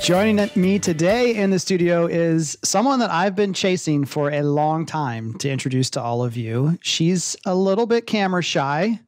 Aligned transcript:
Joining 0.00 0.48
me 0.56 0.78
today 0.78 1.34
in 1.34 1.50
the 1.50 1.58
studio 1.58 2.06
is 2.06 2.56
someone 2.64 3.00
that 3.00 3.10
I've 3.10 3.36
been 3.36 3.52
chasing 3.52 4.06
for 4.06 4.30
a 4.30 4.42
long 4.42 4.86
time 4.86 5.36
to 5.38 5.50
introduce 5.50 5.90
to 5.90 6.00
all 6.00 6.24
of 6.24 6.38
you. 6.38 6.78
She's 6.80 7.36
a 7.44 7.54
little 7.54 7.86
bit 7.86 8.06
camera 8.06 8.42
shy, 8.42 8.98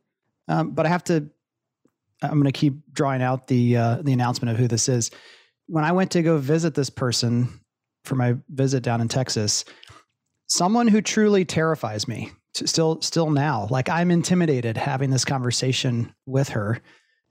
um, 0.48 0.72
but 0.72 0.84
I 0.84 0.90
have 0.90 1.02
to. 1.04 1.30
I'm 2.20 2.32
going 2.32 2.44
to 2.44 2.52
keep 2.52 2.75
drawing 2.93 3.22
out 3.22 3.48
the 3.48 3.76
uh, 3.76 4.02
the 4.02 4.12
announcement 4.12 4.52
of 4.52 4.58
who 4.58 4.68
this 4.68 4.86
is. 4.89 5.11
When 5.66 5.82
I 5.82 5.93
went 5.93 6.11
to 6.11 6.22
go 6.22 6.36
visit 6.36 6.75
this 6.75 6.90
person 6.90 7.61
for 8.04 8.14
my 8.14 8.36
visit 8.50 8.82
down 8.82 9.00
in 9.00 9.09
Texas, 9.09 9.64
someone 10.46 10.89
who 10.89 11.00
truly 11.00 11.46
terrifies 11.46 12.06
me 12.06 12.32
still 12.54 13.00
still 13.00 13.31
now. 13.31 13.67
Like 13.70 13.89
I'm 13.89 14.11
intimidated 14.11 14.76
having 14.76 15.11
this 15.11 15.25
conversation 15.25 16.14
with 16.26 16.50
her. 16.50 16.81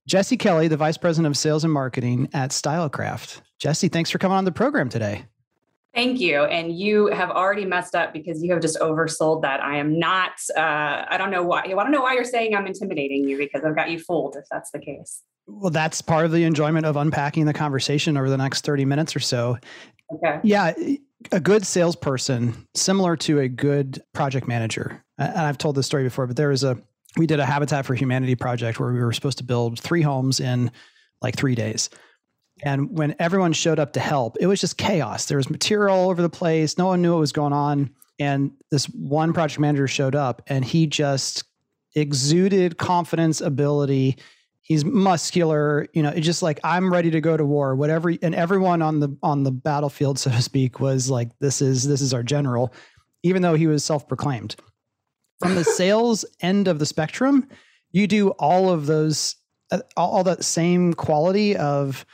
Jesse 0.08 0.38
Kelly, 0.38 0.68
the 0.68 0.78
Vice 0.78 0.98
President 0.98 1.32
of 1.32 1.38
Sales 1.38 1.64
and 1.64 1.72
Marketing 1.72 2.28
at 2.34 2.52
Stylecraft. 2.52 3.42
Jesse, 3.60 3.88
thanks 3.88 4.10
for 4.10 4.18
coming 4.18 4.38
on 4.38 4.46
the 4.46 4.52
program 4.52 4.90
today. 4.90 5.26
Thank 5.94 6.20
you. 6.20 6.46
And 6.46 6.78
you 6.78 7.08
have 7.08 7.30
already 7.30 7.66
messed 7.66 7.96
up 7.96 8.14
because 8.14 8.42
you 8.42 8.52
have 8.54 8.62
just 8.62 8.80
oversold 8.80 9.42
that. 9.42 9.62
I 9.62 9.78
am 9.78 10.00
not, 10.00 10.32
uh, 10.56 11.06
I 11.10 11.18
don't 11.18 11.32
know 11.32 11.44
why. 11.44 11.64
I 11.64 11.68
don't 11.68 11.92
know 11.92 12.02
why 12.02 12.14
you're 12.14 12.24
saying 12.24 12.56
I'm 12.56 12.66
intimidating 12.66 13.28
you 13.28 13.38
because 13.38 13.64
I've 13.66 13.76
got 13.76 13.92
you 13.92 14.00
fooled 14.00 14.38
if 14.38 14.46
that's 14.50 14.72
the 14.72 14.80
case. 14.80 15.22
Well, 15.48 15.70
that's 15.70 16.02
part 16.02 16.26
of 16.26 16.32
the 16.32 16.46
enjoyment 16.46 16.86
of 16.86 16.96
unpacking 16.96 17.46
the 17.46 17.54
conversation 17.54 18.16
over 18.16 18.30
the 18.30 18.38
next 18.38 18.64
30 18.64 18.86
minutes 18.86 19.16
or 19.16 19.20
so. 19.20 19.58
Okay. 20.16 20.40
Yeah. 20.44 20.74
A 21.32 21.40
good 21.40 21.66
salesperson, 21.66 22.68
similar 22.74 23.18
to 23.18 23.40
a 23.40 23.50
good 23.50 24.02
project 24.14 24.48
manager. 24.48 25.04
And 25.18 25.40
I've 25.40 25.58
told 25.58 25.76
this 25.76 25.86
story 25.86 26.04
before, 26.04 26.26
but 26.26 26.38
there 26.38 26.50
was 26.50 26.64
a, 26.64 26.78
we 27.18 27.28
did 27.28 27.40
a 27.40 27.46
Habitat 27.46 27.86
for 27.86 27.94
Humanity 27.94 28.36
project 28.36 28.80
where 28.80 28.94
we 28.94 29.00
were 29.00 29.14
supposed 29.14 29.38
to 29.40 29.44
build 29.44 29.80
three 29.80 30.02
homes 30.02 30.40
in 30.40 30.72
like 31.22 31.36
three 31.36 31.56
days. 31.56 31.90
And 32.64 32.96
when 32.98 33.16
everyone 33.20 33.54
showed 33.54 33.80
up 33.80 33.94
to 33.94 34.00
help, 34.00 34.38
it 34.40 34.48
was 34.48 34.62
just 34.62 34.78
chaos. 34.78 35.26
There 35.26 35.38
was 35.38 35.50
material 35.50 35.96
all 35.96 36.10
over 36.10 36.22
the 36.22 36.30
place. 36.30 36.78
No 36.78 36.88
one 36.88 37.02
knew 37.02 37.14
what 37.14 37.20
was 37.20 37.32
going 37.32 37.54
on. 37.54 37.92
And 38.20 38.52
this 38.70 38.86
one 38.86 39.34
project 39.34 39.60
manager 39.60 39.88
showed 39.88 40.16
up 40.16 40.44
and 40.48 40.64
he 40.64 40.86
just 40.86 41.44
exuded 41.96 42.78
confidence, 42.78 43.42
ability. 43.42 44.18
He's 44.62 44.86
muscular, 44.86 45.88
you 45.94 46.04
know, 46.04 46.10
it's 46.10 46.26
just 46.26 46.44
like 46.44 46.60
I'm 46.64 46.94
ready 46.94 47.10
to 47.12 47.20
go 47.20 47.36
to 47.36 47.44
war, 47.44 47.76
whatever. 47.76 48.14
And 48.22 48.36
everyone 48.36 48.82
on 48.82 49.00
the 49.00 49.18
on 49.24 49.44
the 49.44 49.52
battlefield, 49.52 50.20
so 50.20 50.30
to 50.30 50.42
speak, 50.42 50.80
was 50.80 51.10
like, 51.10 51.30
This 51.40 51.62
is 51.62 51.88
this 51.88 52.00
is 52.00 52.14
our 52.14 52.24
general, 52.24 52.74
even 53.24 53.42
though 53.42 53.56
he 53.56 53.68
was 53.68 53.84
self-proclaimed. 53.84 54.56
From 55.42 55.56
the 55.56 55.64
sales 55.64 56.24
end 56.42 56.68
of 56.68 56.80
the 56.80 56.86
spectrum, 56.86 57.48
you 57.92 58.08
do 58.08 58.30
all 58.32 58.70
of 58.70 58.86
those 58.86 59.36
uh, 59.72 59.80
all, 59.96 60.24
that 60.24 60.44
same 60.44 60.94
quality 60.94 61.56
of 61.56 62.06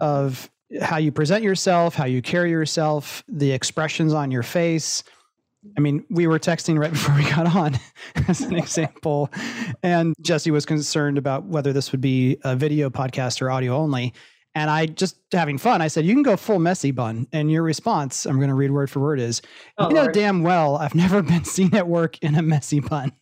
of 0.00 0.50
how 0.82 0.98
you 0.98 1.10
present 1.10 1.42
yourself, 1.42 1.94
how 1.94 2.04
you 2.04 2.20
carry 2.20 2.50
yourself, 2.50 3.24
the 3.28 3.52
expressions 3.52 4.12
on 4.12 4.30
your 4.30 4.42
face. 4.42 5.02
I 5.76 5.80
mean, 5.80 6.04
we 6.10 6.26
were 6.26 6.38
texting 6.38 6.78
right 6.78 6.92
before 6.92 7.14
we 7.16 7.24
got 7.30 7.54
on 7.54 7.78
as 8.28 8.40
an 8.42 8.56
example, 8.56 9.30
and 9.82 10.14
Jesse 10.20 10.50
was 10.50 10.66
concerned 10.66 11.18
about 11.18 11.44
whether 11.44 11.72
this 11.72 11.92
would 11.92 12.00
be 12.00 12.38
a 12.44 12.54
video 12.54 12.90
podcast 12.90 13.40
or 13.40 13.50
audio 13.50 13.76
only. 13.76 14.12
And 14.58 14.70
I 14.70 14.86
just 14.86 15.16
having 15.32 15.56
fun, 15.56 15.80
I 15.80 15.86
said, 15.86 16.04
You 16.04 16.14
can 16.14 16.24
go 16.24 16.36
full 16.36 16.58
messy 16.58 16.90
bun. 16.90 17.28
And 17.32 17.48
your 17.48 17.62
response, 17.62 18.26
I'm 18.26 18.38
going 18.38 18.48
to 18.48 18.56
read 18.56 18.72
word 18.72 18.90
for 18.90 18.98
word, 18.98 19.20
is 19.20 19.40
oh, 19.78 19.88
You 19.88 19.94
know 19.94 20.02
Lord. 20.02 20.14
damn 20.14 20.42
well 20.42 20.76
I've 20.76 20.96
never 20.96 21.22
been 21.22 21.44
seen 21.44 21.72
at 21.76 21.86
work 21.86 22.18
in 22.18 22.34
a 22.34 22.42
messy 22.42 22.80
bun. 22.80 23.12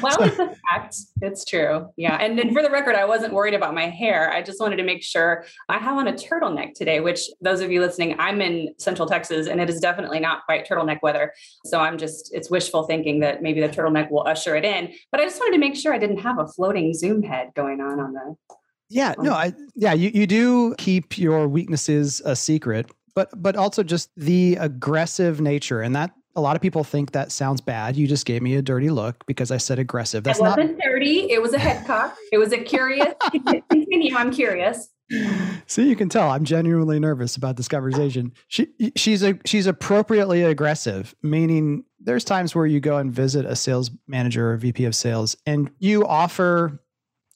Well, 0.00 0.16
so, 0.16 0.24
it's 0.24 0.38
a 0.38 0.56
fact. 0.70 0.96
It's 1.20 1.44
true. 1.44 1.88
Yeah. 1.96 2.16
And 2.16 2.38
then 2.38 2.54
for 2.54 2.62
the 2.62 2.70
record, 2.70 2.94
I 2.94 3.04
wasn't 3.04 3.34
worried 3.34 3.52
about 3.52 3.74
my 3.74 3.90
hair. 3.90 4.32
I 4.32 4.40
just 4.40 4.58
wanted 4.58 4.76
to 4.76 4.84
make 4.84 5.02
sure 5.02 5.44
I 5.68 5.76
have 5.76 5.98
on 5.98 6.08
a 6.08 6.12
turtleneck 6.12 6.72
today, 6.74 7.00
which 7.00 7.28
those 7.42 7.60
of 7.60 7.70
you 7.70 7.80
listening, 7.80 8.16
I'm 8.18 8.40
in 8.40 8.74
Central 8.78 9.06
Texas 9.06 9.48
and 9.48 9.60
it 9.60 9.68
is 9.68 9.80
definitely 9.80 10.20
not 10.20 10.46
quite 10.46 10.66
turtleneck 10.66 11.02
weather. 11.02 11.34
So 11.66 11.80
I'm 11.80 11.98
just, 11.98 12.32
it's 12.32 12.48
wishful 12.48 12.84
thinking 12.84 13.20
that 13.20 13.42
maybe 13.42 13.60
the 13.60 13.68
turtleneck 13.68 14.10
will 14.10 14.26
usher 14.26 14.56
it 14.56 14.64
in. 14.64 14.94
But 15.10 15.20
I 15.20 15.24
just 15.24 15.38
wanted 15.38 15.52
to 15.52 15.58
make 15.58 15.76
sure 15.76 15.92
I 15.92 15.98
didn't 15.98 16.18
have 16.18 16.38
a 16.38 16.46
floating 16.46 16.94
Zoom 16.94 17.22
head 17.22 17.50
going 17.54 17.80
on 17.80 18.00
on 18.00 18.12
the 18.12 18.36
yeah, 18.90 19.14
no, 19.18 19.32
um, 19.32 19.38
I 19.38 19.54
yeah, 19.74 19.92
you, 19.92 20.10
you 20.12 20.26
do 20.26 20.74
keep 20.76 21.16
your 21.16 21.48
weaknesses 21.48 22.20
a 22.24 22.36
secret, 22.36 22.90
but 23.14 23.30
but 23.40 23.56
also 23.56 23.82
just 23.82 24.10
the 24.16 24.56
aggressive 24.56 25.40
nature 25.40 25.80
and 25.80 25.94
that 25.96 26.12
a 26.36 26.40
lot 26.40 26.56
of 26.56 26.62
people 26.62 26.84
think 26.84 27.12
that 27.12 27.32
sounds 27.32 27.60
bad. 27.60 27.96
You 27.96 28.06
just 28.06 28.26
gave 28.26 28.42
me 28.42 28.54
a 28.56 28.62
dirty 28.62 28.90
look 28.90 29.24
because 29.26 29.50
I 29.50 29.56
said 29.56 29.78
aggressive. 29.78 30.24
That's 30.24 30.38
it 30.38 30.42
wasn't 30.42 30.72
not 30.72 30.84
dirty. 30.84 31.30
It 31.30 31.42
was 31.42 31.52
a 31.52 31.58
head 31.58 31.86
cock. 31.86 32.16
It 32.32 32.38
was 32.38 32.52
a 32.52 32.58
curious. 32.58 33.14
Continue. 33.70 34.16
I'm 34.16 34.30
curious. 34.30 34.88
See, 35.66 35.88
you 35.88 35.96
can 35.96 36.08
tell 36.08 36.30
I'm 36.30 36.44
genuinely 36.44 37.00
nervous 37.00 37.34
about 37.34 37.56
this 37.56 37.66
conversation. 37.66 38.32
She 38.46 38.68
she's 38.96 39.22
a 39.22 39.38
she's 39.44 39.66
appropriately 39.66 40.42
aggressive, 40.42 41.14
meaning 41.22 41.84
there's 41.98 42.24
times 42.24 42.54
where 42.54 42.66
you 42.66 42.80
go 42.80 42.96
and 42.96 43.12
visit 43.12 43.44
a 43.44 43.56
sales 43.56 43.90
manager 44.06 44.52
or 44.52 44.56
VP 44.56 44.84
of 44.84 44.94
sales 44.94 45.36
and 45.46 45.70
you 45.78 46.06
offer 46.06 46.80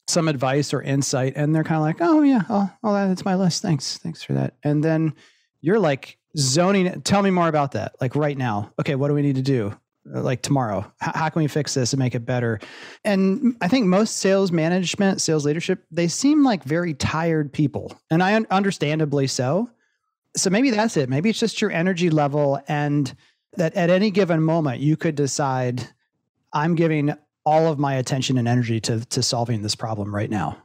some 0.06 0.28
advice 0.28 0.74
or 0.74 0.82
insight 0.82 1.34
and 1.36 1.54
they're 1.54 1.64
kind 1.64 1.76
of 1.76 1.82
like 1.82 1.96
oh 2.00 2.22
yeah 2.22 2.42
oh, 2.48 2.70
oh 2.82 2.92
that's 2.92 3.24
my 3.24 3.34
list. 3.34 3.62
Thanks 3.62 3.98
thanks 3.98 4.22
for 4.22 4.34
that. 4.34 4.54
And 4.62 4.82
then 4.82 5.14
you're 5.60 5.78
like 5.78 6.18
zoning 6.36 7.00
tell 7.02 7.22
me 7.22 7.30
more 7.30 7.48
about 7.48 7.72
that 7.72 7.94
like 8.00 8.14
right 8.16 8.36
now. 8.36 8.72
Okay 8.78 8.94
what 8.94 9.08
do 9.08 9.14
we 9.14 9.22
need 9.22 9.36
to 9.36 9.42
do? 9.42 9.74
Uh, 10.14 10.20
like 10.20 10.42
tomorrow. 10.42 10.84
How, 11.00 11.30
can 11.30 11.40
we 11.40 11.48
fix 11.48 11.72
this 11.72 11.94
and 11.94 11.98
make 11.98 12.14
it 12.14 12.26
better? 12.26 12.60
And 13.04 13.56
i 13.60 13.68
think 13.68 13.86
most 13.86 14.18
sales 14.18 14.52
management 14.52 15.20
sales 15.20 15.46
leadership 15.46 15.84
they 15.90 16.08
seem 16.08 16.44
like 16.44 16.64
very 16.64 16.94
tired 16.94 17.52
people 17.52 17.98
and 18.10 18.22
i 18.22 18.34
un- 18.34 18.46
understandably 18.50 19.26
so. 19.26 19.70
So 20.36 20.50
maybe 20.50 20.70
that's 20.70 20.96
it. 20.96 21.08
Maybe 21.08 21.30
it's 21.30 21.38
just 21.38 21.60
your 21.60 21.70
energy 21.70 22.10
level 22.10 22.60
and 22.66 23.14
that 23.56 23.74
at 23.74 23.90
any 23.90 24.10
given 24.10 24.42
moment 24.42 24.80
you 24.80 24.96
could 24.96 25.14
decide 25.14 25.86
i'm 26.52 26.74
giving 26.74 27.14
all 27.44 27.66
of 27.66 27.78
my 27.78 27.94
attention 27.94 28.38
and 28.38 28.48
energy 28.48 28.80
to 28.80 29.04
to 29.06 29.22
solving 29.22 29.62
this 29.62 29.74
problem 29.74 30.14
right 30.14 30.30
now. 30.30 30.58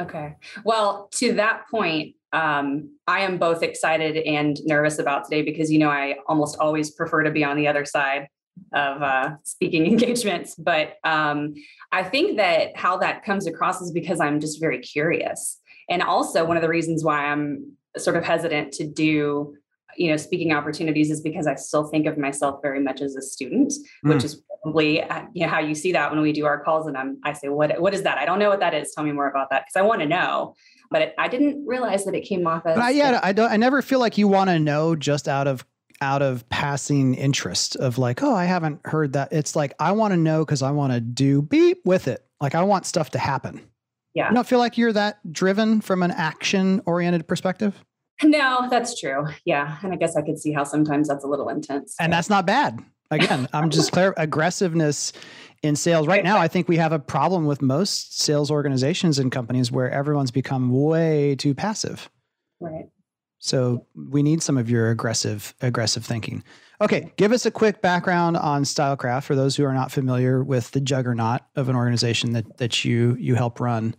Okay. 0.00 0.34
Well, 0.64 1.08
to 1.14 1.34
that 1.34 1.68
point, 1.70 2.16
um, 2.32 2.90
I 3.06 3.20
am 3.20 3.38
both 3.38 3.62
excited 3.62 4.16
and 4.16 4.58
nervous 4.64 4.98
about 4.98 5.24
today 5.24 5.42
because 5.42 5.70
you 5.70 5.78
know 5.78 5.90
I 5.90 6.16
almost 6.26 6.58
always 6.58 6.90
prefer 6.90 7.22
to 7.22 7.30
be 7.30 7.44
on 7.44 7.56
the 7.56 7.68
other 7.68 7.84
side 7.84 8.26
of 8.72 9.02
uh, 9.02 9.30
speaking 9.44 9.86
engagements. 9.92 10.54
But 10.56 10.96
um, 11.04 11.54
I 11.92 12.02
think 12.02 12.36
that 12.38 12.76
how 12.76 12.96
that 12.98 13.24
comes 13.24 13.46
across 13.46 13.80
is 13.80 13.92
because 13.92 14.20
I'm 14.20 14.40
just 14.40 14.60
very 14.60 14.80
curious, 14.80 15.60
and 15.88 16.02
also 16.02 16.44
one 16.44 16.56
of 16.56 16.62
the 16.62 16.68
reasons 16.68 17.04
why 17.04 17.26
I'm 17.26 17.76
sort 17.96 18.16
of 18.16 18.24
hesitant 18.24 18.72
to 18.72 18.86
do 18.86 19.56
you 19.96 20.10
know 20.10 20.16
speaking 20.16 20.52
opportunities 20.52 21.10
is 21.10 21.20
because 21.20 21.46
i 21.46 21.54
still 21.54 21.84
think 21.84 22.06
of 22.06 22.18
myself 22.18 22.60
very 22.62 22.80
much 22.80 23.00
as 23.00 23.16
a 23.16 23.22
student 23.22 23.72
mm. 24.04 24.12
which 24.12 24.24
is 24.24 24.42
probably 24.62 25.02
uh, 25.02 25.22
you 25.32 25.44
know 25.44 25.50
how 25.50 25.58
you 25.58 25.74
see 25.74 25.92
that 25.92 26.10
when 26.10 26.20
we 26.20 26.32
do 26.32 26.44
our 26.46 26.62
calls 26.62 26.86
and 26.86 26.96
I'm, 26.96 27.18
i 27.24 27.32
say 27.32 27.48
what 27.48 27.80
what 27.80 27.94
is 27.94 28.02
that? 28.02 28.18
I 28.18 28.24
don't 28.24 28.38
know 28.38 28.48
what 28.48 28.60
that 28.60 28.74
is. 28.74 28.92
Tell 28.94 29.04
me 29.04 29.12
more 29.12 29.28
about 29.28 29.50
that 29.50 29.64
because 29.66 29.76
i 29.76 29.82
want 29.82 30.00
to 30.00 30.06
know 30.06 30.54
but 30.90 31.02
it, 31.02 31.14
i 31.18 31.28
didn't 31.28 31.66
realize 31.66 32.04
that 32.04 32.14
it 32.14 32.22
came 32.22 32.46
off 32.46 32.66
as 32.66 32.76
but 32.76 32.84
I, 32.84 32.90
yeah 32.90 33.20
i 33.22 33.32
don't 33.32 33.50
i 33.50 33.56
never 33.56 33.82
feel 33.82 33.98
like 33.98 34.18
you 34.18 34.28
want 34.28 34.50
to 34.50 34.58
know 34.58 34.96
just 34.96 35.28
out 35.28 35.46
of 35.46 35.64
out 36.00 36.22
of 36.22 36.48
passing 36.48 37.14
interest 37.14 37.76
of 37.76 37.98
like 37.98 38.22
oh 38.22 38.34
i 38.34 38.44
haven't 38.44 38.80
heard 38.84 39.12
that. 39.14 39.32
It's 39.32 39.56
like 39.56 39.74
i 39.78 39.92
want 39.92 40.12
to 40.12 40.16
know 40.16 40.44
because 40.44 40.62
i 40.62 40.70
want 40.70 40.92
to 40.92 41.00
do 41.00 41.42
beep 41.42 41.80
with 41.84 42.08
it. 42.08 42.24
Like 42.40 42.54
i 42.54 42.62
want 42.62 42.86
stuff 42.86 43.10
to 43.10 43.18
happen. 43.18 43.60
Yeah. 44.14 44.28
You 44.28 44.34
don't 44.34 44.46
feel 44.46 44.60
like 44.60 44.78
you're 44.78 44.92
that 44.92 45.32
driven 45.32 45.80
from 45.80 46.02
an 46.02 46.12
action 46.12 46.80
oriented 46.86 47.26
perspective 47.26 47.84
no, 48.22 48.68
that's 48.70 48.98
true. 48.98 49.26
Yeah. 49.44 49.78
And 49.82 49.92
I 49.92 49.96
guess 49.96 50.16
I 50.16 50.22
could 50.22 50.38
see 50.38 50.52
how 50.52 50.64
sometimes 50.64 51.08
that's 51.08 51.24
a 51.24 51.28
little 51.28 51.48
intense. 51.48 51.96
And 51.98 52.12
that's 52.12 52.30
not 52.30 52.46
bad. 52.46 52.80
Again, 53.10 53.48
I'm 53.52 53.70
just 53.70 53.92
clear 53.92 54.14
aggressiveness 54.16 55.12
in 55.62 55.76
sales. 55.76 56.06
Right 56.06 56.24
now, 56.24 56.38
I 56.38 56.48
think 56.48 56.68
we 56.68 56.76
have 56.76 56.92
a 56.92 56.98
problem 56.98 57.46
with 57.46 57.62
most 57.62 58.20
sales 58.20 58.50
organizations 58.50 59.18
and 59.18 59.32
companies 59.32 59.72
where 59.72 59.90
everyone's 59.90 60.30
become 60.30 60.70
way 60.70 61.34
too 61.36 61.54
passive. 61.54 62.08
Right. 62.60 62.86
So 63.38 63.86
we 63.94 64.22
need 64.22 64.42
some 64.42 64.56
of 64.56 64.70
your 64.70 64.90
aggressive 64.90 65.54
aggressive 65.60 66.04
thinking. 66.04 66.42
Okay, 66.80 67.12
give 67.16 67.30
us 67.30 67.44
a 67.44 67.50
quick 67.50 67.82
background 67.82 68.36
on 68.36 68.64
Stylecraft 68.64 69.24
for 69.24 69.34
those 69.34 69.54
who 69.54 69.64
are 69.64 69.74
not 69.74 69.92
familiar 69.92 70.42
with 70.42 70.70
the 70.70 70.80
juggernaut 70.80 71.42
of 71.54 71.68
an 71.68 71.76
organization 71.76 72.32
that 72.32 72.56
that 72.56 72.84
you 72.86 73.16
you 73.18 73.34
help 73.34 73.60
run. 73.60 73.94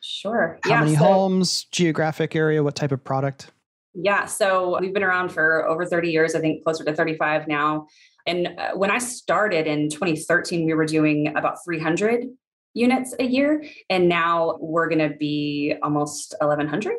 Sure. 0.00 0.58
How 0.64 0.70
yeah, 0.70 0.80
many 0.80 0.96
so, 0.96 1.04
homes, 1.04 1.64
geographic 1.64 2.34
area, 2.34 2.62
what 2.62 2.74
type 2.74 2.92
of 2.92 3.02
product? 3.04 3.52
Yeah. 4.00 4.26
So 4.26 4.78
we've 4.80 4.94
been 4.94 5.02
around 5.02 5.30
for 5.30 5.66
over 5.68 5.84
30 5.84 6.10
years, 6.10 6.34
I 6.34 6.40
think 6.40 6.62
closer 6.62 6.84
to 6.84 6.94
35 6.94 7.48
now. 7.48 7.88
And 8.26 8.48
uh, 8.58 8.70
when 8.74 8.90
I 8.90 8.98
started 8.98 9.66
in 9.66 9.88
2013, 9.90 10.64
we 10.64 10.74
were 10.74 10.86
doing 10.86 11.28
about 11.36 11.64
300 11.64 12.26
units 12.74 13.14
a 13.18 13.24
year. 13.24 13.64
And 13.90 14.08
now 14.08 14.58
we're 14.60 14.88
going 14.88 15.10
to 15.10 15.16
be 15.16 15.74
almost 15.82 16.34
1100 16.40 16.94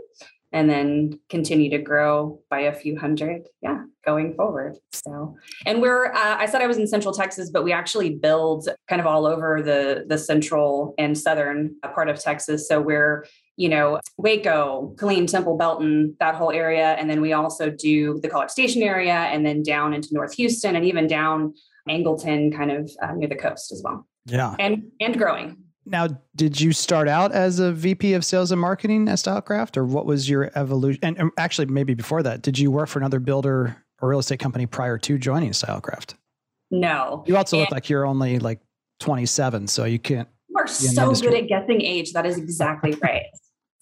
and 0.52 0.70
then 0.70 1.20
continue 1.30 1.70
to 1.70 1.78
grow 1.78 2.42
by 2.50 2.62
a 2.62 2.74
few 2.74 2.98
hundred. 2.98 3.44
Yeah, 3.62 3.84
going 4.04 4.34
forward. 4.34 4.78
So, 4.92 5.36
and 5.66 5.82
we're, 5.82 6.08
uh, 6.08 6.38
I 6.38 6.48
said 6.48 6.62
I 6.62 6.68
was 6.68 6.78
in 6.78 6.88
Central 6.88 7.14
Texas, 7.14 7.52
but 7.52 7.64
we 7.64 7.72
actually 7.72 8.16
build 8.16 8.68
kind 8.88 9.00
of 9.00 9.06
all 9.06 9.28
over 9.28 9.62
the, 9.62 10.06
the 10.08 10.18
central 10.18 10.96
and 10.98 11.16
southern 11.16 11.76
part 11.94 12.10
of 12.10 12.20
Texas. 12.20 12.68
So 12.68 12.82
we're 12.82 13.26
you 13.60 13.68
know, 13.68 14.00
Waco, 14.18 14.96
Killeen, 14.96 15.30
Temple, 15.30 15.58
Belton, 15.58 16.16
that 16.22 16.36
whole 16.36 16.50
area. 16.50 16.94
And 16.94 17.10
then 17.10 17.20
we 17.20 17.34
also 17.34 17.70
do 17.70 18.18
the 18.22 18.30
College 18.30 18.50
Station 18.50 18.82
area 18.82 19.14
and 19.14 19.46
then 19.46 19.64
down 19.64 19.94
into 19.94 20.08
North 20.14 20.34
Houston 20.36 20.78
and 20.78 20.86
even 20.86 21.08
down 21.08 21.54
Angleton, 21.90 22.56
kind 22.56 22.72
of 22.72 22.90
uh, 23.04 23.12
near 23.16 23.28
the 23.28 23.36
coast 23.36 23.74
as 23.74 23.82
well. 23.84 24.08
Yeah. 24.26 24.56
And 24.60 24.84
and 25.02 25.18
growing. 25.18 25.58
Now, 25.86 26.08
did 26.38 26.62
you 26.62 26.72
start 26.72 27.10
out 27.10 27.34
as 27.34 27.60
a 27.60 27.74
VP 27.74 28.14
of 28.14 28.24
sales 28.24 28.54
and 28.54 28.62
marketing 28.62 29.10
at 29.10 29.18
Stylecraft, 29.18 29.76
or 29.76 29.84
what 29.84 30.06
was 30.06 30.30
your 30.30 30.52
evolution? 30.56 31.00
And, 31.04 31.18
and 31.18 31.32
actually, 31.38 31.66
maybe 31.66 31.96
before 31.96 32.24
that, 32.24 32.42
did 32.42 32.58
you 32.58 32.72
work 32.72 32.88
for 32.88 33.00
another 33.00 33.20
builder 33.20 33.76
or 34.02 34.08
real 34.08 34.20
estate 34.20 34.40
company 34.40 34.68
prior 34.68 34.98
to 35.00 35.18
joining 35.18 35.52
Stylecraft? 35.52 36.14
No. 36.72 37.26
You 37.28 37.36
also 37.36 37.58
and 37.58 37.64
look 37.64 37.72
like 37.72 37.90
you're 37.90 38.06
only 38.06 38.40
like 38.40 38.62
27, 39.02 39.68
so 39.68 39.84
you 39.84 40.00
can't. 40.00 40.30
You 40.48 40.56
are 40.60 40.68
so 40.68 41.14
good 41.14 41.34
at 41.34 41.48
guessing 41.50 41.82
age. 41.82 42.14
That 42.14 42.26
is 42.26 42.38
exactly 42.38 42.96
right. 43.02 43.26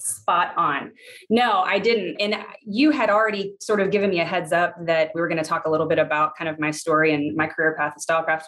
Spot 0.07 0.53
on. 0.55 0.91
No, 1.29 1.61
I 1.61 1.79
didn't. 1.79 2.21
And 2.21 2.35
you 2.65 2.91
had 2.91 3.09
already 3.09 3.55
sort 3.59 3.81
of 3.81 3.91
given 3.91 4.09
me 4.09 4.19
a 4.19 4.25
heads 4.25 4.51
up 4.51 4.75
that 4.85 5.11
we 5.13 5.21
were 5.21 5.27
going 5.27 5.41
to 5.41 5.47
talk 5.47 5.65
a 5.65 5.69
little 5.69 5.87
bit 5.87 5.99
about 5.99 6.35
kind 6.37 6.49
of 6.49 6.59
my 6.59 6.71
story 6.71 7.13
and 7.13 7.35
my 7.35 7.47
career 7.47 7.75
path 7.77 7.93
at 7.95 8.01
Stylecraft. 8.01 8.43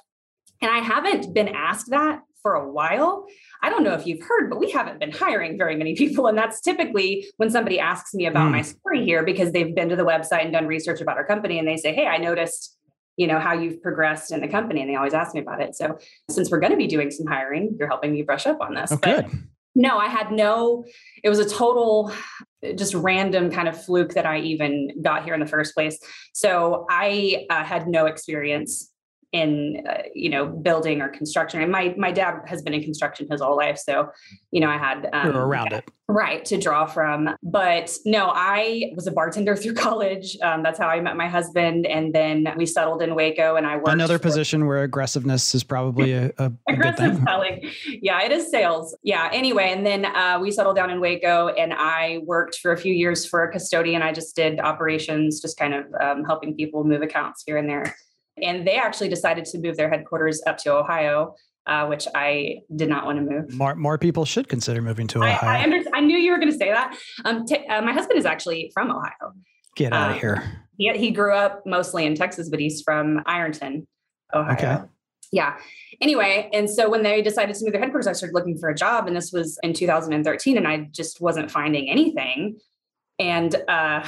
And 0.62 0.72
I 0.72 0.80
haven't 0.80 1.34
been 1.34 1.50
asked 1.50 1.90
that 1.90 2.22
for 2.42 2.56
a 2.56 2.72
while. 2.72 3.26
I 3.62 3.70
don't 3.70 3.84
know 3.84 3.94
if 3.94 4.08
you've 4.08 4.22
heard, 4.22 4.50
but 4.50 4.60
we 4.60 4.72
haven't 4.72 5.00
been 5.00 5.12
hiring 5.12 5.58
very 5.58 5.76
many 5.76 5.96
people. 5.96 6.28
And 6.28 6.38
that's 6.38 6.62
typically 6.62 7.28
when 7.38 7.50
somebody 7.50 7.80
asks 7.80 8.14
me 8.14 8.26
about 8.26 8.48
mm. 8.48 8.54
my 8.54 8.62
story 8.62 9.04
here 9.04 9.24
because 9.24 9.52
they've 9.52 9.74
been 9.74 9.90
to 9.90 9.96
the 9.96 10.06
website 10.06 10.44
and 10.44 10.54
done 10.54 10.68
research 10.68 11.02
about 11.02 11.18
our 11.18 11.26
company 11.26 11.60
and 11.60 11.68
they 11.68 11.78
say, 11.78 11.94
Hey, 11.94 12.08
I 12.08 12.18
noticed, 12.18 12.78
you 13.18 13.28
know, 13.28 13.40
how 13.40 13.54
you've 13.54 13.82
progressed 13.82 14.32
in 14.32 14.42
the 14.42 14.48
company. 14.48 14.82
And 14.82 14.90
they 14.90 14.96
always 14.96 15.14
ask 15.14 15.34
me 15.34 15.42
about 15.42 15.62
it. 15.62 15.76
So 15.76 15.98
since 16.30 16.50
we're 16.50 16.60
going 16.60 16.72
to 16.72 16.78
be 16.78 16.88
doing 16.88 17.12
some 17.12 17.28
hiring, 17.28 17.76
you're 17.78 17.90
helping 17.90 18.14
me 18.14 18.22
brush 18.22 18.48
up 18.48 18.62
on 18.62 18.74
this. 18.74 18.92
Oh, 18.92 19.00
but 19.02 19.30
good. 19.30 19.44
No, 19.80 19.98
I 19.98 20.08
had 20.08 20.34
no, 20.34 20.84
it 21.24 21.30
was 21.30 21.40
a 21.40 21.48
total 21.50 22.12
just 22.76 22.94
random 22.94 23.50
kind 23.50 23.70
of 23.70 23.82
fluke 23.82 24.14
that 24.14 24.26
I 24.26 24.40
even 24.40 25.02
got 25.02 25.24
here 25.24 25.34
in 25.34 25.40
the 25.40 25.46
first 25.48 25.74
place. 25.74 25.98
So 26.34 26.86
I 26.90 27.46
uh, 27.50 27.64
had 27.64 27.88
no 27.88 28.06
experience 28.06 28.92
in 29.32 29.84
uh, 29.88 30.02
you 30.14 30.30
know 30.30 30.46
building 30.46 31.02
or 31.02 31.10
construction. 31.10 31.62
And 31.62 31.72
my 31.72 31.94
my 31.98 32.12
dad 32.12 32.42
has 32.46 32.62
been 32.62 32.74
in 32.74 32.84
construction 32.84 33.28
his 33.30 33.42
whole 33.42 33.58
life, 33.58 33.78
so 33.78 34.10
you 34.52 34.60
know 34.62 34.70
I 34.70 34.78
had 34.78 35.10
um, 35.14 35.36
around 35.36 35.74
it 35.74 35.90
right 36.10 36.44
to 36.46 36.58
draw 36.58 36.88
from. 36.88 37.30
But 37.44 37.96
no, 38.06 38.32
I 38.34 38.92
was 38.96 39.08
a 39.08 39.12
bartender 39.12 39.56
through 39.62 39.76
college. 39.76 40.36
Um, 40.42 40.64
that's 40.64 40.80
how 40.80 40.88
I 40.88 41.00
met 41.00 41.16
my 41.16 41.28
husband, 41.28 41.86
and 41.86 42.14
then 42.14 42.48
we 42.58 42.66
settled 42.66 43.02
in 43.02 43.16
Waco. 43.16 43.56
And 43.56 43.66
I 43.66 43.78
worked 43.78 43.90
another 43.90 44.18
for, 44.18 44.24
position 44.24 44.66
where 44.66 44.84
aggressiveness 44.84 45.54
is 45.56 45.64
probably 45.64 46.14
a, 46.14 46.32
a, 46.38 46.52
a 46.68 46.74
aggressive 46.74 47.22
selling. 47.24 47.70
Yeah, 48.02 48.24
it 48.24 48.32
is 48.32 48.50
sales. 48.50 48.98
Yeah. 49.04 49.30
Anyway, 49.32 49.72
and 49.72 49.86
then 49.86 50.06
uh, 50.06 50.40
we 50.42 50.52
settled 50.52 50.76
down 50.76 50.90
in 50.90 51.00
Waco, 51.00 51.50
and 51.50 51.74
I 51.74 52.20
worked 52.26 52.56
for 52.56 52.72
a 52.72 52.78
few 52.78 52.94
years 52.94 53.26
for 53.26 53.44
a 53.44 53.52
custodian. 53.52 54.02
I 54.02 54.12
just 54.12 54.36
did 54.36 54.60
operations, 54.60 55.40
just 55.40 55.58
kind 55.58 55.74
of 55.76 55.86
um, 56.02 56.24
helping 56.26 56.56
people 56.56 56.84
move 56.84 57.04
accounts 57.04 57.44
here 57.46 57.58
and 57.58 57.70
there. 57.70 57.96
And 58.44 58.68
they 58.68 58.76
actually 58.76 59.10
decided 59.10 59.46
to 59.46 59.60
move 59.60 59.78
their 59.78 59.90
headquarters 59.90 60.42
up 60.48 60.58
to 60.60 60.74
Ohio, 60.74 61.36
uh, 61.68 61.86
which 61.88 62.08
I 62.16 62.60
did 62.76 62.90
not 62.90 63.06
want 63.06 63.20
to 63.20 63.24
move. 63.24 63.54
More, 63.54 63.76
more 63.76 63.98
people 63.98 64.26
should 64.26 64.48
consider 64.48 64.82
moving 64.82 65.08
to 65.08 65.20
Ohio. 65.20 65.50
I, 65.50 65.60
I, 65.60 65.64
under, 65.64 65.82
I 65.94 66.02
knew 66.02 66.18
you 66.18 66.32
were 66.32 66.40
going 66.40 66.52
to 66.52 66.58
say 66.58 66.72
that. 66.72 66.98
Um, 67.26 67.46
t- 67.46 67.66
uh, 67.68 67.82
my 67.82 67.94
husband 67.94 68.20
is 68.20 68.26
actually 68.26 68.72
from 68.74 68.92
Ohio. 68.92 69.34
Get 69.76 69.94
out 69.94 70.10
um, 70.10 70.16
of 70.16 70.22
here. 70.22 70.66
He, 70.78 70.92
he 70.98 71.12
grew 71.12 71.34
up 71.34 71.64
mostly 71.66 72.06
in 72.06 72.16
Texas, 72.16 72.50
but 72.50 72.60
he's 72.60 72.82
from 72.82 73.22
Ironton, 73.26 73.88
Ohio. 74.34 74.54
Okay. 74.54 74.78
Yeah. 75.32 75.58
Anyway, 76.02 76.50
and 76.54 76.70
so 76.70 76.90
when 76.90 77.04
they 77.04 77.22
decided 77.22 77.56
to 77.56 77.66
move 77.66 77.74
their 77.74 77.82
headquarters, 77.82 78.08
I 78.08 78.14
started 78.14 78.34
looking 78.34 78.58
for 78.58 78.70
a 78.70 78.76
job, 78.76 79.08
and 79.08 79.16
this 79.16 79.32
was 79.32 79.60
in 79.62 79.74
2013, 79.74 80.58
and 80.58 80.68
I 80.68 80.88
just 80.92 81.22
wasn't 81.22 81.52
finding 81.52 81.90
anything. 81.90 82.58
And 83.20 83.56
uh, 83.68 84.06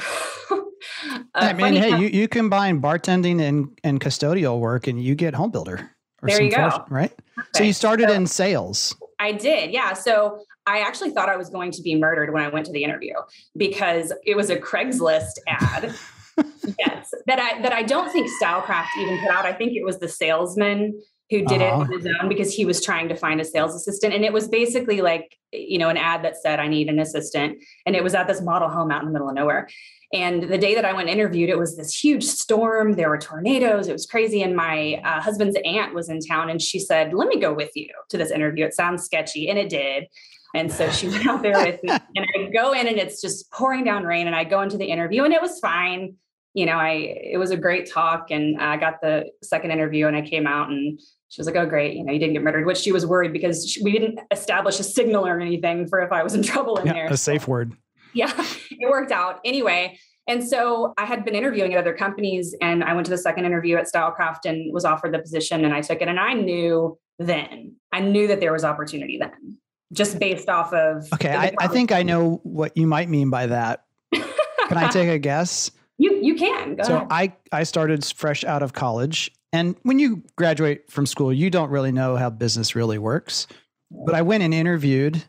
I 1.34 1.52
mean, 1.52 1.74
hey, 1.74 1.98
you, 1.98 2.08
you 2.08 2.28
combine 2.28 2.80
bartending 2.80 3.40
and, 3.40 3.78
and 3.84 4.00
custodial 4.00 4.58
work 4.58 4.86
and 4.86 5.02
you 5.02 5.14
get 5.14 5.34
home 5.34 5.50
builder. 5.50 5.90
there 6.22 6.42
you 6.42 6.50
go. 6.50 6.84
right? 6.88 7.12
Perfect. 7.36 7.56
So 7.56 7.62
you 7.62 7.72
started 7.72 8.08
so 8.08 8.14
in 8.14 8.26
sales. 8.26 8.96
I 9.18 9.32
did. 9.32 9.70
Yeah. 9.70 9.92
So 9.92 10.40
I 10.66 10.80
actually 10.80 11.10
thought 11.10 11.28
I 11.28 11.36
was 11.36 11.50
going 11.50 11.72
to 11.72 11.82
be 11.82 11.94
murdered 11.94 12.32
when 12.32 12.42
I 12.42 12.48
went 12.48 12.66
to 12.66 12.72
the 12.72 12.84
interview 12.84 13.14
because 13.56 14.12
it 14.24 14.36
was 14.36 14.50
a 14.50 14.56
Craigslist 14.56 15.38
ad. 15.46 15.94
yes. 16.78 17.12
That 17.26 17.38
I 17.38 17.60
that 17.62 17.72
I 17.72 17.82
don't 17.82 18.10
think 18.10 18.30
Stylecraft 18.42 18.86
even 18.98 19.18
put 19.20 19.30
out. 19.30 19.44
I 19.44 19.52
think 19.52 19.72
it 19.74 19.84
was 19.84 19.98
the 19.98 20.08
salesman 20.08 21.00
who 21.32 21.44
did 21.46 21.62
uh-huh. 21.62 21.80
it 21.80 21.84
on 21.84 21.92
his 21.92 22.06
own 22.20 22.28
because 22.28 22.54
he 22.54 22.66
was 22.66 22.84
trying 22.84 23.08
to 23.08 23.16
find 23.16 23.40
a 23.40 23.44
sales 23.44 23.74
assistant. 23.74 24.12
And 24.12 24.24
it 24.24 24.32
was 24.32 24.48
basically 24.48 25.00
like, 25.00 25.38
you 25.50 25.78
know, 25.78 25.88
an 25.88 25.96
ad 25.96 26.22
that 26.24 26.36
said, 26.36 26.60
I 26.60 26.68
need 26.68 26.88
an 26.88 26.98
assistant. 26.98 27.62
And 27.86 27.96
it 27.96 28.04
was 28.04 28.14
at 28.14 28.28
this 28.28 28.42
model 28.42 28.68
home 28.68 28.90
out 28.90 29.00
in 29.00 29.06
the 29.08 29.12
middle 29.12 29.30
of 29.30 29.34
nowhere. 29.34 29.68
And 30.12 30.42
the 30.42 30.58
day 30.58 30.74
that 30.74 30.84
I 30.84 30.92
went 30.92 31.08
interviewed, 31.08 31.48
it 31.48 31.58
was 31.58 31.76
this 31.76 31.98
huge 31.98 32.24
storm. 32.24 32.92
There 32.92 33.08
were 33.08 33.18
tornadoes. 33.18 33.88
It 33.88 33.94
was 33.94 34.04
crazy. 34.04 34.42
And 34.42 34.54
my 34.54 35.00
uh, 35.02 35.22
husband's 35.22 35.56
aunt 35.64 35.94
was 35.94 36.10
in 36.10 36.20
town 36.20 36.50
and 36.50 36.60
she 36.60 36.78
said, 36.78 37.14
Let 37.14 37.28
me 37.28 37.40
go 37.40 37.54
with 37.54 37.70
you 37.74 37.88
to 38.10 38.18
this 38.18 38.30
interview. 38.30 38.66
It 38.66 38.74
sounds 38.74 39.04
sketchy. 39.04 39.48
And 39.48 39.58
it 39.58 39.70
did. 39.70 40.08
And 40.54 40.70
so 40.70 40.90
she 40.90 41.08
went 41.08 41.26
out 41.26 41.42
there 41.42 41.58
with 41.58 41.82
me. 41.82 41.90
And 42.14 42.26
I 42.36 42.50
go 42.50 42.72
in 42.72 42.86
and 42.86 42.98
it's 42.98 43.22
just 43.22 43.50
pouring 43.50 43.84
down 43.84 44.04
rain. 44.04 44.26
And 44.26 44.36
I 44.36 44.44
go 44.44 44.60
into 44.60 44.76
the 44.76 44.84
interview 44.84 45.24
and 45.24 45.32
it 45.32 45.40
was 45.40 45.58
fine. 45.60 46.16
You 46.52 46.66
know, 46.66 46.76
I 46.76 46.90
it 47.32 47.38
was 47.38 47.50
a 47.50 47.56
great 47.56 47.90
talk. 47.90 48.30
And 48.30 48.60
I 48.60 48.76
got 48.76 49.00
the 49.00 49.30
second 49.42 49.70
interview 49.70 50.08
and 50.08 50.16
I 50.16 50.20
came 50.20 50.46
out 50.46 50.68
and 50.68 51.00
she 51.32 51.40
was 51.40 51.46
like, 51.46 51.56
"Oh, 51.56 51.64
great! 51.64 51.96
You 51.96 52.04
know, 52.04 52.12
you 52.12 52.18
didn't 52.18 52.34
get 52.34 52.42
murdered." 52.42 52.66
Which 52.66 52.76
she 52.76 52.92
was 52.92 53.06
worried 53.06 53.32
because 53.32 53.66
she, 53.66 53.82
we 53.82 53.90
didn't 53.92 54.20
establish 54.30 54.78
a 54.78 54.82
signal 54.82 55.26
or 55.26 55.40
anything 55.40 55.88
for 55.88 56.00
if 56.00 56.12
I 56.12 56.22
was 56.22 56.34
in 56.34 56.42
trouble 56.52 56.76
in 56.76 56.86
yeah, 56.86 56.92
there. 56.92 57.06
A 57.06 57.16
safe 57.16 57.48
word. 57.48 57.72
Yeah, 58.12 58.30
it 58.70 58.90
worked 58.90 59.12
out 59.12 59.40
anyway. 59.42 59.98
And 60.28 60.46
so 60.46 60.92
I 60.98 61.06
had 61.06 61.24
been 61.24 61.34
interviewing 61.34 61.72
at 61.72 61.80
other 61.80 61.94
companies, 61.94 62.54
and 62.60 62.84
I 62.84 62.92
went 62.92 63.06
to 63.06 63.10
the 63.10 63.18
second 63.18 63.46
interview 63.46 63.76
at 63.76 63.86
Stylecraft 63.90 64.44
and 64.44 64.72
was 64.74 64.84
offered 64.84 65.14
the 65.14 65.18
position, 65.18 65.64
and 65.64 65.72
I 65.72 65.80
took 65.80 66.02
it. 66.02 66.08
And 66.08 66.20
I 66.20 66.34
knew 66.34 66.98
then, 67.18 67.76
I 67.92 68.00
knew 68.00 68.26
that 68.28 68.40
there 68.40 68.52
was 68.52 68.62
opportunity 68.62 69.16
then, 69.18 69.56
just 69.90 70.18
based 70.18 70.50
off 70.50 70.74
of. 70.74 71.08
Okay, 71.14 71.34
I, 71.34 71.52
I 71.58 71.66
think 71.66 71.92
I 71.92 72.02
know 72.02 72.40
what 72.42 72.76
you 72.76 72.86
might 72.86 73.08
mean 73.08 73.30
by 73.30 73.46
that. 73.46 73.84
Can 74.12 74.76
I 74.76 74.88
take 74.88 75.08
a 75.08 75.18
guess? 75.30 75.70
You 75.96 76.18
you 76.22 76.34
can. 76.34 76.76
Go 76.76 76.82
so 76.84 76.96
ahead. 76.96 77.08
I 77.10 77.32
I 77.50 77.62
started 77.62 78.04
fresh 78.04 78.44
out 78.44 78.62
of 78.62 78.74
college 78.74 79.32
and 79.52 79.76
when 79.82 79.98
you 79.98 80.22
graduate 80.36 80.90
from 80.90 81.06
school, 81.06 81.32
you 81.32 81.50
don't 81.50 81.70
really 81.70 81.92
know 81.92 82.16
how 82.16 82.30
business 82.30 82.74
really 82.74 82.98
works. 82.98 83.46
But 83.90 84.14
I 84.14 84.22
went 84.22 84.42
and 84.42 84.54
interviewed, 84.54 85.22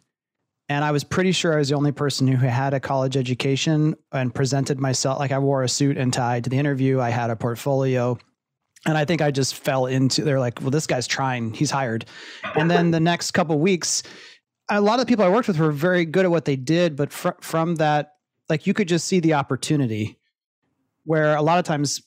and 0.70 0.86
I 0.86 0.92
was 0.92 1.03
pretty 1.03 1.34
sure 1.34 1.53
I 1.53 1.58
was 1.58 1.70
the 1.70 1.75
only 1.75 1.92
person 1.92 2.27
who 2.27 2.38
had 2.38 2.74
a 2.74 2.80
college 2.80 3.18
education 3.18 3.96
and 4.13 4.34
presented 4.34 4.80
myself 4.80 5.20
like 5.20 5.34
I 5.34 5.39
wore 5.39 5.63
a 5.63 5.70
suit 5.70 5.98
and 5.98 6.13
tie 6.13 6.39
to 6.39 6.50
the 6.50 6.58
interview. 6.58 7.01
I 7.01 7.10
had 7.10 7.30
a 7.30 7.36
portfolio. 7.36 8.18
And 8.86 8.98
I 8.98 9.06
think 9.06 9.22
I 9.22 9.32
just 9.32 9.56
fell 9.56 9.86
into 9.86 10.24
they're 10.24 10.39
like, 10.39 10.60
well, 10.60 10.70
this 10.70 10.88
guy's 10.88 11.08
trying, 11.08 11.53
he's 11.53 11.72
hired. 11.72 12.06
And 12.56 12.70
then 12.70 12.92
the 12.92 13.00
next 13.00 13.32
couple 13.32 13.58
weeks, 13.60 14.03
a 14.70 14.82
lot 14.82 15.00
of 15.00 15.06
the 15.06 15.10
people 15.10 15.24
I 15.24 15.30
worked 15.30 15.48
with 15.48 15.58
were 15.58 15.72
very 15.72 16.03
good 16.03 16.25
at 16.25 16.32
what 16.32 16.44
they 16.44 16.58
did, 16.58 16.98
but 16.98 17.13
fr- 17.13 17.30
from 17.39 17.75
that, 17.75 18.15
like 18.50 18.68
you 18.68 18.74
could 18.74 18.89
just 18.89 19.08
see 19.08 19.22
the 19.22 19.36
opportunity 19.36 20.20
where 21.06 21.36
a 21.36 21.42
lot 21.42 21.60
of 21.60 21.65
times 21.65 22.01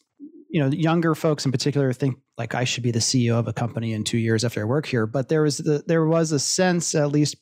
you 0.49 0.61
know 0.61 0.69
younger 0.69 1.15
folks 1.15 1.45
in 1.45 1.53
particular 1.53 1.93
think 1.93 2.17
like 2.38 2.55
I 2.55 2.65
should 2.65 2.83
be 2.83 2.91
the 2.91 2.99
CEO 2.99 3.38
of 3.38 3.49
a 3.49 3.53
company 3.53 3.93
in 3.93 4.05
two 4.05 4.19
years 4.19 4.45
after 4.45 4.61
I 4.61 4.65
work 4.65 4.87
here. 4.87 5.07
But 5.07 5.29
there 5.29 5.43
was 5.43 5.59
the, 5.59 5.83
there 5.87 6.07
was 6.07 6.33
a 6.33 6.38
sense, 6.38 6.95
at 6.95 7.12
least 7.12 7.37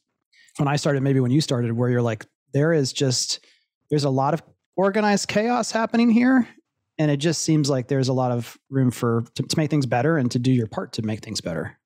when 0.57 0.69
I 0.69 0.77
started, 0.77 1.03
maybe 1.03 1.21
when 1.21 1.31
you 1.31 1.41
started, 1.41 1.73
where 1.73 1.91
you're 1.91 2.03
like, 2.03 2.25
there 2.53 2.73
is 2.73 2.93
just 2.93 3.45
there's 3.91 4.05
a 4.05 4.11
lot 4.11 4.35
of 4.35 4.43
organized 4.77 5.29
chaos 5.29 5.71
happening 5.71 6.11
here, 6.11 6.49
and 6.99 7.11
it 7.11 7.19
just 7.19 7.43
seems 7.43 7.69
like 7.69 7.89
there's 7.89 8.09
a 8.09 8.13
lot 8.13 8.31
of 8.31 8.57
room 8.71 8.91
for 8.91 9.25
to, 9.35 9.43
to 9.43 9.59
make 9.59 9.71
things 9.71 9.87
better 9.87 10.17
and 10.17 10.31
to 10.31 10.39
do 10.39 10.53
your 10.53 10.67
part 10.67 10.93
to 10.95 11.03
make 11.03 11.25
things 11.25 11.41
better. 11.41 11.79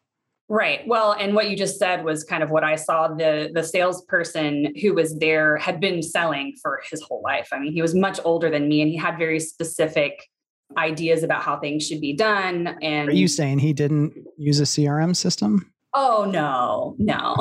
Right. 0.50 0.80
Well, 0.86 1.12
and 1.12 1.34
what 1.34 1.50
you 1.50 1.58
just 1.58 1.78
said 1.78 2.04
was 2.04 2.24
kind 2.24 2.42
of 2.42 2.48
what 2.48 2.64
I 2.64 2.76
saw. 2.76 3.08
The 3.08 3.50
the 3.52 3.62
salesperson 3.62 4.74
who 4.80 4.94
was 4.94 5.18
there 5.18 5.58
had 5.58 5.80
been 5.80 6.02
selling 6.02 6.54
for 6.62 6.80
his 6.90 7.02
whole 7.02 7.22
life. 7.22 7.48
I 7.52 7.58
mean, 7.58 7.72
he 7.72 7.82
was 7.82 7.94
much 7.94 8.18
older 8.24 8.50
than 8.50 8.68
me, 8.68 8.80
and 8.80 8.90
he 8.90 8.96
had 8.96 9.18
very 9.18 9.40
specific 9.40 10.26
ideas 10.76 11.22
about 11.22 11.42
how 11.42 11.58
things 11.58 11.86
should 11.86 12.00
be 12.00 12.12
done. 12.12 12.78
And 12.82 13.08
are 13.08 13.12
you 13.12 13.28
saying 13.28 13.60
he 13.60 13.72
didn't 13.72 14.14
use 14.36 14.60
a 14.60 14.64
CRM 14.64 15.16
system? 15.16 15.72
Oh 15.94 16.28
no, 16.30 16.94
no, 16.98 17.34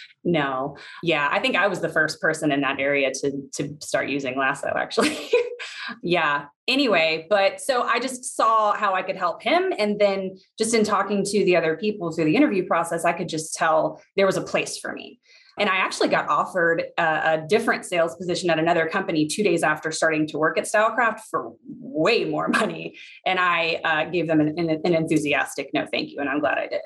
no. 0.24 0.76
Yeah, 1.02 1.28
I 1.30 1.38
think 1.38 1.56
I 1.56 1.68
was 1.68 1.80
the 1.80 1.88
first 1.88 2.20
person 2.20 2.50
in 2.50 2.60
that 2.62 2.80
area 2.80 3.12
to 3.12 3.48
to 3.54 3.76
start 3.80 4.08
using 4.08 4.36
Lasso. 4.36 4.72
Actually, 4.76 5.16
yeah. 6.02 6.46
Anyway, 6.66 7.26
but 7.30 7.60
so 7.60 7.82
I 7.82 8.00
just 8.00 8.36
saw 8.36 8.74
how 8.74 8.94
I 8.94 9.02
could 9.02 9.16
help 9.16 9.42
him, 9.42 9.72
and 9.78 9.98
then 9.98 10.36
just 10.58 10.74
in 10.74 10.84
talking 10.84 11.24
to 11.24 11.44
the 11.44 11.56
other 11.56 11.76
people 11.76 12.10
through 12.10 12.26
the 12.26 12.36
interview 12.36 12.66
process, 12.66 13.04
I 13.04 13.12
could 13.12 13.28
just 13.28 13.54
tell 13.54 14.02
there 14.16 14.26
was 14.26 14.36
a 14.36 14.42
place 14.42 14.76
for 14.76 14.92
me. 14.92 15.20
And 15.60 15.68
I 15.68 15.76
actually 15.76 16.08
got 16.08 16.28
offered 16.28 16.84
a, 16.96 17.02
a, 17.02 17.44
different 17.48 17.84
sales 17.84 18.14
position 18.16 18.50
at 18.50 18.58
another 18.58 18.88
company 18.88 19.26
two 19.26 19.42
days 19.42 19.62
after 19.62 19.90
starting 19.90 20.26
to 20.28 20.38
work 20.38 20.58
at 20.58 20.64
Stylecraft 20.64 21.20
for 21.30 21.52
way 21.80 22.24
more 22.24 22.48
money. 22.60 22.96
And 23.26 23.38
I 23.38 23.80
uh, 23.84 24.04
gave 24.10 24.26
them 24.26 24.40
an, 24.40 24.58
an, 24.58 24.94
enthusiastic 24.94 25.70
no, 25.74 25.86
thank 25.92 26.10
you. 26.10 26.20
And 26.20 26.28
I'm 26.28 26.40
glad 26.40 26.58
I 26.58 26.66
did. 26.66 26.80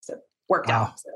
So 0.00 0.14
worked 0.48 0.68
wow. 0.68 0.82
out. 0.82 1.00
So. 1.00 1.10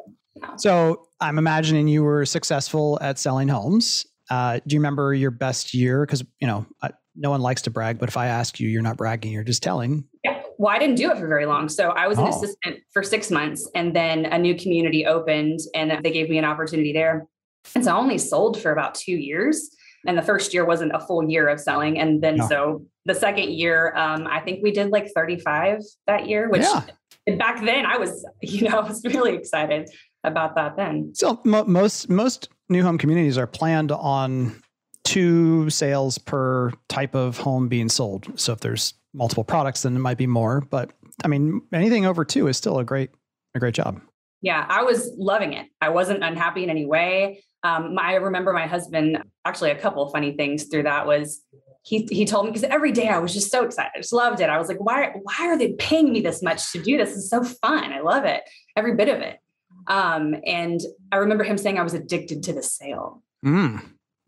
So 0.56 1.08
I'm 1.20 1.38
imagining 1.38 1.88
you 1.88 2.02
were 2.02 2.24
successful 2.24 2.98
at 3.00 3.18
selling 3.18 3.48
homes. 3.48 4.06
Uh, 4.30 4.60
do 4.66 4.74
you 4.74 4.80
remember 4.80 5.12
your 5.12 5.30
best 5.30 5.74
year? 5.74 6.06
Because 6.06 6.24
you 6.40 6.46
know, 6.46 6.64
I, 6.82 6.90
no 7.14 7.30
one 7.30 7.42
likes 7.42 7.62
to 7.62 7.70
brag, 7.70 7.98
but 7.98 8.08
if 8.08 8.16
I 8.16 8.28
ask 8.28 8.58
you, 8.58 8.68
you're 8.68 8.82
not 8.82 8.96
bragging; 8.96 9.32
you're 9.32 9.44
just 9.44 9.62
telling. 9.62 10.04
Yeah. 10.24 10.41
Well, 10.58 10.74
I 10.74 10.78
didn't 10.78 10.96
do 10.96 11.10
it 11.10 11.18
for 11.18 11.26
very 11.26 11.46
long. 11.46 11.68
So 11.68 11.90
I 11.90 12.08
was 12.08 12.18
an 12.18 12.24
oh. 12.24 12.28
assistant 12.28 12.80
for 12.92 13.02
six 13.02 13.30
months, 13.30 13.68
and 13.74 13.94
then 13.94 14.26
a 14.26 14.38
new 14.38 14.54
community 14.54 15.06
opened, 15.06 15.60
and 15.74 16.02
they 16.02 16.10
gave 16.10 16.28
me 16.28 16.38
an 16.38 16.44
opportunity 16.44 16.92
there. 16.92 17.26
And 17.74 17.84
so 17.84 17.92
I 17.92 17.98
only 17.98 18.18
sold 18.18 18.60
for 18.60 18.72
about 18.72 18.94
two 18.94 19.12
years. 19.12 19.70
And 20.06 20.18
the 20.18 20.22
first 20.22 20.52
year 20.52 20.64
wasn't 20.64 20.92
a 20.94 21.00
full 21.00 21.28
year 21.30 21.48
of 21.48 21.60
selling. 21.60 21.98
And 21.98 22.20
then 22.20 22.36
no. 22.36 22.48
so 22.48 22.86
the 23.04 23.14
second 23.14 23.50
year, 23.50 23.94
um, 23.96 24.26
I 24.26 24.40
think 24.40 24.60
we 24.62 24.72
did 24.72 24.90
like 24.90 25.08
35 25.14 25.80
that 26.06 26.28
year, 26.28 26.48
which 26.48 26.62
yeah. 26.62 27.36
back 27.36 27.64
then 27.64 27.86
I 27.86 27.98
was, 27.98 28.26
you 28.42 28.68
know, 28.68 28.78
I 28.78 28.88
was 28.88 29.04
really 29.04 29.34
excited 29.34 29.90
about 30.24 30.56
that 30.56 30.76
then. 30.76 31.14
So 31.14 31.40
mo- 31.44 31.64
most 31.64 32.08
most 32.08 32.48
new 32.68 32.82
home 32.82 32.98
communities 32.98 33.38
are 33.38 33.46
planned 33.46 33.92
on 33.92 34.60
two 35.04 35.68
sales 35.70 36.18
per 36.18 36.72
type 36.88 37.14
of 37.14 37.38
home 37.38 37.68
being 37.68 37.88
sold. 37.88 38.38
So 38.38 38.52
if 38.52 38.60
there's 38.60 38.94
multiple 39.14 39.44
products, 39.44 39.82
then 39.82 39.96
it 39.96 40.00
might 40.00 40.18
be 40.18 40.26
more. 40.26 40.60
But 40.60 40.92
I 41.24 41.28
mean, 41.28 41.62
anything 41.72 42.06
over 42.06 42.24
two 42.24 42.48
is 42.48 42.56
still 42.56 42.78
a 42.78 42.84
great 42.84 43.10
a 43.54 43.58
great 43.58 43.74
job. 43.74 44.00
Yeah, 44.40 44.66
I 44.68 44.82
was 44.82 45.10
loving 45.16 45.52
it. 45.52 45.68
I 45.80 45.90
wasn't 45.90 46.24
unhappy 46.24 46.64
in 46.64 46.70
any 46.70 46.86
way. 46.86 47.44
Um, 47.62 47.96
I 47.98 48.14
remember 48.14 48.52
my 48.52 48.66
husband 48.66 49.22
actually 49.44 49.70
a 49.70 49.78
couple 49.78 50.08
funny 50.10 50.32
things 50.32 50.64
through 50.64 50.82
that 50.82 51.06
was 51.06 51.42
he 51.82 52.08
he 52.10 52.24
told 52.24 52.46
me 52.46 52.50
because 52.50 52.64
every 52.64 52.92
day 52.92 53.08
I 53.08 53.18
was 53.18 53.32
just 53.32 53.50
so 53.50 53.64
excited, 53.64 53.92
I 53.94 54.00
just 54.00 54.12
loved 54.12 54.40
it. 54.40 54.48
I 54.48 54.58
was 54.58 54.68
like, 54.68 54.80
why 54.80 55.12
why 55.22 55.48
are 55.48 55.58
they 55.58 55.72
paying 55.74 56.12
me 56.12 56.20
this 56.20 56.42
much 56.42 56.72
to 56.72 56.82
do 56.82 56.96
this? 56.96 57.14
It's 57.16 57.30
so 57.30 57.42
fun. 57.42 57.92
I 57.92 58.00
love 58.00 58.24
it, 58.24 58.42
every 58.76 58.94
bit 58.94 59.08
of 59.08 59.20
it. 59.20 59.38
Um, 59.86 60.36
and 60.46 60.80
I 61.10 61.16
remember 61.16 61.44
him 61.44 61.58
saying 61.58 61.78
I 61.78 61.82
was 61.82 61.94
addicted 61.94 62.44
to 62.44 62.52
the 62.52 62.62
sale. 62.62 63.22
Mm. 63.44 63.82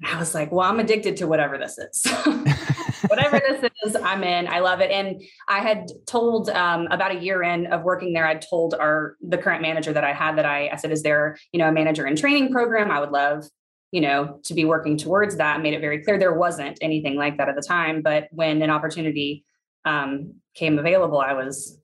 I 0.04 0.18
was 0.18 0.34
like, 0.34 0.50
well, 0.50 0.68
I'm 0.68 0.80
addicted 0.80 1.16
to 1.18 1.26
whatever 1.26 1.56
this 1.58 1.78
is. 1.78 2.02
whatever 3.08 3.40
this 3.40 3.70
is, 3.84 3.96
I'm 3.96 4.24
in. 4.24 4.46
I 4.46 4.60
love 4.60 4.80
it. 4.80 4.90
And 4.90 5.22
I 5.48 5.60
had 5.60 5.88
told 6.06 6.50
um, 6.50 6.86
about 6.90 7.12
a 7.12 7.18
year 7.18 7.42
in 7.42 7.66
of 7.66 7.82
working 7.82 8.12
there, 8.12 8.26
I'd 8.26 8.42
told 8.42 8.74
our 8.74 9.16
the 9.20 9.38
current 9.38 9.62
manager 9.62 9.92
that 9.92 10.04
I 10.04 10.12
had 10.12 10.36
that 10.38 10.46
I, 10.46 10.68
I 10.68 10.76
said, 10.76 10.92
is 10.92 11.02
there, 11.02 11.36
you 11.52 11.58
know, 11.58 11.68
a 11.68 11.72
manager 11.72 12.06
in 12.06 12.16
training 12.16 12.52
program? 12.52 12.90
I 12.90 13.00
would 13.00 13.10
love, 13.10 13.44
you 13.92 14.00
know, 14.00 14.40
to 14.44 14.54
be 14.54 14.64
working 14.64 14.96
towards 14.96 15.36
that. 15.36 15.60
made 15.60 15.74
it 15.74 15.80
very 15.80 16.02
clear 16.02 16.18
there 16.18 16.34
wasn't 16.34 16.78
anything 16.80 17.16
like 17.16 17.38
that 17.38 17.48
at 17.48 17.56
the 17.56 17.62
time. 17.62 18.02
But 18.02 18.28
when 18.32 18.62
an 18.62 18.70
opportunity 18.70 19.44
um, 19.84 20.34
came 20.54 20.78
available, 20.78 21.20
I 21.20 21.34
was 21.34 21.78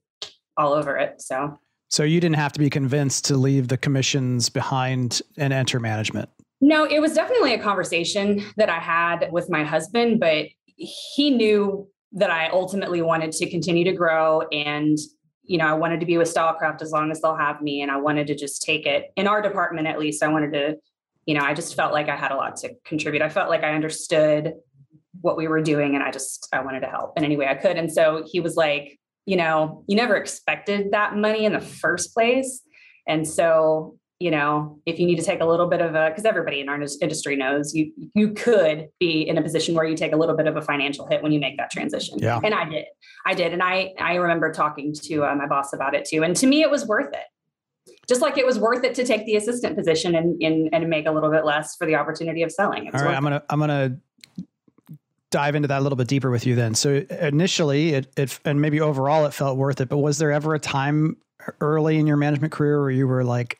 all 0.57 0.73
over 0.73 0.97
it. 0.97 1.21
So 1.21 1.59
so 1.91 2.03
you 2.03 2.21
didn't 2.21 2.37
have 2.37 2.53
to 2.53 2.59
be 2.59 2.69
convinced 2.69 3.25
to 3.25 3.35
leave 3.35 3.67
the 3.67 3.77
commissions 3.77 4.47
behind 4.47 5.21
and 5.37 5.51
enter 5.51 5.77
management. 5.77 6.29
No, 6.61 6.85
it 6.85 7.01
was 7.01 7.13
definitely 7.13 7.53
a 7.53 7.61
conversation 7.61 8.45
that 8.55 8.69
I 8.69 8.79
had 8.79 9.29
with 9.31 9.49
my 9.49 9.65
husband, 9.65 10.21
but 10.21 10.45
he 10.81 11.29
knew 11.29 11.87
that 12.13 12.29
I 12.29 12.49
ultimately 12.49 13.01
wanted 13.01 13.31
to 13.33 13.49
continue 13.49 13.83
to 13.85 13.93
grow 13.93 14.41
and 14.51 14.97
you 15.43 15.57
know, 15.57 15.65
I 15.65 15.73
wanted 15.73 15.99
to 15.99 16.05
be 16.05 16.17
with 16.17 16.33
Stylecraft 16.33 16.81
as 16.81 16.91
long 16.91 17.11
as 17.11 17.19
they'll 17.19 17.35
have 17.35 17.61
me 17.61 17.81
and 17.81 17.91
I 17.91 17.97
wanted 17.97 18.27
to 18.27 18.35
just 18.35 18.61
take 18.61 18.85
it 18.85 19.11
in 19.17 19.27
our 19.27 19.41
department 19.41 19.87
at 19.87 19.99
least. 19.99 20.23
I 20.23 20.27
wanted 20.27 20.53
to, 20.53 20.77
you 21.25 21.33
know, 21.33 21.41
I 21.41 21.53
just 21.53 21.75
felt 21.75 21.91
like 21.91 22.09
I 22.09 22.15
had 22.15 22.31
a 22.31 22.35
lot 22.35 22.55
to 22.57 22.73
contribute. 22.85 23.21
I 23.21 23.27
felt 23.27 23.49
like 23.49 23.63
I 23.63 23.73
understood 23.73 24.53
what 25.19 25.37
we 25.37 25.47
were 25.47 25.61
doing 25.61 25.95
and 25.95 26.03
I 26.03 26.11
just 26.11 26.47
I 26.53 26.61
wanted 26.61 26.81
to 26.81 26.87
help 26.87 27.17
in 27.17 27.25
any 27.25 27.37
way 27.37 27.47
I 27.47 27.55
could. 27.55 27.75
And 27.75 27.91
so 27.91 28.23
he 28.31 28.39
was 28.39 28.55
like, 28.55 28.97
you 29.25 29.35
know, 29.35 29.83
you 29.87 29.95
never 29.95 30.15
expected 30.15 30.91
that 30.91 31.15
money 31.15 31.45
in 31.45 31.53
the 31.53 31.59
first 31.59 32.13
place. 32.13 32.61
And 33.07 33.27
so, 33.27 33.97
you 34.21 34.29
know, 34.29 34.79
if 34.85 34.99
you 34.99 35.07
need 35.07 35.17
to 35.17 35.23
take 35.23 35.41
a 35.41 35.45
little 35.45 35.67
bit 35.67 35.81
of 35.81 35.95
a, 35.95 36.09
because 36.09 36.25
everybody 36.25 36.59
in 36.59 36.69
our 36.69 36.79
industry 37.01 37.35
knows 37.35 37.73
you 37.73 37.91
you 38.13 38.33
could 38.33 38.87
be 38.99 39.27
in 39.27 39.37
a 39.37 39.41
position 39.41 39.73
where 39.73 39.85
you 39.85 39.97
take 39.97 40.13
a 40.13 40.15
little 40.15 40.37
bit 40.37 40.47
of 40.47 40.55
a 40.55 40.61
financial 40.61 41.07
hit 41.07 41.23
when 41.23 41.31
you 41.31 41.39
make 41.39 41.57
that 41.57 41.71
transition. 41.71 42.19
Yeah. 42.19 42.39
And 42.43 42.53
I 42.53 42.69
did, 42.69 42.85
I 43.25 43.33
did, 43.33 43.51
and 43.51 43.63
I 43.63 43.93
I 43.99 44.15
remember 44.15 44.51
talking 44.51 44.93
to 44.93 45.25
uh, 45.25 45.35
my 45.35 45.47
boss 45.47 45.73
about 45.73 45.95
it 45.95 46.05
too. 46.05 46.23
And 46.23 46.35
to 46.35 46.45
me, 46.45 46.61
it 46.61 46.69
was 46.69 46.85
worth 46.85 47.13
it. 47.13 47.95
Just 48.07 48.21
like 48.21 48.37
it 48.37 48.45
was 48.45 48.59
worth 48.59 48.83
it 48.83 48.93
to 48.95 49.03
take 49.03 49.25
the 49.25 49.35
assistant 49.35 49.75
position 49.75 50.15
and 50.15 50.41
and, 50.43 50.69
and 50.71 50.87
make 50.89 51.07
a 51.07 51.11
little 51.11 51.31
bit 51.31 51.43
less 51.43 51.75
for 51.75 51.87
the 51.87 51.95
opportunity 51.95 52.43
of 52.43 52.51
selling. 52.51 52.91
All 52.93 53.03
right, 53.03 53.15
I'm 53.15 53.23
gonna 53.23 53.43
I'm 53.49 53.59
gonna 53.59 53.97
dive 55.31 55.55
into 55.55 55.67
that 55.69 55.79
a 55.79 55.81
little 55.83 55.95
bit 55.95 56.07
deeper 56.07 56.29
with 56.29 56.45
you 56.45 56.55
then. 56.55 56.75
So 56.75 57.03
initially 57.09 57.93
it, 57.93 58.11
it 58.17 58.39
and 58.45 58.61
maybe 58.61 58.81
overall 58.81 59.25
it 59.25 59.33
felt 59.33 59.57
worth 59.57 59.81
it, 59.81 59.89
but 59.89 59.97
was 59.97 60.19
there 60.19 60.31
ever 60.31 60.53
a 60.53 60.59
time 60.59 61.17
early 61.59 61.97
in 61.97 62.05
your 62.05 62.17
management 62.17 62.51
career 62.51 62.81
where 62.81 62.91
you 62.91 63.07
were 63.07 63.23
like, 63.23 63.57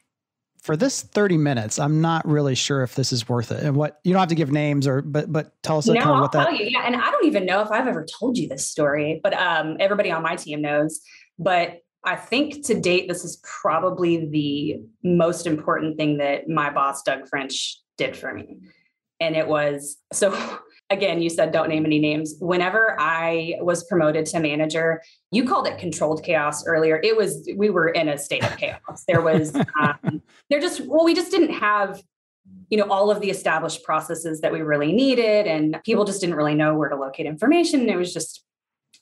for 0.62 0.78
this 0.78 1.02
30 1.02 1.38
minutes, 1.38 1.80
I'm 1.80 2.02
not 2.02 2.28
really 2.28 2.54
sure 2.54 2.84
if 2.84 2.96
this 2.96 3.12
is 3.12 3.28
worth 3.28 3.52
it. 3.52 3.64
And 3.64 3.76
what 3.76 4.00
you 4.04 4.14
don't 4.14 4.20
have 4.20 4.30
to 4.30 4.36
give 4.36 4.52
names 4.52 4.88
or 4.88 5.02
but 5.02 5.32
but 5.32 5.52
tell 5.64 5.80
us 5.80 5.88
no, 5.88 5.96
kind 5.96 6.10
of 6.10 6.16
I'll 6.16 6.22
what 6.22 6.32
that 6.34 6.46
tell 6.46 6.56
you. 6.56 6.68
Yeah. 6.70 6.84
And 6.86 6.96
I 6.96 7.10
don't 7.12 7.26
even 7.26 7.46
know 7.46 7.62
if 7.62 7.72
I've 7.72 7.88
ever 7.88 8.06
told 8.06 8.38
you 8.38 8.48
this 8.48 8.68
story, 8.68 9.20
but 9.24 9.34
um 9.34 9.78
everybody 9.80 10.12
on 10.12 10.22
my 10.22 10.36
team 10.36 10.62
knows. 10.62 11.02
But 11.40 11.80
I 12.04 12.16
think 12.16 12.66
to 12.68 12.80
date, 12.80 13.08
this 13.08 13.26
is 13.26 13.42
probably 13.44 14.28
the 14.30 14.82
most 15.04 15.46
important 15.46 15.98
thing 15.98 16.18
that 16.18 16.48
my 16.48 16.72
boss, 16.72 17.04
Doug 17.04 17.28
French, 17.28 17.80
did 17.98 18.16
for 18.16 18.34
me. 18.34 18.58
And 19.20 19.36
it 19.36 19.48
was 19.48 19.98
so 20.12 20.32
again, 20.92 21.22
you 21.22 21.30
said 21.30 21.52
don't 21.52 21.70
name 21.70 21.86
any 21.86 22.00
names. 22.00 22.36
Whenever 22.40 22.96
I 23.00 23.56
was 23.62 23.84
promoted 23.86 24.26
to 24.28 24.40
manager, 24.40 25.02
you 25.32 25.46
called 25.46 25.68
it 25.68 25.78
controlled 25.78 26.24
chaos 26.24 26.66
earlier. 26.66 27.00
It 27.04 27.16
was, 27.16 27.50
we 27.56 27.70
were 27.70 27.90
in 27.90 28.10
a 28.10 28.18
state 28.18 28.44
of 28.44 28.56
chaos. 28.58 29.04
There 29.08 29.22
was, 29.22 29.56
um, 29.80 30.22
there 30.50 30.60
just, 30.60 30.82
well, 30.82 31.06
we 31.06 31.16
just 31.16 31.32
didn't 31.32 31.54
have, 31.54 32.02
you 32.70 32.78
know, 32.78 32.90
all 32.90 33.10
of 33.10 33.22
the 33.22 33.30
established 33.30 33.84
processes 33.84 34.42
that 34.42 34.52
we 34.52 34.62
really 34.62 34.92
needed. 34.92 35.48
And 35.48 35.78
people 35.86 36.06
just 36.06 36.22
didn't 36.22 36.36
really 36.36 36.56
know 36.56 36.76
where 36.76 36.90
to 36.90 36.96
locate 36.96 37.26
information. 37.26 37.90
It 37.90 37.98
was 37.98 38.14
just, 38.14 38.44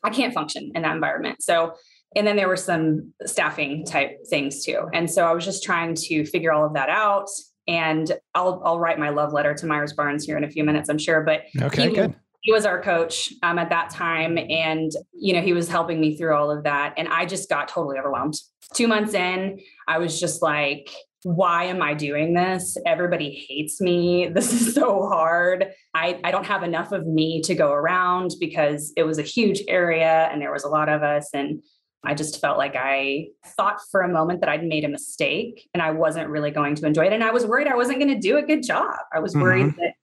I 0.03 0.11
can't 0.11 0.33
function 0.33 0.71
in 0.75 0.83
that 0.83 0.95
environment. 0.95 1.41
So, 1.41 1.73
and 2.15 2.25
then 2.25 2.35
there 2.35 2.47
were 2.47 2.57
some 2.57 3.13
staffing 3.25 3.85
type 3.85 4.17
things 4.29 4.63
too. 4.65 4.87
And 4.93 5.09
so 5.09 5.25
I 5.25 5.33
was 5.33 5.45
just 5.45 5.63
trying 5.63 5.95
to 5.95 6.25
figure 6.25 6.51
all 6.51 6.65
of 6.65 6.73
that 6.73 6.89
out 6.89 7.29
and 7.69 8.11
I'll 8.33 8.61
I'll 8.65 8.79
write 8.79 8.97
my 8.97 9.09
love 9.09 9.31
letter 9.31 9.53
to 9.53 9.65
Myers 9.67 9.93
Barnes 9.93 10.25
here 10.25 10.37
in 10.37 10.43
a 10.43 10.49
few 10.49 10.63
minutes, 10.63 10.89
I'm 10.89 10.97
sure. 10.97 11.21
But 11.21 11.43
okay, 11.61 11.89
he, 11.89 11.95
good. 11.95 12.15
He 12.41 12.51
was 12.51 12.65
our 12.65 12.81
coach 12.81 13.31
um, 13.43 13.59
at 13.59 13.69
that 13.69 13.91
time, 13.91 14.37
and 14.37 14.91
you 15.13 15.33
know 15.33 15.41
he 15.41 15.53
was 15.53 15.69
helping 15.69 16.01
me 16.01 16.17
through 16.17 16.35
all 16.35 16.49
of 16.49 16.63
that, 16.63 16.95
and 16.97 17.07
I 17.07 17.25
just 17.25 17.47
got 17.47 17.67
totally 17.67 17.97
overwhelmed. 17.99 18.35
Two 18.73 18.87
months 18.87 19.13
in, 19.13 19.59
I 19.87 19.99
was 19.99 20.19
just 20.19 20.41
like, 20.41 20.91
why 21.23 21.65
am 21.65 21.81
I 21.81 21.93
doing 21.93 22.33
this? 22.33 22.75
Everybody 22.85 23.45
hates 23.47 23.79
me. 23.79 24.29
This 24.33 24.53
is 24.53 24.73
so 24.73 25.07
hard. 25.07 25.67
I, 25.93 26.19
I 26.23 26.31
don't 26.31 26.45
have 26.45 26.63
enough 26.63 26.91
of 26.91 27.05
me 27.05 27.41
to 27.41 27.55
go 27.55 27.71
around 27.71 28.35
because 28.39 28.93
it 28.95 29.03
was 29.03 29.17
a 29.17 29.23
huge 29.23 29.61
area 29.67 30.29
and 30.31 30.41
there 30.41 30.53
was 30.53 30.63
a 30.63 30.69
lot 30.69 30.87
of 30.87 31.01
us. 31.01 31.29
And 31.33 31.63
I 32.03 32.13
just 32.13 32.39
felt 32.39 32.57
like 32.57 32.75
I 32.77 33.27
thought 33.45 33.79
for 33.91 34.01
a 34.01 34.07
moment 34.07 34.39
that 34.39 34.49
I'd 34.49 34.63
made 34.63 34.85
a 34.85 34.87
mistake 34.87 35.69
and 35.73 35.83
I 35.83 35.91
wasn't 35.91 36.29
really 36.29 36.51
going 36.51 36.75
to 36.75 36.85
enjoy 36.85 37.05
it. 37.05 37.13
And 37.13 37.23
I 37.23 37.31
was 37.31 37.45
worried 37.45 37.67
I 37.67 37.75
wasn't 37.75 37.99
going 37.99 38.13
to 38.13 38.19
do 38.19 38.37
a 38.37 38.41
good 38.41 38.63
job. 38.63 38.95
I 39.13 39.19
was 39.19 39.35
worried 39.35 39.67
mm-hmm. 39.67 39.81
that, 39.81 39.93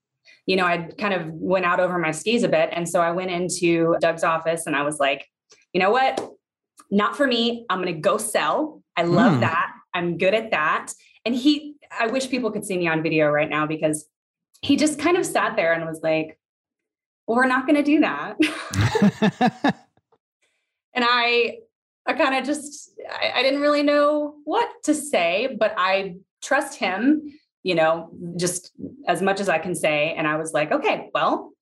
you 0.44 0.56
know, 0.56 0.66
I 0.66 0.88
kind 0.98 1.14
of 1.14 1.26
went 1.32 1.64
out 1.64 1.80
over 1.80 1.98
my 1.98 2.10
skis 2.10 2.42
a 2.42 2.48
bit. 2.48 2.68
And 2.72 2.86
so 2.86 3.00
I 3.00 3.12
went 3.12 3.30
into 3.30 3.96
Doug's 4.00 4.24
office 4.24 4.66
and 4.66 4.76
I 4.76 4.82
was 4.82 5.00
like, 5.00 5.26
you 5.72 5.80
know 5.80 5.90
what? 5.90 6.22
Not 6.90 7.16
for 7.16 7.26
me. 7.26 7.64
I'm 7.70 7.82
going 7.82 7.94
to 7.94 8.00
go 8.00 8.18
sell. 8.18 8.82
I 8.96 9.02
love 9.02 9.34
mm. 9.34 9.40
that. 9.40 9.72
I'm 9.94 10.18
good 10.18 10.34
at 10.34 10.50
that. 10.50 10.92
And 11.24 11.34
he, 11.34 11.76
I 11.98 12.08
wish 12.08 12.28
people 12.28 12.50
could 12.52 12.64
see 12.64 12.76
me 12.76 12.88
on 12.88 13.02
video 13.02 13.28
right 13.28 13.48
now 13.48 13.66
because 13.66 14.06
he 14.60 14.76
just 14.76 14.98
kind 14.98 15.16
of 15.16 15.24
sat 15.24 15.56
there 15.56 15.72
and 15.72 15.84
was 15.86 16.00
like, 16.02 16.38
well, 17.26 17.38
we're 17.38 17.46
not 17.46 17.66
going 17.66 17.76
to 17.76 17.82
do 17.82 18.00
that. 18.00 18.36
and 20.94 21.04
I 21.08 21.58
I 22.06 22.12
kind 22.12 22.36
of 22.36 22.44
just, 22.44 22.92
I, 23.10 23.40
I 23.40 23.42
didn't 23.42 23.60
really 23.60 23.82
know 23.82 24.36
what 24.44 24.68
to 24.84 24.94
say, 24.94 25.56
but 25.58 25.74
I 25.76 26.16
trust 26.42 26.78
him, 26.78 27.32
you 27.62 27.74
know, 27.74 28.10
just 28.36 28.72
as 29.06 29.22
much 29.22 29.40
as 29.40 29.48
I 29.48 29.58
can 29.58 29.74
say. 29.74 30.14
And 30.16 30.26
I 30.26 30.36
was 30.36 30.52
like, 30.52 30.70
okay, 30.70 31.10
well, 31.12 31.52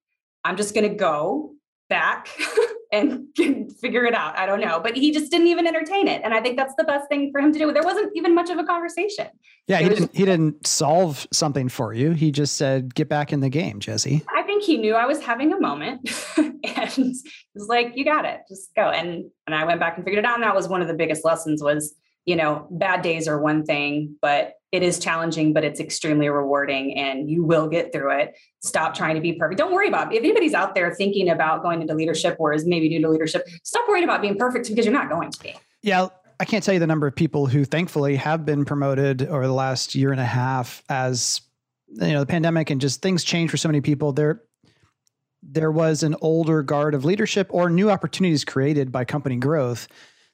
I'm 0.44 0.56
just 0.56 0.74
going 0.74 0.88
to 0.88 0.94
go 0.94 1.54
back 1.88 2.28
and 2.92 3.26
figure 3.80 4.04
it 4.04 4.14
out. 4.14 4.38
I 4.38 4.46
don't 4.46 4.60
know. 4.60 4.80
But 4.80 4.96
he 4.96 5.12
just 5.12 5.30
didn't 5.30 5.48
even 5.48 5.66
entertain 5.66 6.08
it. 6.08 6.22
And 6.24 6.32
I 6.32 6.40
think 6.40 6.56
that's 6.56 6.74
the 6.76 6.84
best 6.84 7.08
thing 7.08 7.30
for 7.32 7.40
him 7.40 7.52
to 7.52 7.58
do. 7.58 7.72
There 7.72 7.82
wasn't 7.82 8.12
even 8.14 8.34
much 8.34 8.50
of 8.50 8.58
a 8.58 8.64
conversation. 8.64 9.28
Yeah, 9.66 9.78
he 9.78 9.88
didn't 9.88 10.14
he 10.14 10.24
didn't 10.24 10.66
solve 10.66 11.26
something 11.32 11.68
for 11.68 11.92
you. 11.94 12.12
He 12.12 12.30
just 12.30 12.56
said, 12.56 12.94
get 12.94 13.08
back 13.08 13.32
in 13.32 13.40
the 13.40 13.48
game, 13.48 13.80
Jesse. 13.80 14.22
I 14.34 14.43
think 14.54 14.64
he 14.64 14.76
knew 14.76 14.94
I 14.94 15.06
was 15.06 15.20
having 15.20 15.52
a 15.52 15.60
moment 15.60 16.08
and 16.36 17.14
was 17.54 17.68
like, 17.68 17.92
you 17.94 18.04
got 18.04 18.24
it, 18.24 18.40
just 18.48 18.74
go. 18.74 18.88
And 18.88 19.30
and 19.46 19.54
I 19.54 19.64
went 19.64 19.80
back 19.80 19.96
and 19.96 20.04
figured 20.04 20.24
it 20.24 20.26
out. 20.26 20.34
And 20.34 20.42
that 20.44 20.54
was 20.54 20.68
one 20.68 20.82
of 20.82 20.88
the 20.88 20.94
biggest 20.94 21.24
lessons 21.24 21.62
was, 21.62 21.94
you 22.24 22.36
know, 22.36 22.66
bad 22.70 23.02
days 23.02 23.28
are 23.28 23.40
one 23.40 23.64
thing, 23.64 24.16
but 24.22 24.54
it 24.72 24.82
is 24.82 24.98
challenging, 24.98 25.52
but 25.52 25.62
it's 25.64 25.78
extremely 25.78 26.28
rewarding 26.28 26.96
and 26.98 27.30
you 27.30 27.44
will 27.44 27.68
get 27.68 27.92
through 27.92 28.18
it. 28.18 28.34
Stop 28.60 28.94
trying 28.94 29.14
to 29.14 29.20
be 29.20 29.34
perfect. 29.34 29.58
Don't 29.58 29.72
worry 29.72 29.88
about 29.88 30.12
it. 30.12 30.16
if 30.16 30.24
anybody's 30.24 30.54
out 30.54 30.74
there 30.74 30.92
thinking 30.94 31.28
about 31.28 31.62
going 31.62 31.80
into 31.80 31.94
leadership 31.94 32.36
or 32.38 32.52
is 32.52 32.66
maybe 32.66 32.88
new 32.88 33.00
to 33.00 33.08
leadership, 33.08 33.46
stop 33.62 33.86
worrying 33.88 34.04
about 34.04 34.20
being 34.20 34.36
perfect 34.36 34.68
because 34.68 34.84
you're 34.84 34.94
not 34.94 35.08
going 35.08 35.30
to 35.30 35.42
be. 35.42 35.54
Yeah. 35.82 36.08
I 36.40 36.44
can't 36.44 36.64
tell 36.64 36.74
you 36.74 36.80
the 36.80 36.86
number 36.88 37.06
of 37.06 37.14
people 37.14 37.46
who 37.46 37.64
thankfully 37.64 38.16
have 38.16 38.44
been 38.44 38.64
promoted 38.64 39.22
over 39.22 39.46
the 39.46 39.52
last 39.52 39.94
year 39.94 40.10
and 40.10 40.20
a 40.20 40.24
half 40.24 40.82
as 40.88 41.40
you 42.00 42.12
know 42.12 42.20
the 42.20 42.26
pandemic 42.26 42.70
and 42.70 42.80
just 42.80 43.02
things 43.02 43.24
change 43.24 43.50
for 43.50 43.56
so 43.56 43.68
many 43.68 43.80
people. 43.80 44.12
There 44.12 44.42
there 45.42 45.70
was 45.70 46.02
an 46.02 46.16
older 46.20 46.62
guard 46.62 46.94
of 46.94 47.04
leadership 47.04 47.48
or 47.50 47.68
new 47.68 47.90
opportunities 47.90 48.44
created 48.44 48.90
by 48.90 49.04
company 49.04 49.36
growth 49.36 49.88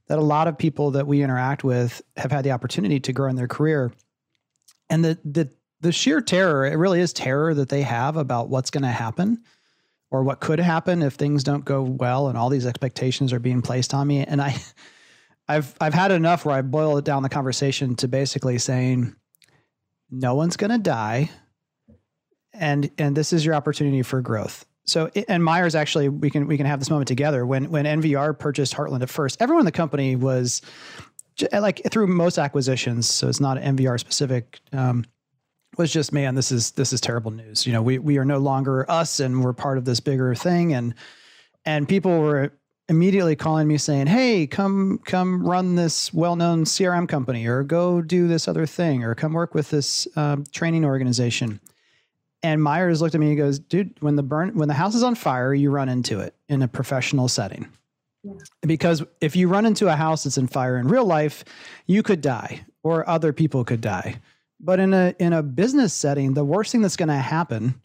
that 0.07 0.19
a 0.19 0.23
lot 0.23 0.49
of 0.49 0.59
people 0.59 0.93
that 0.93 1.07
we 1.07 1.23
interact 1.23 1.65
with 1.65 2.03
have 2.17 2.33
had 2.33 2.45
the 2.45 2.53
opportunity 2.53 3.01
to 3.01 3.13
grow 3.13 3.29
in 3.29 3.37
their 3.37 3.49
career. 3.49 3.93
And 4.89 5.05
the 5.05 5.19
the 5.25 5.51
the 5.81 5.93
sheer 5.93 6.21
terror, 6.21 6.67
it 6.67 6.77
really 6.77 7.01
is 7.01 7.13
terror 7.13 7.55
that 7.55 7.71
they 7.71 7.83
have 7.83 8.17
about 8.17 8.49
what's 8.49 8.71
going 8.71 8.83
to 8.83 8.89
happen 8.89 9.43
or 10.11 10.23
what 10.23 10.41
could 10.41 10.59
happen 10.59 11.03
if 11.03 11.15
things 11.15 11.43
don't 11.43 11.65
go 11.65 11.83
well 11.83 12.29
and 12.29 12.37
all 12.37 12.51
these 12.51 12.67
expectations 12.67 13.33
are 13.33 13.39
being 13.39 13.63
placed 13.63 13.95
on 13.95 14.07
me. 14.07 14.25
And 14.25 14.41
I 14.41 14.57
I've 15.49 15.75
I've 15.81 15.95
had 15.95 16.13
enough 16.13 16.45
where 16.45 16.55
I 16.55 16.63
boil 16.63 16.97
it 16.99 17.05
down 17.05 17.23
the 17.23 17.29
conversation 17.29 17.97
to 17.97 18.09
basically 18.09 18.59
saying 18.59 19.15
no 20.11 20.35
one's 20.35 20.57
going 20.57 20.71
to 20.71 20.79
die 20.79 21.31
and 22.53 22.91
and 22.99 23.17
this 23.17 23.33
is 23.33 23.45
your 23.45 23.55
opportunity 23.55 24.03
for 24.03 24.21
growth. 24.21 24.67
So 24.85 25.11
and 25.29 25.45
Myers 25.45 25.75
actually 25.75 26.09
we 26.09 26.31
can 26.31 26.47
we 26.47 26.57
can 26.57 26.67
have 26.67 26.79
this 26.79 26.91
moment 26.91 27.09
together. 27.09 27.47
When 27.47 27.71
when 27.71 27.85
NVR 27.85 28.39
purchased 28.39 28.75
Heartland 28.75 29.03
at 29.03 29.11
first 29.11 29.41
everyone 29.41 29.63
in 29.63 29.67
the 29.67 29.73
company 29.73 30.17
was 30.17 30.63
like 31.53 31.81
through 31.91 32.07
most 32.07 32.39
acquisitions 32.39 33.09
so 33.09 33.29
it's 33.29 33.41
not 33.41 33.57
NVR 33.57 33.99
specific 33.99 34.61
um, 34.73 35.05
was 35.79 35.93
just 35.93 36.13
man 36.13 36.35
this 36.35 36.53
is 36.53 36.73
this 36.73 36.93
is 36.93 37.01
terrible 37.01 37.31
news. 37.31 37.67
You 37.67 37.73
know 37.73 37.83
we 37.83 37.99
we 37.99 38.19
are 38.19 38.25
no 38.25 38.39
longer 38.39 38.91
us 38.91 39.21
and 39.21 39.45
we're 39.45 39.53
part 39.53 39.79
of 39.79 39.85
this 39.85 40.01
bigger 40.01 40.35
thing 40.35 40.73
and 40.73 40.95
and 41.65 41.89
people 41.89 42.19
were 42.19 42.53
immediately 42.89 43.37
calling 43.37 43.69
me 43.69 43.79
saying 43.79 44.09
hey 44.09 44.49
come 44.49 44.99
come 45.05 45.47
run 45.47 45.77
this 45.77 46.13
well-known 46.13 46.65
crm 46.65 47.09
company 47.09 47.47
or 47.47 47.63
go 47.63 48.03
do 48.03 48.27
this 48.27 48.49
other 48.49 48.67
thing 48.67 49.05
or 49.05 49.15
come 49.15 49.33
work 49.33 49.55
with 49.55 49.71
this 49.71 50.09
um, 50.17 50.43
training 50.51 50.85
organization 50.85 51.61
and 52.43 52.63
myers 52.63 53.01
looked 53.01 53.15
at 53.15 53.21
me 53.21 53.29
and 53.29 53.39
goes 53.39 53.59
dude 53.59 53.95
when 54.01 54.17
the 54.17 54.23
burn 54.23 54.55
when 54.55 54.69
the 54.69 54.75
house 54.75 54.95
is 54.95 55.03
on 55.03 55.15
fire 55.15 55.53
you 55.55 55.71
run 55.71 55.89
into 55.89 56.21
it 56.21 56.35
in 56.49 56.63
a 56.63 56.69
professional 56.69 57.29
setting 57.29 57.69
yeah. 58.23 58.33
because 58.63 59.03
if 59.21 59.37
you 59.37 59.49
run 59.49 59.67
into 59.67 59.89
a 59.89 59.97
house 59.97 60.25
that's 60.25 60.39
in 60.39 60.47
fire 60.47 60.77
in 60.77 60.89
real 60.89 61.05
life 61.05 61.45
you 61.87 62.03
could 62.03 62.21
die 62.21 62.61
or 62.83 63.09
other 63.09 63.33
people 63.33 63.65
could 63.65 63.81
die 63.81 64.21
but 64.61 64.79
in 64.79 64.93
a 64.93 65.15
in 65.19 65.33
a 65.33 65.43
business 65.43 65.95
setting, 65.95 66.35
the 66.35 66.45
worst 66.45 66.73
thing 66.73 66.83
that's 66.83 66.97
going 66.97 67.09
to 67.09 67.15
happen 67.15 67.81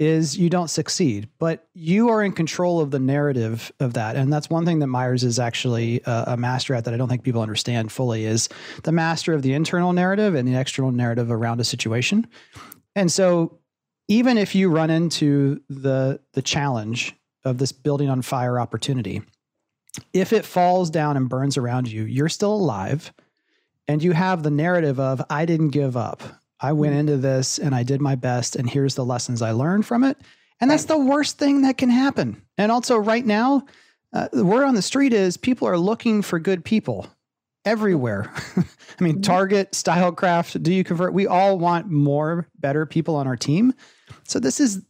is 0.00 0.36
you 0.36 0.50
don't 0.50 0.68
succeed, 0.68 1.28
but 1.38 1.68
you 1.72 2.08
are 2.08 2.22
in 2.22 2.32
control 2.32 2.80
of 2.80 2.90
the 2.90 2.98
narrative 2.98 3.70
of 3.78 3.94
that. 3.94 4.16
And 4.16 4.32
that's 4.32 4.50
one 4.50 4.64
thing 4.64 4.80
that 4.80 4.88
Myers 4.88 5.22
is 5.22 5.38
actually 5.38 6.00
a, 6.04 6.24
a, 6.28 6.36
master 6.36 6.74
at 6.74 6.84
that 6.84 6.94
I 6.94 6.96
don't 6.96 7.08
think 7.08 7.22
people 7.22 7.40
understand 7.40 7.92
fully 7.92 8.24
is 8.24 8.48
the 8.82 8.90
master 8.90 9.34
of 9.34 9.42
the 9.42 9.52
internal 9.52 9.92
narrative 9.92 10.34
and 10.34 10.48
the 10.48 10.56
external 10.56 10.90
narrative 10.90 11.30
around 11.30 11.60
a 11.60 11.64
situation. 11.64 12.26
And 12.96 13.10
so 13.10 13.56
even 14.08 14.38
if 14.38 14.54
you 14.54 14.68
run 14.68 14.90
into 14.90 15.60
the 15.68 16.20
the 16.32 16.42
challenge 16.42 17.14
of 17.44 17.58
this 17.58 17.72
building 17.72 18.08
on 18.08 18.22
fire 18.22 18.58
opportunity, 18.58 19.22
if 20.12 20.32
it 20.32 20.44
falls 20.44 20.90
down 20.90 21.16
and 21.16 21.28
burns 21.28 21.56
around 21.56 21.90
you, 21.90 22.04
you're 22.04 22.28
still 22.28 22.54
alive 22.54 23.12
and 23.86 24.02
you 24.02 24.12
have 24.12 24.42
the 24.42 24.50
narrative 24.50 24.98
of 24.98 25.22
I 25.30 25.44
didn't 25.44 25.70
give 25.70 25.96
up. 25.96 26.22
I 26.60 26.72
went 26.72 26.94
mm. 26.94 27.00
into 27.00 27.16
this 27.16 27.58
and 27.58 27.74
I 27.74 27.82
did 27.82 28.00
my 28.00 28.14
best 28.14 28.56
and 28.56 28.68
here's 28.68 28.94
the 28.94 29.04
lessons 29.04 29.42
I 29.42 29.50
learned 29.50 29.86
from 29.86 30.04
it. 30.04 30.16
And 30.60 30.70
that's 30.70 30.86
the 30.86 30.98
worst 30.98 31.36
thing 31.36 31.62
that 31.62 31.76
can 31.76 31.90
happen. 31.90 32.40
And 32.56 32.70
also 32.72 32.96
right 32.96 33.26
now, 33.26 33.66
uh, 34.12 34.28
the 34.32 34.44
word 34.44 34.64
on 34.64 34.74
the 34.74 34.82
street 34.82 35.12
is 35.12 35.36
people 35.36 35.68
are 35.68 35.76
looking 35.76 36.22
for 36.22 36.38
good 36.38 36.64
people 36.64 37.08
everywhere. 37.64 38.30
I 38.56 39.02
mean, 39.02 39.14
mm-hmm. 39.14 39.20
Target, 39.22 39.72
Stylecraft, 39.72 40.62
do 40.62 40.72
you 40.72 40.84
convert? 40.84 41.12
We 41.12 41.26
all 41.26 41.58
want 41.58 41.90
more 41.90 42.48
better 42.60 42.86
people 42.86 43.16
on 43.16 43.26
our 43.26 43.36
team. 43.36 43.74
So 44.24 44.38
this 44.38 44.60
is 44.60 44.82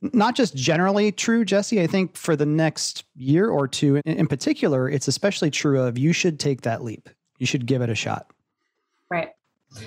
not 0.00 0.34
just 0.34 0.54
generally 0.54 1.12
true, 1.12 1.44
Jesse. 1.44 1.80
I 1.80 1.86
think 1.86 2.16
for 2.16 2.36
the 2.36 2.46
next 2.46 3.04
year 3.16 3.48
or 3.48 3.68
two 3.68 3.96
in, 3.96 4.02
in 4.04 4.26
particular, 4.26 4.88
it's 4.88 5.08
especially 5.08 5.50
true 5.50 5.80
of 5.80 5.98
you 5.98 6.12
should 6.12 6.40
take 6.40 6.62
that 6.62 6.82
leap 6.82 7.08
you 7.42 7.46
should 7.46 7.66
give 7.66 7.82
it 7.82 7.90
a 7.90 7.94
shot. 7.96 8.30
Right. 9.10 9.30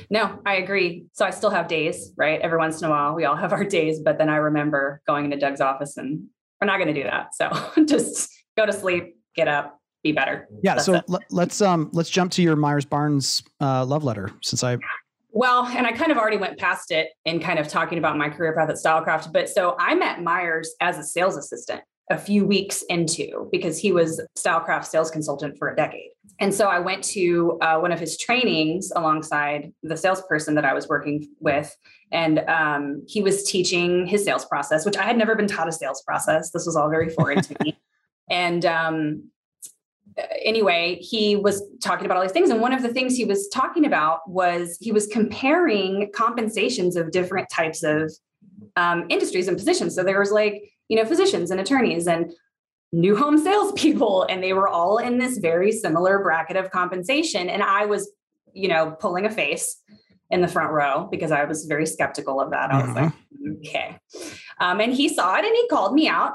No, 0.10 0.39
I 0.45 0.56
agree. 0.56 1.06
So 1.13 1.26
I 1.26 1.30
still 1.30 1.52
have 1.52 1.69
days, 1.69 2.12
right? 2.17 2.41
Every 2.41 2.58
once 2.58 2.82
in 2.82 2.88
a 2.88 2.91
while, 2.91 3.15
we 3.15 3.23
all 3.23 3.38
have 3.38 3.54
our 3.58 3.63
days, 3.63 4.02
but 4.02 4.17
then 4.17 4.28
I 4.28 4.36
remember 4.36 5.02
going 5.08 5.23
into 5.23 5.38
Doug's 5.38 5.62
office 5.62 5.95
and 5.95 6.28
we're 6.60 6.67
not 6.67 6.80
going 6.80 6.93
to 6.93 7.02
do 7.02 7.04
that. 7.04 7.34
So 7.34 7.50
just 7.86 8.30
go 8.58 8.65
to 8.65 8.73
sleep, 8.73 9.15
get 9.38 9.47
up, 9.47 9.80
be 10.06 10.12
better. 10.12 10.48
Yeah. 10.62 10.76
That's 10.76 10.86
so 10.86 11.02
let's 11.32 11.62
um 11.62 11.89
let's 11.91 12.10
jump 12.10 12.32
to 12.34 12.44
your 12.44 12.56
Myers 12.56 12.86
Barnes 12.86 13.44
uh, 13.60 13.84
love 13.84 14.04
letter 14.04 14.30
since 14.41 14.63
I. 14.63 14.78
Well, 15.32 15.65
and 15.65 15.86
I 15.86 15.91
kind 15.91 16.13
of 16.13 16.18
already 16.18 16.38
went 16.38 16.58
past 16.58 16.91
it 16.91 17.10
in 17.26 17.41
kind 17.41 17.60
of 17.60 17.68
talking 17.68 17.98
about 17.98 18.18
my 18.18 18.30
career 18.30 18.56
path 18.56 18.70
at 18.70 18.78
Stylecraft, 18.78 19.34
but 19.34 19.50
so 19.50 19.76
I 19.78 19.94
met 19.96 20.22
Myers 20.24 20.74
as 20.80 20.98
a 20.98 21.04
sales 21.04 21.36
assistant 21.36 21.82
a 22.10 22.18
few 22.18 22.46
weeks 22.46 22.84
into 22.84 23.50
because 23.52 23.78
he 23.78 23.91
was 23.91 24.22
Stylecraft 24.38 24.86
sales 24.86 25.12
consultant 25.12 25.58
for 25.58 25.68
a 25.70 25.76
decade. 25.76 26.12
And 26.39 26.54
so 26.54 26.68
I 26.68 26.80
went 26.80 27.04
to 27.06 27.58
uh, 27.62 27.80
one 27.80 27.91
of 27.91 28.00
his 28.00 28.18
trainings 28.18 28.91
alongside 28.96 29.74
the 29.84 29.98
salesperson 29.98 30.56
that 30.56 30.65
I 30.65 30.74
was 30.74 30.88
working 30.88 31.28
with. 31.39 31.76
And 32.12 32.39
um, 32.48 33.04
he 33.08 33.22
was 33.22 33.44
teaching 33.44 34.06
his 34.06 34.24
sales 34.24 34.46
process, 34.46 34.86
which 34.86 34.98
I 34.98 35.04
had 35.04 35.18
never 35.18 35.36
been 35.36 35.48
taught 35.48 35.68
a 35.68 35.72
sales 35.72 36.02
process. 36.04 36.52
This 36.52 36.65
was 36.65 36.76
all 36.76 36.89
very 36.89 37.10
foreign 37.10 37.41
to 37.41 37.56
me. 37.63 37.78
And 38.28 38.65
um, 38.65 39.30
anyway, 40.43 40.95
he 41.01 41.36
was 41.36 41.62
talking 41.82 42.06
about 42.06 42.17
all 42.17 42.23
these 42.23 42.32
things. 42.32 42.49
And 42.49 42.62
one 42.62 42.73
of 42.73 42.82
the 42.82 42.93
things 42.93 43.15
he 43.15 43.25
was 43.25 43.47
talking 43.49 43.86
about 43.86 44.30
was 44.30 44.78
he 44.80 44.91
was 44.91 45.08
comparing 45.08 46.10
compensations 46.13 46.95
of 46.95 47.12
different 47.12 47.49
types 47.49 47.84
of 47.84 48.12
um, 48.75 49.06
industries 49.10 49.47
and 49.47 49.58
positions. 49.58 49.95
So 49.95 50.04
there 50.04 50.19
was 50.19 50.32
like, 50.32 50.71
you 50.88 50.97
know, 50.97 51.06
physicians 51.06 51.51
and 51.51 51.60
attorneys 51.60 52.08
and 52.08 52.32
new 52.91 53.15
home 53.15 53.38
salespeople, 53.38 54.23
and 54.30 54.41
they 54.41 54.54
were 54.54 54.69
all 54.69 54.97
in 54.97 55.17
this 55.17 55.38
very 55.38 55.71
similar 55.71 56.19
bracket 56.19 56.56
of 56.56 56.71
compensation. 56.71 57.49
And 57.49 57.62
I 57.62 57.86
was, 57.86 58.10
you 58.54 58.67
know, 58.67 58.91
pulling 58.91 59.25
a 59.25 59.30
face 59.30 59.82
in 60.32 60.41
the 60.41 60.47
front 60.47 60.71
row 60.71 61.08
because 61.12 61.32
I 61.32 61.43
was 61.43 61.65
very 61.65 61.86
skeptical 61.86 62.39
of 62.39 62.51
that. 62.51 62.71
I 62.71 62.86
was 62.86 62.95
like, 62.95 63.10
mm-hmm. 63.10 63.51
okay. 63.58 63.99
Um, 64.60 64.80
and 64.80 64.93
he 64.93 65.10
saw 65.10 65.36
it 65.36 65.45
and 65.45 65.54
he 65.54 65.67
called 65.67 65.93
me 65.93 66.08
out. 66.08 66.34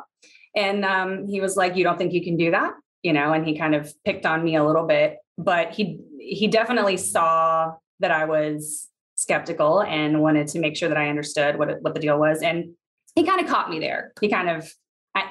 And 0.54 0.84
um, 0.84 1.26
he 1.26 1.40
was 1.40 1.56
like, 1.56 1.76
You 1.76 1.84
don't 1.84 1.96
think 1.96 2.12
you 2.12 2.22
can 2.22 2.36
do 2.36 2.50
that? 2.50 2.74
You 3.02 3.12
know, 3.12 3.32
and 3.32 3.46
he 3.46 3.58
kind 3.58 3.74
of 3.74 3.92
picked 4.04 4.26
on 4.26 4.44
me 4.44 4.56
a 4.56 4.64
little 4.64 4.86
bit, 4.86 5.18
but 5.38 5.72
he 5.72 6.00
he 6.18 6.48
definitely 6.48 6.96
saw 6.96 7.72
that 8.00 8.10
I 8.10 8.24
was 8.24 8.88
skeptical 9.20 9.82
and 9.82 10.20
wanted 10.22 10.48
to 10.48 10.58
make 10.58 10.76
sure 10.76 10.88
that 10.88 10.96
I 10.96 11.08
understood 11.08 11.58
what, 11.58 11.82
what 11.82 11.94
the 11.94 12.00
deal 12.00 12.18
was. 12.18 12.40
And 12.42 12.72
he 13.14 13.24
kind 13.24 13.40
of 13.40 13.50
caught 13.50 13.68
me 13.68 13.78
there. 13.78 14.12
He 14.20 14.28
kind 14.28 14.48
of, 14.48 14.72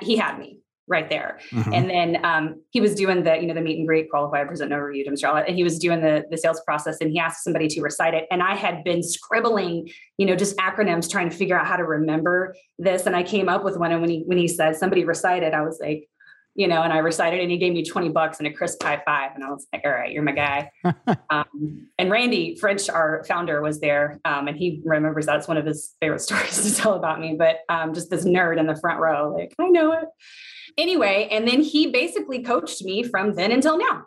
he 0.02 0.16
had 0.16 0.38
me 0.38 0.60
right 0.88 1.10
there. 1.10 1.40
Mm-hmm. 1.52 1.74
And 1.74 1.90
then 1.90 2.26
um, 2.26 2.62
he 2.70 2.82
was 2.82 2.94
doing 2.94 3.24
the, 3.24 3.36
you 3.36 3.48
know, 3.48 3.54
the 3.54 3.62
meet 3.62 3.78
and 3.78 3.88
greet 3.88 4.10
qualified 4.10 4.48
present 4.48 4.70
no 4.70 4.78
review 4.78 5.06
to 5.06 5.12
Mr. 5.12 5.44
And 5.48 5.56
he 5.56 5.64
was 5.64 5.80
doing 5.80 6.02
the, 6.02 6.26
the 6.30 6.38
sales 6.38 6.62
process 6.66 6.98
and 7.02 7.12
he 7.12 7.20
asked 7.20 7.44
somebody 7.44 7.68
to 7.68 7.82
recite 7.82 8.14
it. 8.14 8.28
And 8.30 8.44
I 8.44 8.56
had 8.56 8.84
been 8.84 9.02
scribbling, 9.02 9.90
you 10.18 10.26
know, 10.26 10.36
just 10.36 10.58
acronyms, 10.58 11.10
trying 11.10 11.30
to 11.30 11.36
figure 11.36 11.60
out 11.60 11.66
how 11.66 11.78
to 11.78 11.84
remember 11.84 12.56
this. 12.78 13.06
And 13.08 13.16
I 13.16 13.24
came 13.24 13.50
up 13.50 13.64
with 13.64 13.78
one. 13.78 13.92
And 13.92 14.02
when 14.02 14.10
he, 14.10 14.24
when 14.26 14.38
he 14.38 14.48
said 14.48 14.76
somebody 14.76 15.04
recited, 15.04 15.54
I 15.54 15.62
was 15.62 15.80
like, 15.82 16.08
you 16.60 16.68
know, 16.68 16.82
and 16.82 16.92
I 16.92 16.98
recited 16.98 17.40
and 17.40 17.50
he 17.50 17.58
gave 17.58 17.72
me 17.72 17.86
20 17.86 18.10
bucks 18.10 18.40
and 18.40 18.48
a 18.48 18.52
crisp 18.52 18.84
high 18.84 19.02
five. 19.06 19.32
And 19.34 19.46
I 19.46 19.50
was 19.50 19.66
like, 19.72 19.82
all 19.86 19.92
right, 19.92 20.12
you're 20.12 20.24
my 20.24 20.34
guy. 20.34 20.70
um, 21.30 21.88
and 21.98 22.12
Randy 22.12 22.58
French, 22.58 22.90
our 22.90 23.24
founder 23.24 23.62
was 23.62 23.80
there. 23.80 24.20
Um, 24.26 24.50
and 24.50 24.58
he 24.58 24.82
remembers 24.84 25.26
that's 25.26 25.48
one 25.48 25.56
of 25.56 25.66
his 25.66 25.96
favorite 26.02 26.20
stories 26.20 26.62
to 26.62 26.76
tell 26.76 26.96
about 26.96 27.22
me, 27.22 27.38
but 27.40 27.60
um, 27.70 27.94
just 27.94 28.10
this 28.10 28.26
nerd 28.26 28.60
in 28.60 28.68
the 28.68 28.76
front 28.76 29.00
row, 29.00 29.34
like, 29.34 29.56
I 29.58 29.70
know 29.70 29.94
it. 29.94 30.04
Anyway, 30.78 31.30
and 31.32 31.48
then 31.48 31.62
he 31.62 31.92
basically 31.92 32.44
coached 32.44 32.84
me 32.84 33.04
from 33.04 33.36
then 33.36 33.54
until 33.54 33.78
now. 33.78 34.04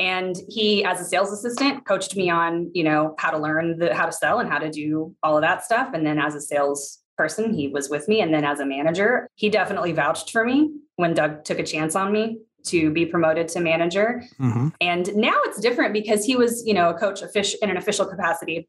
And 0.00 0.36
he, 0.48 0.84
as 0.84 1.00
a 1.00 1.04
sales 1.04 1.30
assistant, 1.30 1.86
coached 1.86 2.16
me 2.16 2.28
on, 2.28 2.72
you 2.74 2.82
know, 2.82 3.14
how 3.18 3.30
to 3.30 3.38
learn 3.38 3.78
the, 3.78 3.94
how 3.94 4.06
to 4.06 4.12
sell 4.12 4.40
and 4.40 4.50
how 4.50 4.58
to 4.58 4.68
do 4.68 5.14
all 5.22 5.36
of 5.36 5.42
that 5.42 5.64
stuff. 5.64 5.90
And 5.94 6.04
then 6.04 6.18
as 6.18 6.34
a 6.34 6.40
sales 6.40 6.98
person, 7.18 7.52
he 7.52 7.68
was 7.68 7.90
with 7.90 8.08
me. 8.08 8.22
And 8.22 8.32
then 8.32 8.44
as 8.44 8.60
a 8.60 8.64
manager, 8.64 9.28
he 9.34 9.50
definitely 9.50 9.92
vouched 9.92 10.30
for 10.30 10.44
me 10.44 10.70
when 10.96 11.12
Doug 11.12 11.44
took 11.44 11.58
a 11.58 11.62
chance 11.62 11.94
on 11.94 12.10
me 12.12 12.38
to 12.68 12.90
be 12.90 13.04
promoted 13.04 13.48
to 13.48 13.60
manager. 13.60 14.22
Mm-hmm. 14.40 14.68
And 14.80 15.14
now 15.16 15.38
it's 15.44 15.60
different 15.60 15.92
because 15.92 16.24
he 16.24 16.36
was, 16.36 16.66
you 16.66 16.72
know, 16.72 16.88
a 16.90 16.94
coach 16.94 17.20
in 17.62 17.70
an 17.70 17.76
official 17.76 18.06
capacity 18.06 18.68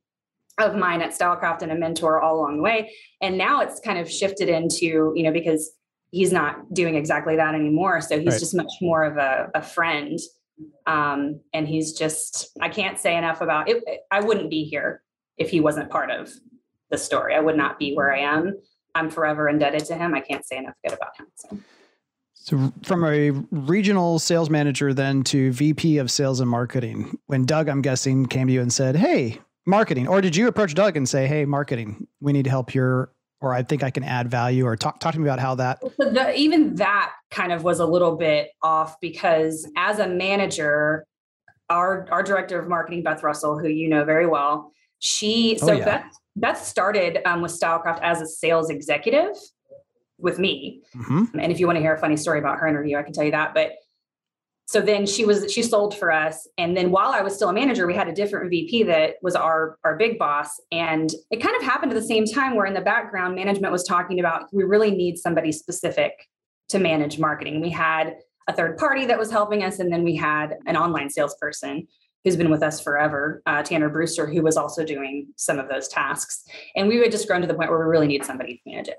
of 0.59 0.75
mine 0.75 1.01
at 1.01 1.11
Stylecraft 1.11 1.61
and 1.61 1.71
a 1.71 1.75
mentor 1.75 2.21
all 2.21 2.39
along 2.39 2.57
the 2.57 2.63
way. 2.63 2.93
And 3.21 3.37
now 3.37 3.61
it's 3.61 3.79
kind 3.79 3.97
of 3.97 4.11
shifted 4.11 4.49
into, 4.49 5.13
you 5.15 5.23
know, 5.23 5.31
because 5.31 5.71
he's 6.11 6.33
not 6.33 6.73
doing 6.73 6.95
exactly 6.95 7.35
that 7.37 7.55
anymore. 7.55 8.01
So 8.01 8.19
he's 8.19 8.33
right. 8.33 8.39
just 8.39 8.55
much 8.55 8.71
more 8.81 9.03
of 9.03 9.17
a, 9.17 9.49
a 9.55 9.61
friend. 9.61 10.19
Um, 10.85 11.39
and 11.53 11.67
he's 11.67 11.93
just, 11.93 12.49
I 12.59 12.69
can't 12.69 12.99
say 12.99 13.15
enough 13.15 13.41
about 13.41 13.69
it. 13.69 13.83
I 14.11 14.19
wouldn't 14.19 14.49
be 14.49 14.65
here 14.65 15.01
if 15.37 15.49
he 15.49 15.61
wasn't 15.61 15.89
part 15.89 16.11
of 16.11 16.31
the 16.89 16.97
story. 16.97 17.35
I 17.35 17.39
would 17.39 17.57
not 17.57 17.79
be 17.79 17.93
where 17.93 18.13
I 18.13 18.19
am. 18.19 18.57
I'm 18.95 19.09
forever 19.09 19.47
indebted 19.47 19.85
to 19.85 19.95
him. 19.95 20.13
I 20.13 20.21
can't 20.21 20.45
say 20.45 20.57
enough 20.57 20.75
good 20.83 20.93
about 20.93 21.17
him. 21.17 21.27
So. 21.35 21.57
So 22.41 22.73
from 22.83 23.03
a 23.03 23.31
regional 23.51 24.17
sales 24.17 24.49
manager 24.49 24.93
then 24.93 25.23
to 25.25 25.51
VP 25.51 25.97
of 25.97 26.09
sales 26.09 26.39
and 26.39 26.49
marketing, 26.49 27.19
when 27.27 27.45
Doug, 27.45 27.67
I'm 27.69 27.81
guessing, 27.81 28.25
came 28.25 28.47
to 28.47 28.53
you 28.53 28.61
and 28.61 28.73
said, 28.73 28.95
Hey, 28.95 29.39
marketing, 29.67 30.07
or 30.07 30.19
did 30.19 30.35
you 30.35 30.47
approach 30.47 30.73
Doug 30.73 30.97
and 30.97 31.07
say, 31.07 31.27
Hey, 31.27 31.45
marketing, 31.45 32.07
we 32.21 32.33
need 32.33 32.45
to 32.45 32.49
help 32.49 32.71
here, 32.71 33.11
or 33.41 33.53
I 33.53 33.61
think 33.61 33.83
I 33.83 33.91
can 33.91 34.03
add 34.03 34.31
value, 34.31 34.65
or 34.65 34.75
talk, 34.75 34.99
talk 34.99 35.13
to 35.13 35.19
me 35.19 35.27
about 35.27 35.39
how 35.39 35.55
that. 35.55 35.81
The, 35.99 36.33
even 36.35 36.75
that 36.75 37.11
kind 37.29 37.51
of 37.51 37.63
was 37.63 37.79
a 37.79 37.85
little 37.85 38.15
bit 38.15 38.49
off 38.63 38.99
because 38.99 39.69
as 39.77 39.99
a 39.99 40.07
manager, 40.07 41.05
our, 41.69 42.07
our 42.09 42.23
director 42.23 42.57
of 42.57 42.67
marketing, 42.67 43.03
Beth 43.03 43.21
Russell, 43.21 43.59
who 43.59 43.67
you 43.67 43.89
know 43.89 44.05
very 44.05 44.25
well, 44.25 44.71
she, 44.99 45.59
oh, 45.61 45.67
so 45.67 45.73
oh, 45.73 45.77
yeah. 45.77 45.85
Beth, 45.85 46.13
Beth 46.39 46.63
started 46.63 47.19
um, 47.25 47.41
with 47.41 47.51
Stylecraft 47.51 47.99
as 48.01 48.21
a 48.21 48.27
sales 48.27 48.69
executive 48.69 49.35
with 50.17 50.39
me. 50.39 50.81
Mm-hmm. 50.95 51.39
And 51.39 51.51
if 51.51 51.59
you 51.59 51.65
want 51.65 51.77
to 51.77 51.81
hear 51.81 51.93
a 51.93 51.99
funny 51.99 52.17
story 52.17 52.39
about 52.39 52.59
her 52.59 52.67
interview, 52.67 52.97
I 52.97 53.03
can 53.03 53.13
tell 53.13 53.23
you 53.23 53.31
that. 53.31 53.53
But 53.53 53.73
so 54.69 54.81
then 54.81 55.07
she 55.07 55.25
was 55.25 55.51
she 55.51 55.63
sold 55.63 55.97
for 55.97 56.11
us 56.11 56.47
and 56.59 56.77
then 56.77 56.91
while 56.91 57.09
i 57.09 57.21
was 57.21 57.33
still 57.33 57.49
a 57.49 57.53
manager 57.53 57.87
we 57.87 57.95
had 57.95 58.07
a 58.07 58.13
different 58.13 58.51
vp 58.51 58.83
that 58.83 59.15
was 59.23 59.35
our 59.35 59.79
our 59.83 59.97
big 59.97 60.19
boss 60.19 60.61
and 60.71 61.11
it 61.31 61.37
kind 61.37 61.55
of 61.55 61.63
happened 61.63 61.91
at 61.91 61.95
the 61.95 62.05
same 62.05 62.23
time 62.23 62.55
where 62.55 62.67
in 62.67 62.75
the 62.75 62.81
background 62.81 63.33
management 63.33 63.71
was 63.71 63.83
talking 63.83 64.19
about 64.19 64.43
we 64.53 64.63
really 64.63 64.91
need 64.91 65.17
somebody 65.17 65.51
specific 65.51 66.13
to 66.67 66.77
manage 66.77 67.17
marketing 67.17 67.61
we 67.61 67.69
had 67.71 68.15
a 68.47 68.53
third 68.53 68.77
party 68.77 69.07
that 69.07 69.17
was 69.17 69.31
helping 69.31 69.63
us 69.63 69.79
and 69.79 69.91
then 69.91 70.03
we 70.03 70.15
had 70.15 70.55
an 70.67 70.77
online 70.77 71.09
salesperson 71.09 71.87
who's 72.23 72.35
been 72.35 72.49
with 72.49 72.63
us 72.63 72.81
forever, 72.81 73.41
uh, 73.45 73.63
Tanner 73.63 73.89
Brewster, 73.89 74.27
who 74.27 74.41
was 74.41 74.57
also 74.57 74.83
doing 74.83 75.27
some 75.37 75.59
of 75.59 75.69
those 75.69 75.87
tasks. 75.87 76.43
And 76.75 76.87
we 76.87 76.99
would 76.99 77.11
just 77.11 77.27
grown 77.27 77.41
to 77.41 77.47
the 77.47 77.53
point 77.53 77.69
where 77.69 77.79
we 77.79 77.85
really 77.85 78.07
need 78.07 78.25
somebody 78.25 78.55
to 78.55 78.61
manage 78.69 78.89
it. 78.89 78.97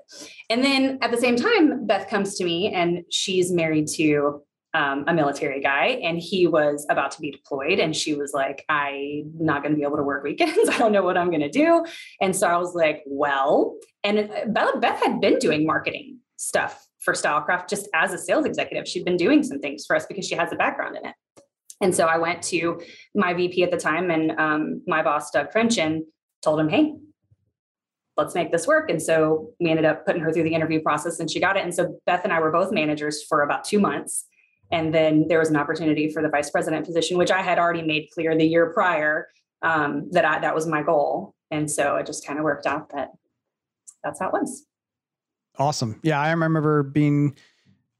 And 0.49 0.63
then 0.63 0.97
at 1.01 1.11
the 1.11 1.17
same 1.17 1.35
time, 1.35 1.85
Beth 1.85 2.09
comes 2.09 2.35
to 2.35 2.43
me 2.43 2.73
and 2.73 3.03
she's 3.11 3.51
married 3.51 3.87
to 3.95 4.41
um, 4.73 5.03
a 5.07 5.13
military 5.13 5.61
guy 5.61 5.99
and 6.01 6.17
he 6.17 6.47
was 6.47 6.85
about 6.89 7.11
to 7.11 7.21
be 7.21 7.29
deployed. 7.29 7.79
And 7.79 7.95
she 7.95 8.15
was 8.15 8.33
like, 8.33 8.65
I'm 8.69 9.31
not 9.37 9.61
going 9.61 9.73
to 9.73 9.77
be 9.77 9.83
able 9.83 9.97
to 9.97 10.03
work 10.03 10.23
weekends. 10.23 10.69
I 10.69 10.77
don't 10.77 10.91
know 10.91 11.03
what 11.03 11.17
I'm 11.17 11.29
going 11.29 11.41
to 11.41 11.49
do. 11.49 11.85
And 12.21 12.35
so 12.35 12.47
I 12.47 12.57
was 12.57 12.73
like, 12.73 13.03
well, 13.05 13.75
and 14.03 14.29
Beth 14.53 15.03
had 15.03 15.21
been 15.21 15.37
doing 15.39 15.65
marketing 15.65 16.19
stuff 16.37 16.87
for 17.01 17.13
Stylecraft 17.13 17.67
just 17.67 17.87
as 17.93 18.13
a 18.13 18.17
sales 18.17 18.45
executive. 18.45 18.87
She'd 18.87 19.05
been 19.05 19.17
doing 19.17 19.43
some 19.43 19.59
things 19.59 19.85
for 19.85 19.95
us 19.95 20.05
because 20.05 20.25
she 20.25 20.35
has 20.35 20.51
a 20.51 20.55
background 20.55 20.97
in 20.97 21.05
it. 21.05 21.15
And 21.81 21.95
so 21.95 22.05
I 22.05 22.17
went 22.17 22.43
to 22.43 22.81
my 23.15 23.33
VP 23.33 23.63
at 23.63 23.71
the 23.71 23.77
time 23.77 24.11
and 24.11 24.31
um, 24.39 24.81
my 24.87 25.01
boss, 25.01 25.31
Doug 25.31 25.51
French, 25.51 25.77
and 25.77 26.03
told 26.41 26.59
him, 26.59 26.69
hey, 26.69 26.93
let's 28.17 28.35
make 28.35 28.51
this 28.51 28.67
work. 28.67 28.89
And 28.89 29.01
so 29.01 29.49
we 29.59 29.69
ended 29.69 29.85
up 29.85 30.05
putting 30.05 30.21
her 30.21 30.31
through 30.31 30.43
the 30.43 30.53
interview 30.53 30.81
process 30.81 31.19
and 31.19 31.29
she 31.29 31.39
got 31.39 31.57
it. 31.57 31.63
And 31.63 31.73
so 31.73 31.99
Beth 32.05 32.21
and 32.23 32.31
I 32.31 32.39
were 32.39 32.51
both 32.51 32.71
managers 32.71 33.23
for 33.23 33.41
about 33.41 33.63
two 33.63 33.79
months. 33.79 34.25
And 34.71 34.93
then 34.93 35.27
there 35.27 35.39
was 35.39 35.49
an 35.49 35.57
opportunity 35.57 36.09
for 36.09 36.21
the 36.21 36.29
vice 36.29 36.49
president 36.49 36.85
position, 36.85 37.17
which 37.17 37.31
I 37.31 37.41
had 37.41 37.59
already 37.59 37.81
made 37.81 38.09
clear 38.13 38.37
the 38.37 38.45
year 38.45 38.71
prior 38.73 39.27
um, 39.61 40.09
that 40.11 40.23
I, 40.23 40.39
that 40.39 40.55
was 40.55 40.67
my 40.67 40.81
goal. 40.81 41.35
And 41.49 41.69
so 41.69 41.97
it 41.97 42.05
just 42.05 42.25
kind 42.25 42.39
of 42.39 42.45
worked 42.45 42.65
out 42.65 42.89
that 42.89 43.09
that's 44.03 44.19
how 44.19 44.27
it 44.27 44.33
was. 44.33 44.65
Awesome. 45.57 45.99
Yeah. 46.03 46.19
I 46.19 46.31
remember 46.31 46.83
being 46.83 47.35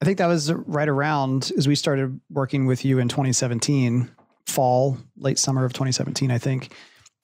I 0.01 0.05
think 0.05 0.17
that 0.17 0.27
was 0.27 0.51
right 0.51 0.89
around 0.89 1.51
as 1.57 1.67
we 1.67 1.75
started 1.75 2.19
working 2.29 2.65
with 2.65 2.83
you 2.83 2.97
in 2.97 3.07
2017, 3.07 4.09
fall, 4.47 4.97
late 5.15 5.37
summer 5.37 5.63
of 5.63 5.73
2017, 5.73 6.31
I 6.31 6.39
think. 6.39 6.73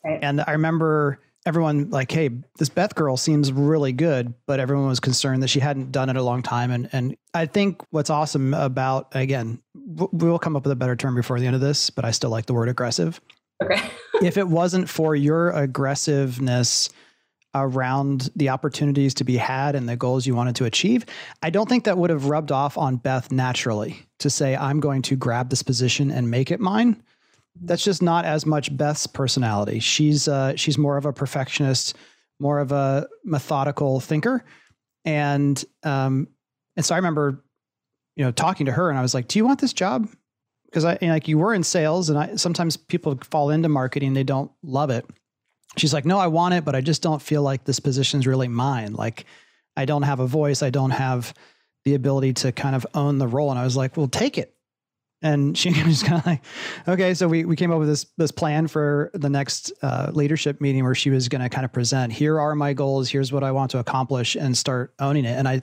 Right. 0.05 0.19
And 0.21 0.41
I 0.45 0.51
remember 0.51 1.19
everyone 1.47 1.89
like, 1.89 2.11
hey, 2.11 2.29
this 2.59 2.69
Beth 2.69 2.93
girl 2.93 3.17
seems 3.17 3.51
really 3.51 3.93
good, 3.93 4.33
but 4.45 4.59
everyone 4.59 4.87
was 4.87 4.99
concerned 4.99 5.41
that 5.41 5.47
she 5.47 5.59
hadn't 5.59 5.91
done 5.91 6.09
it 6.09 6.17
a 6.17 6.21
long 6.21 6.43
time. 6.43 6.69
And 6.71 6.89
and 6.91 7.17
I 7.33 7.45
think 7.47 7.81
what's 7.89 8.09
awesome 8.09 8.53
about 8.53 9.07
again, 9.13 9.59
we 9.73 10.27
will 10.27 10.39
come 10.39 10.55
up 10.55 10.63
with 10.63 10.71
a 10.71 10.75
better 10.75 10.95
term 10.95 11.15
before 11.15 11.39
the 11.39 11.47
end 11.47 11.55
of 11.55 11.61
this, 11.61 11.89
but 11.89 12.05
I 12.05 12.11
still 12.11 12.29
like 12.29 12.45
the 12.45 12.53
word 12.53 12.69
aggressive. 12.69 13.19
Okay. 13.63 13.89
if 14.21 14.37
it 14.37 14.47
wasn't 14.47 14.87
for 14.87 15.15
your 15.15 15.49
aggressiveness 15.49 16.89
around 17.63 18.29
the 18.35 18.49
opportunities 18.49 19.13
to 19.15 19.23
be 19.23 19.37
had 19.37 19.75
and 19.75 19.87
the 19.87 19.95
goals 19.95 20.25
you 20.25 20.35
wanted 20.35 20.55
to 20.55 20.65
achieve, 20.65 21.05
I 21.41 21.49
don't 21.49 21.67
think 21.67 21.83
that 21.85 21.97
would 21.97 22.09
have 22.09 22.25
rubbed 22.25 22.51
off 22.51 22.77
on 22.77 22.97
Beth 22.97 23.31
naturally 23.31 24.05
to 24.19 24.29
say, 24.29 24.55
I'm 24.55 24.79
going 24.79 25.01
to 25.03 25.15
grab 25.15 25.49
this 25.49 25.63
position 25.63 26.11
and 26.11 26.29
make 26.29 26.51
it 26.51 26.59
mine. 26.59 27.01
That's 27.61 27.83
just 27.83 28.01
not 28.01 28.25
as 28.25 28.45
much 28.45 28.75
Beth's 28.75 29.07
personality. 29.07 29.79
She's 29.79 30.27
uh, 30.27 30.55
she's 30.55 30.77
more 30.77 30.97
of 30.97 31.05
a 31.05 31.13
perfectionist, 31.13 31.95
more 32.39 32.59
of 32.59 32.71
a 32.71 33.07
methodical 33.23 33.99
thinker, 33.99 34.45
and 35.05 35.63
um, 35.83 36.27
and 36.75 36.85
so 36.85 36.93
I 36.93 36.99
remember, 36.99 37.43
you 38.15 38.23
know, 38.23 38.31
talking 38.31 38.67
to 38.67 38.71
her 38.71 38.89
and 38.89 38.99
I 38.99 39.01
was 39.01 39.15
like, 39.15 39.27
"Do 39.27 39.39
you 39.39 39.45
want 39.45 39.59
this 39.59 39.73
job?" 39.73 40.07
Because 40.65 40.85
I 40.85 40.99
like 41.01 41.27
you 41.27 41.39
were 41.39 41.53
in 41.53 41.63
sales, 41.63 42.11
and 42.11 42.19
I 42.19 42.35
sometimes 42.35 42.77
people 42.77 43.17
fall 43.31 43.49
into 43.49 43.69
marketing, 43.69 44.13
they 44.13 44.23
don't 44.23 44.51
love 44.61 44.91
it, 44.91 45.05
she's 45.77 45.93
like, 45.93 46.05
no, 46.05 46.17
I 46.17 46.27
want 46.27 46.53
it, 46.53 46.65
but 46.65 46.75
I 46.75 46.81
just 46.81 47.01
don't 47.01 47.21
feel 47.21 47.41
like 47.41 47.63
this 47.63 47.79
position's 47.79 48.27
really 48.27 48.47
mine. 48.47 48.93
Like 48.93 49.25
I 49.75 49.85
don't 49.85 50.03
have 50.03 50.19
a 50.19 50.27
voice. 50.27 50.63
I 50.63 50.69
don't 50.69 50.91
have 50.91 51.33
the 51.85 51.93
ability 51.93 52.33
to 52.33 52.51
kind 52.51 52.75
of 52.75 52.85
own 52.93 53.17
the 53.17 53.27
role. 53.27 53.49
And 53.51 53.59
I 53.59 53.63
was 53.63 53.77
like, 53.77 53.95
well, 53.95 54.07
take 54.07 54.37
it. 54.37 54.53
And 55.21 55.57
she 55.57 55.69
was 55.83 56.03
kind 56.03 56.19
of 56.19 56.25
like, 56.25 56.41
okay. 56.87 57.13
So 57.13 57.27
we, 57.27 57.45
we 57.45 57.55
came 57.55 57.71
up 57.71 57.79
with 57.79 57.87
this, 57.87 58.05
this 58.17 58.31
plan 58.31 58.67
for 58.67 59.11
the 59.13 59.29
next 59.29 59.71
uh, 59.81 60.11
leadership 60.13 60.61
meeting 60.61 60.83
where 60.83 60.95
she 60.95 61.09
was 61.09 61.29
going 61.29 61.41
to 61.41 61.49
kind 61.49 61.65
of 61.65 61.71
present, 61.71 62.11
here 62.11 62.39
are 62.39 62.55
my 62.55 62.73
goals. 62.73 63.09
Here's 63.09 63.31
what 63.31 63.43
I 63.43 63.51
want 63.51 63.71
to 63.71 63.79
accomplish 63.79 64.35
and 64.35 64.57
start 64.57 64.93
owning 64.99 65.25
it. 65.25 65.37
And 65.37 65.47
I, 65.47 65.61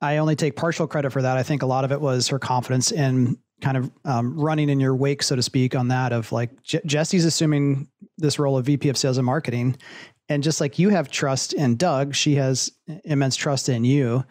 I 0.00 0.18
only 0.18 0.36
take 0.36 0.56
partial 0.56 0.86
credit 0.86 1.10
for 1.10 1.22
that. 1.22 1.36
I 1.36 1.42
think 1.42 1.62
a 1.62 1.66
lot 1.66 1.84
of 1.84 1.92
it 1.92 2.00
was 2.00 2.28
her 2.28 2.38
confidence 2.38 2.92
in 2.92 3.38
kind 3.60 3.76
of 3.76 3.90
um, 4.04 4.38
running 4.38 4.68
in 4.68 4.80
your 4.80 4.94
wake, 4.94 5.22
so 5.22 5.36
to 5.36 5.42
speak, 5.42 5.74
on 5.74 5.88
that 5.88 6.12
of 6.12 6.32
like 6.32 6.50
Jesse's 6.62 7.24
assuming 7.24 7.88
this 8.20 8.38
role 8.38 8.56
of 8.56 8.66
VP 8.66 8.88
of 8.88 8.96
sales 8.96 9.18
and 9.18 9.26
marketing. 9.26 9.76
And 10.28 10.42
just 10.42 10.60
like 10.60 10.78
you 10.78 10.90
have 10.90 11.10
trust 11.10 11.52
in 11.52 11.76
Doug, 11.76 12.14
she 12.14 12.36
has 12.36 12.70
immense 13.04 13.36
trust 13.36 13.68
in 13.68 13.84
you. 13.84 14.24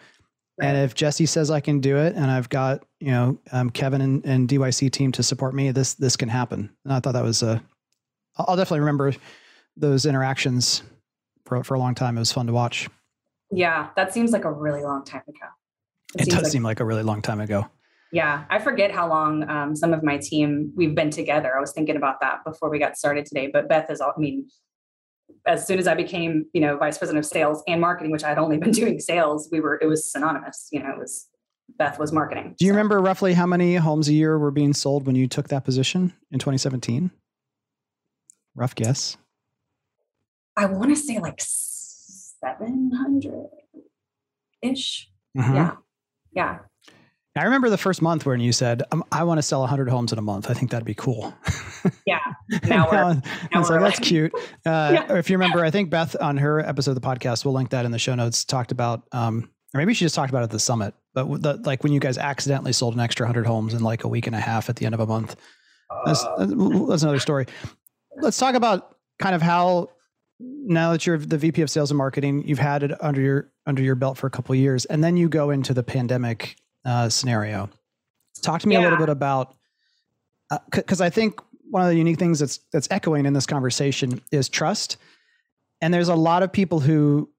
And 0.62 0.78
if 0.78 0.93
Jesse 0.93 1.25
says 1.25 1.52
I 1.52 1.62
can 1.62 1.80
do 1.80 1.97
it, 1.97 2.15
and 2.15 2.30
I've 2.30 2.49
got 2.49 2.84
you 2.99 3.12
know 3.12 3.39
um, 3.52 3.69
Kevin 3.69 4.02
and, 4.02 4.25
and 4.25 4.47
DYC 4.47 4.91
team 4.91 5.12
to 5.13 5.23
support 5.23 5.54
me, 5.54 5.71
this 5.71 5.93
this 5.93 6.17
can 6.17 6.30
happen. 6.30 6.69
And 6.84 6.93
I 6.93 6.99
thought 6.99 7.13
that 7.13 7.23
was 7.23 7.43
a. 7.43 7.63
I'll 8.38 8.58
definitely 8.58 8.82
remember 8.82 9.13
those 9.78 10.06
interactions 10.06 10.84
for 11.45 11.63
for 11.63 11.75
a 11.75 11.80
long 11.80 11.95
time. 11.95 12.17
It 12.17 12.19
was 12.19 12.32
fun 12.32 12.47
to 12.47 12.54
watch. 12.54 12.89
Yeah, 13.52 13.89
that 13.95 14.13
seems 14.13 14.32
like 14.32 14.45
a 14.45 14.52
really 14.52 14.84
long 14.84 15.06
time 15.06 15.23
ago. 15.28 15.47
It, 16.17 16.28
it 16.28 16.32
does 16.32 16.43
like, 16.43 16.52
seem 16.52 16.63
like 16.63 16.80
a 16.80 16.86
really 16.86 17.04
long 17.04 17.21
time 17.21 17.39
ago. 17.39 17.65
Yeah, 18.12 18.45
I 18.50 18.60
forget 18.60 18.91
how 18.91 19.08
long 19.08 19.48
um, 19.50 19.76
some 19.76 19.93
of 19.93 20.04
my 20.04 20.17
team 20.17 20.72
we've 20.76 20.95
been 20.95 21.12
together. 21.12 21.56
I 21.56 21.60
was 21.60 21.74
thinking 21.74 21.95
about 21.95 22.19
that 22.22 22.43
before 22.43 22.69
we 22.69 22.80
got 22.80 22.98
started 22.98 23.26
today. 23.26 23.50
But 23.52 23.69
Beth 23.69 23.91
is, 23.91 24.02
all, 24.02 24.13
I 24.15 24.19
mean, 24.19 24.48
as 25.45 25.65
soon 25.65 25.80
as 25.80 25.88
I 25.88 25.93
became, 25.93 26.45
you 26.54 26.62
know, 26.62 26.78
vice 26.78 26.98
president 26.98 27.24
of 27.24 27.30
sales 27.30 27.63
and 27.67 27.80
marketing, 27.80 28.12
which 28.12 28.24
I'd 28.24 28.38
only 28.38 28.58
been 28.58 28.72
doing 28.72 29.00
sales, 29.00 29.50
we 29.52 29.60
were 29.60 29.80
it 29.82 29.86
was 29.86 30.12
synonymous. 30.12 30.67
You 30.72 30.82
know, 30.82 30.89
it 30.89 30.98
was 30.98 31.28
Beth 31.78 32.00
was 32.00 32.12
marketing. 32.12 32.56
Do 32.58 32.65
you 32.65 32.72
so. 32.72 32.76
remember 32.76 33.00
roughly 33.00 33.34
how 33.34 33.45
many 33.45 33.76
homes 33.76 34.08
a 34.08 34.13
year 34.13 34.38
were 34.38 34.52
being 34.52 34.74
sold 34.74 35.06
when 35.06 35.15
you 35.15 35.28
took 35.28 35.50
that 35.50 35.63
position 35.63 36.13
in 36.32 36.39
2017? 36.39 37.12
Rough 38.56 38.76
guess. 38.76 39.17
I 40.58 40.65
want 40.65 40.89
to 40.89 40.95
say 40.95 41.19
like 41.19 41.39
700 41.39 43.48
ish. 44.62 45.10
Mm-hmm. 45.38 45.56
Yeah. 45.56 45.76
Yeah. 46.34 46.60
I 47.39 47.43
remember 47.43 47.69
the 47.69 47.78
first 47.78 48.02
month 48.02 48.25
when 48.25 48.41
you 48.41 48.52
said, 48.52 48.84
um, 48.91 49.02
"I 49.13 49.23
want 49.23 49.38
to 49.38 49.41
sell 49.41 49.62
100 49.62 49.88
homes 49.88 50.12
in 50.12 50.19
a 50.19 50.21
month. 50.21 50.49
I 50.49 50.54
think 50.54 50.71
that'd 50.71 50.86
be 50.86 50.93
cool." 50.93 51.34
Yeah. 52.06 52.19
Now 52.67 52.89
we're. 52.91 53.13
now 53.13 53.21
I 53.54 53.60
was 53.60 53.69
like, 53.69 53.80
"That's 53.80 53.99
cute." 53.99 54.34
Uh, 54.65 54.91
yeah. 54.93 55.17
If 55.17 55.30
you 55.30 55.38
remember, 55.38 55.63
I 55.63 55.71
think 55.71 55.89
Beth 55.89 56.15
on 56.19 56.36
her 56.38 56.60
episode 56.60 56.91
of 56.91 56.95
the 56.95 57.08
podcast, 57.08 57.45
we'll 57.45 57.54
link 57.54 57.69
that 57.69 57.86
in 57.86 57.91
the 57.91 57.97
show 57.97 58.13
notes. 58.13 58.43
Talked 58.43 58.73
about, 58.73 59.04
um, 59.13 59.49
or 59.73 59.80
maybe 59.80 59.93
she 59.93 60.04
just 60.04 60.15
talked 60.15 60.30
about 60.30 60.41
it 60.41 60.45
at 60.45 60.49
the 60.49 60.60
summit. 60.60 60.93
But 61.13 61.41
the, 61.41 61.54
like 61.63 61.82
when 61.82 61.93
you 61.93 61.99
guys 62.02 62.17
accidentally 62.17 62.73
sold 62.73 62.93
an 62.93 62.99
extra 62.99 63.25
100 63.25 63.47
homes 63.47 63.73
in 63.73 63.82
like 63.82 64.04
a 64.04 64.10
week 64.10 64.28
and 64.28 64.36
a 64.36 64.39
half 64.39 64.69
at 64.69 64.75
the 64.75 64.86
end 64.86 64.93
of 64.93 64.99
a 64.99 65.08
month. 65.08 65.38
That's, 66.06 66.23
uh, 66.23 66.45
that's 66.89 67.04
another 67.04 67.19
story. 67.19 67.45
Let's 68.17 68.38
talk 68.38 68.56
about 68.56 68.97
kind 69.17 69.34
of 69.34 69.41
how 69.41 69.89
now 70.39 70.91
that 70.91 71.08
you're 71.08 71.17
the 71.17 71.38
VP 71.38 71.62
of 71.62 71.69
sales 71.69 71.89
and 71.89 71.97
marketing, 71.97 72.43
you've 72.45 72.60
had 72.60 72.84
it 72.84 72.91
under 73.02 73.21
your 73.21 73.52
under 73.65 73.82
your 73.82 73.95
belt 73.95 74.17
for 74.17 74.28
a 74.28 74.32
couple 74.32 74.54
years, 74.56 74.86
and 74.86 75.04
then 75.04 75.15
you 75.15 75.30
go 75.30 75.52
into 75.52 75.73
the 75.73 75.84
pandemic 75.84 76.58
uh, 76.86 77.10
scenario. 77.10 77.70
Talk 78.42 78.62
to 78.62 78.68
me 78.68 78.76
yeah. 78.76 78.82
a 78.82 78.84
little 78.84 78.98
bit 78.98 79.10
about 79.10 79.56
because 80.72 81.02
uh, 81.02 81.06
I 81.06 81.10
think 81.10 81.39
one 81.70 81.84
of 81.84 81.89
the 81.89 81.96
unique 81.96 82.18
things 82.18 82.39
that's 82.39 82.60
that's 82.72 82.88
echoing 82.92 83.26
in 83.26 83.34
this 83.34 83.46
conversation 83.46 84.22
is 84.32 84.50
trust. 84.50 84.98
And 85.82 85.94
there's 85.94 86.10
a 86.10 86.15
lot 86.15 86.44
of 86.44 86.52
people 86.52 86.80
who 86.80 87.30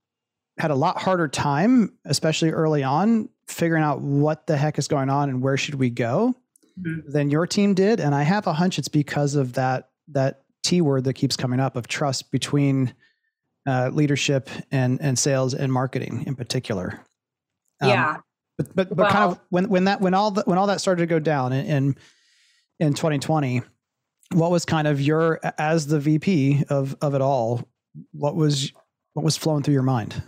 had 0.58 0.70
a 0.70 0.74
lot 0.74 0.98
harder 0.98 1.28
time, 1.28 1.92
especially 2.04 2.50
early 2.50 2.82
on, 2.82 3.28
figuring 3.48 3.82
out 3.82 4.00
what 4.00 4.46
the 4.46 4.56
heck 4.56 4.78
is 4.78 4.88
going 4.88 5.10
on 5.10 5.28
and 5.28 5.42
where 5.42 5.56
should 5.56 5.74
we 5.74 5.90
go 5.90 6.34
mm-hmm. 6.78 7.10
than 7.10 7.30
your 7.30 7.46
team 7.46 7.74
did. 7.74 8.00
And 8.00 8.14
I 8.14 8.22
have 8.22 8.46
a 8.46 8.52
hunch 8.52 8.78
it's 8.78 8.88
because 8.88 9.34
of 9.34 9.54
that 9.54 9.90
that 10.08 10.42
T 10.62 10.80
word 10.80 11.04
that 11.04 11.14
keeps 11.14 11.36
coming 11.36 11.60
up 11.60 11.76
of 11.76 11.88
trust 11.88 12.30
between 12.30 12.94
uh, 13.66 13.90
leadership 13.92 14.48
and 14.70 15.00
and 15.00 15.18
sales 15.18 15.54
and 15.54 15.72
marketing 15.72 16.24
in 16.26 16.36
particular. 16.36 17.00
Um, 17.80 17.88
yeah 17.88 18.16
But 18.60 18.76
but, 18.76 18.96
but 18.96 19.10
kind 19.10 19.32
of 19.32 19.40
when 19.48 19.68
when 19.68 19.84
that 19.84 20.00
when 20.00 20.12
all 20.12 20.30
the, 20.30 20.42
when 20.44 20.58
all 20.58 20.66
that 20.66 20.80
started 20.80 21.00
to 21.00 21.06
go 21.06 21.18
down 21.18 21.52
in, 21.52 21.66
in 21.66 21.96
in 22.78 22.94
2020, 22.94 23.62
what 24.34 24.50
was 24.50 24.66
kind 24.66 24.86
of 24.86 25.00
your 25.00 25.40
as 25.58 25.86
the 25.86 25.98
VP 25.98 26.64
of 26.68 26.94
of 27.00 27.14
it 27.14 27.22
all? 27.22 27.66
What 28.12 28.36
was 28.36 28.72
what 29.14 29.24
was 29.24 29.36
flowing 29.36 29.62
through 29.62 29.74
your 29.74 29.82
mind? 29.82 30.22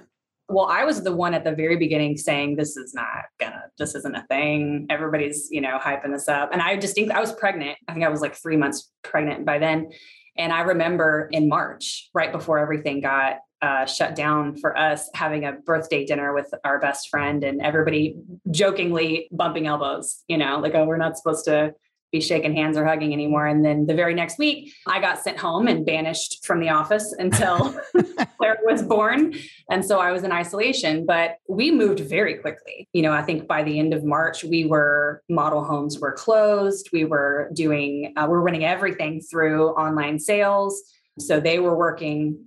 well 0.48 0.66
i 0.66 0.84
was 0.84 1.02
the 1.02 1.14
one 1.14 1.34
at 1.34 1.44
the 1.44 1.52
very 1.52 1.76
beginning 1.76 2.16
saying 2.16 2.56
this 2.56 2.76
is 2.76 2.92
not 2.92 3.24
gonna 3.38 3.62
this 3.78 3.94
isn't 3.94 4.16
a 4.16 4.26
thing 4.28 4.86
everybody's 4.90 5.48
you 5.50 5.60
know 5.60 5.78
hyping 5.78 6.12
this 6.12 6.28
up 6.28 6.50
and 6.52 6.60
i 6.60 6.76
distinctly 6.76 7.14
i 7.14 7.20
was 7.20 7.32
pregnant 7.32 7.78
i 7.88 7.92
think 7.92 8.04
i 8.04 8.08
was 8.08 8.20
like 8.20 8.34
three 8.34 8.56
months 8.56 8.90
pregnant 9.02 9.46
by 9.46 9.58
then 9.58 9.88
and 10.36 10.52
i 10.52 10.60
remember 10.60 11.28
in 11.30 11.48
march 11.48 12.10
right 12.12 12.32
before 12.32 12.58
everything 12.58 13.00
got 13.00 13.36
uh, 13.62 13.86
shut 13.86 14.14
down 14.14 14.56
for 14.56 14.76
us 14.76 15.08
having 15.14 15.44
a 15.44 15.52
birthday 15.52 16.04
dinner 16.04 16.34
with 16.34 16.52
our 16.64 16.78
best 16.78 17.08
friend 17.08 17.44
and 17.44 17.62
everybody 17.62 18.16
jokingly 18.50 19.28
bumping 19.32 19.66
elbows 19.66 20.22
you 20.28 20.36
know 20.36 20.58
like 20.58 20.74
oh 20.74 20.84
we're 20.84 20.96
not 20.96 21.16
supposed 21.16 21.44
to 21.44 21.72
be 22.12 22.20
shaking 22.20 22.54
hands 22.54 22.76
or 22.76 22.84
hugging 22.86 23.12
anymore. 23.12 23.46
And 23.46 23.64
then 23.64 23.86
the 23.86 23.94
very 23.94 24.14
next 24.14 24.38
week, 24.38 24.72
I 24.86 25.00
got 25.00 25.18
sent 25.18 25.38
home 25.38 25.66
and 25.66 25.84
banished 25.84 26.44
from 26.44 26.60
the 26.60 26.68
office 26.68 27.12
until 27.18 27.74
Claire 28.36 28.58
was 28.64 28.82
born. 28.82 29.34
And 29.70 29.84
so 29.84 29.98
I 29.98 30.12
was 30.12 30.22
in 30.22 30.30
isolation, 30.30 31.06
but 31.06 31.36
we 31.48 31.70
moved 31.70 32.00
very 32.00 32.34
quickly. 32.34 32.86
You 32.92 33.02
know, 33.02 33.12
I 33.12 33.22
think 33.22 33.48
by 33.48 33.62
the 33.62 33.78
end 33.78 33.94
of 33.94 34.04
March, 34.04 34.44
we 34.44 34.66
were 34.66 35.22
model 35.30 35.64
homes 35.64 35.98
were 35.98 36.12
closed. 36.12 36.90
We 36.92 37.06
were 37.06 37.50
doing, 37.54 38.12
uh, 38.16 38.26
we're 38.28 38.40
running 38.40 38.64
everything 38.64 39.22
through 39.22 39.70
online 39.70 40.18
sales. 40.18 40.82
So 41.18 41.40
they 41.40 41.58
were 41.58 41.76
working, 41.76 42.44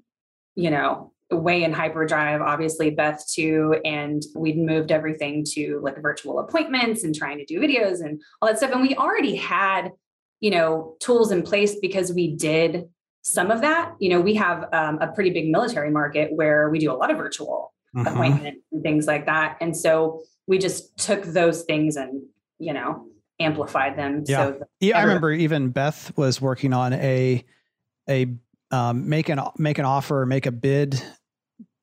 you 0.55 0.69
know, 0.71 1.11
way 1.31 1.63
in 1.63 1.73
hyperdrive 1.73 2.41
obviously 2.41 2.91
beth 2.91 3.25
too 3.27 3.79
and 3.83 4.23
we'd 4.35 4.57
moved 4.57 4.91
everything 4.91 5.43
to 5.43 5.79
like 5.83 5.99
virtual 6.01 6.39
appointments 6.39 7.03
and 7.03 7.15
trying 7.15 7.37
to 7.37 7.45
do 7.45 7.59
videos 7.59 7.99
and 8.01 8.21
all 8.41 8.47
that 8.47 8.57
stuff 8.57 8.71
and 8.71 8.81
we 8.81 8.95
already 8.95 9.35
had 9.35 9.91
you 10.39 10.51
know 10.51 10.95
tools 10.99 11.31
in 11.31 11.41
place 11.41 11.75
because 11.81 12.13
we 12.13 12.35
did 12.35 12.87
some 13.23 13.49
of 13.49 13.61
that 13.61 13.93
you 13.99 14.09
know 14.09 14.21
we 14.21 14.35
have 14.35 14.71
um, 14.71 14.99
a 15.01 15.07
pretty 15.07 15.31
big 15.31 15.49
military 15.49 15.89
market 15.89 16.31
where 16.33 16.69
we 16.69 16.77
do 16.77 16.91
a 16.91 16.93
lot 16.93 17.09
of 17.09 17.17
virtual 17.17 17.73
uh-huh. 17.97 18.07
appointments 18.07 18.61
and 18.71 18.83
things 18.83 19.07
like 19.07 19.25
that 19.25 19.57
and 19.61 19.75
so 19.75 20.21
we 20.45 20.59
just 20.59 20.95
took 20.97 21.23
those 21.23 21.63
things 21.63 21.95
and 21.95 22.21
you 22.59 22.71
know 22.71 23.07
amplified 23.39 23.97
them 23.97 24.23
yeah. 24.27 24.37
so 24.37 24.59
yeah 24.79 24.97
i 24.97 25.01
remember 25.01 25.31
even 25.31 25.69
beth 25.69 26.15
was 26.15 26.39
working 26.39 26.71
on 26.71 26.93
a 26.93 27.43
a 28.07 28.27
um, 28.75 29.07
make 29.09 29.29
an 29.29 29.39
make 29.57 29.77
an 29.77 29.85
offer, 29.85 30.25
make 30.25 30.45
a 30.45 30.51
bid 30.51 31.01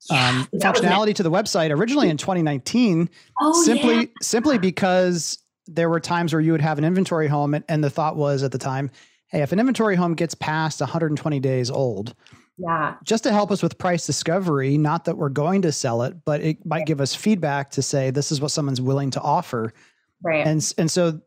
um, 0.09 0.47
functionality 0.55 1.15
to 1.15 1.23
the 1.23 1.31
website 1.31 1.71
originally 1.71 2.09
in 2.09 2.17
2019. 2.17 3.09
Oh, 3.41 3.63
simply 3.63 3.95
yeah. 3.95 4.05
simply 4.21 4.57
because 4.57 5.39
there 5.65 5.89
were 5.89 5.99
times 5.99 6.33
where 6.33 6.41
you 6.41 6.51
would 6.51 6.61
have 6.61 6.77
an 6.77 6.83
inventory 6.83 7.27
home, 7.27 7.53
and, 7.53 7.63
and 7.67 7.83
the 7.83 7.89
thought 7.89 8.15
was 8.15 8.43
at 8.43 8.51
the 8.51 8.57
time, 8.57 8.91
hey, 9.27 9.41
if 9.41 9.51
an 9.51 9.59
inventory 9.59 9.95
home 9.95 10.13
gets 10.13 10.35
past 10.35 10.81
120 10.81 11.39
days 11.39 11.71
old, 11.71 12.13
yeah. 12.59 12.95
Just 13.03 13.23
to 13.23 13.31
help 13.31 13.49
us 13.49 13.63
with 13.63 13.79
price 13.79 14.05
discovery, 14.05 14.77
not 14.77 15.05
that 15.05 15.17
we're 15.17 15.29
going 15.29 15.63
to 15.63 15.71
sell 15.71 16.03
it, 16.03 16.23
but 16.23 16.41
it 16.41 16.63
might 16.63 16.85
give 16.85 17.01
us 17.01 17.15
feedback 17.15 17.71
to 17.71 17.81
say 17.81 18.11
this 18.11 18.31
is 18.31 18.39
what 18.39 18.51
someone's 18.51 18.79
willing 18.79 19.09
to 19.11 19.21
offer. 19.21 19.73
Right. 20.21 20.45
And 20.45 20.73
and 20.77 20.91
so 20.91 21.19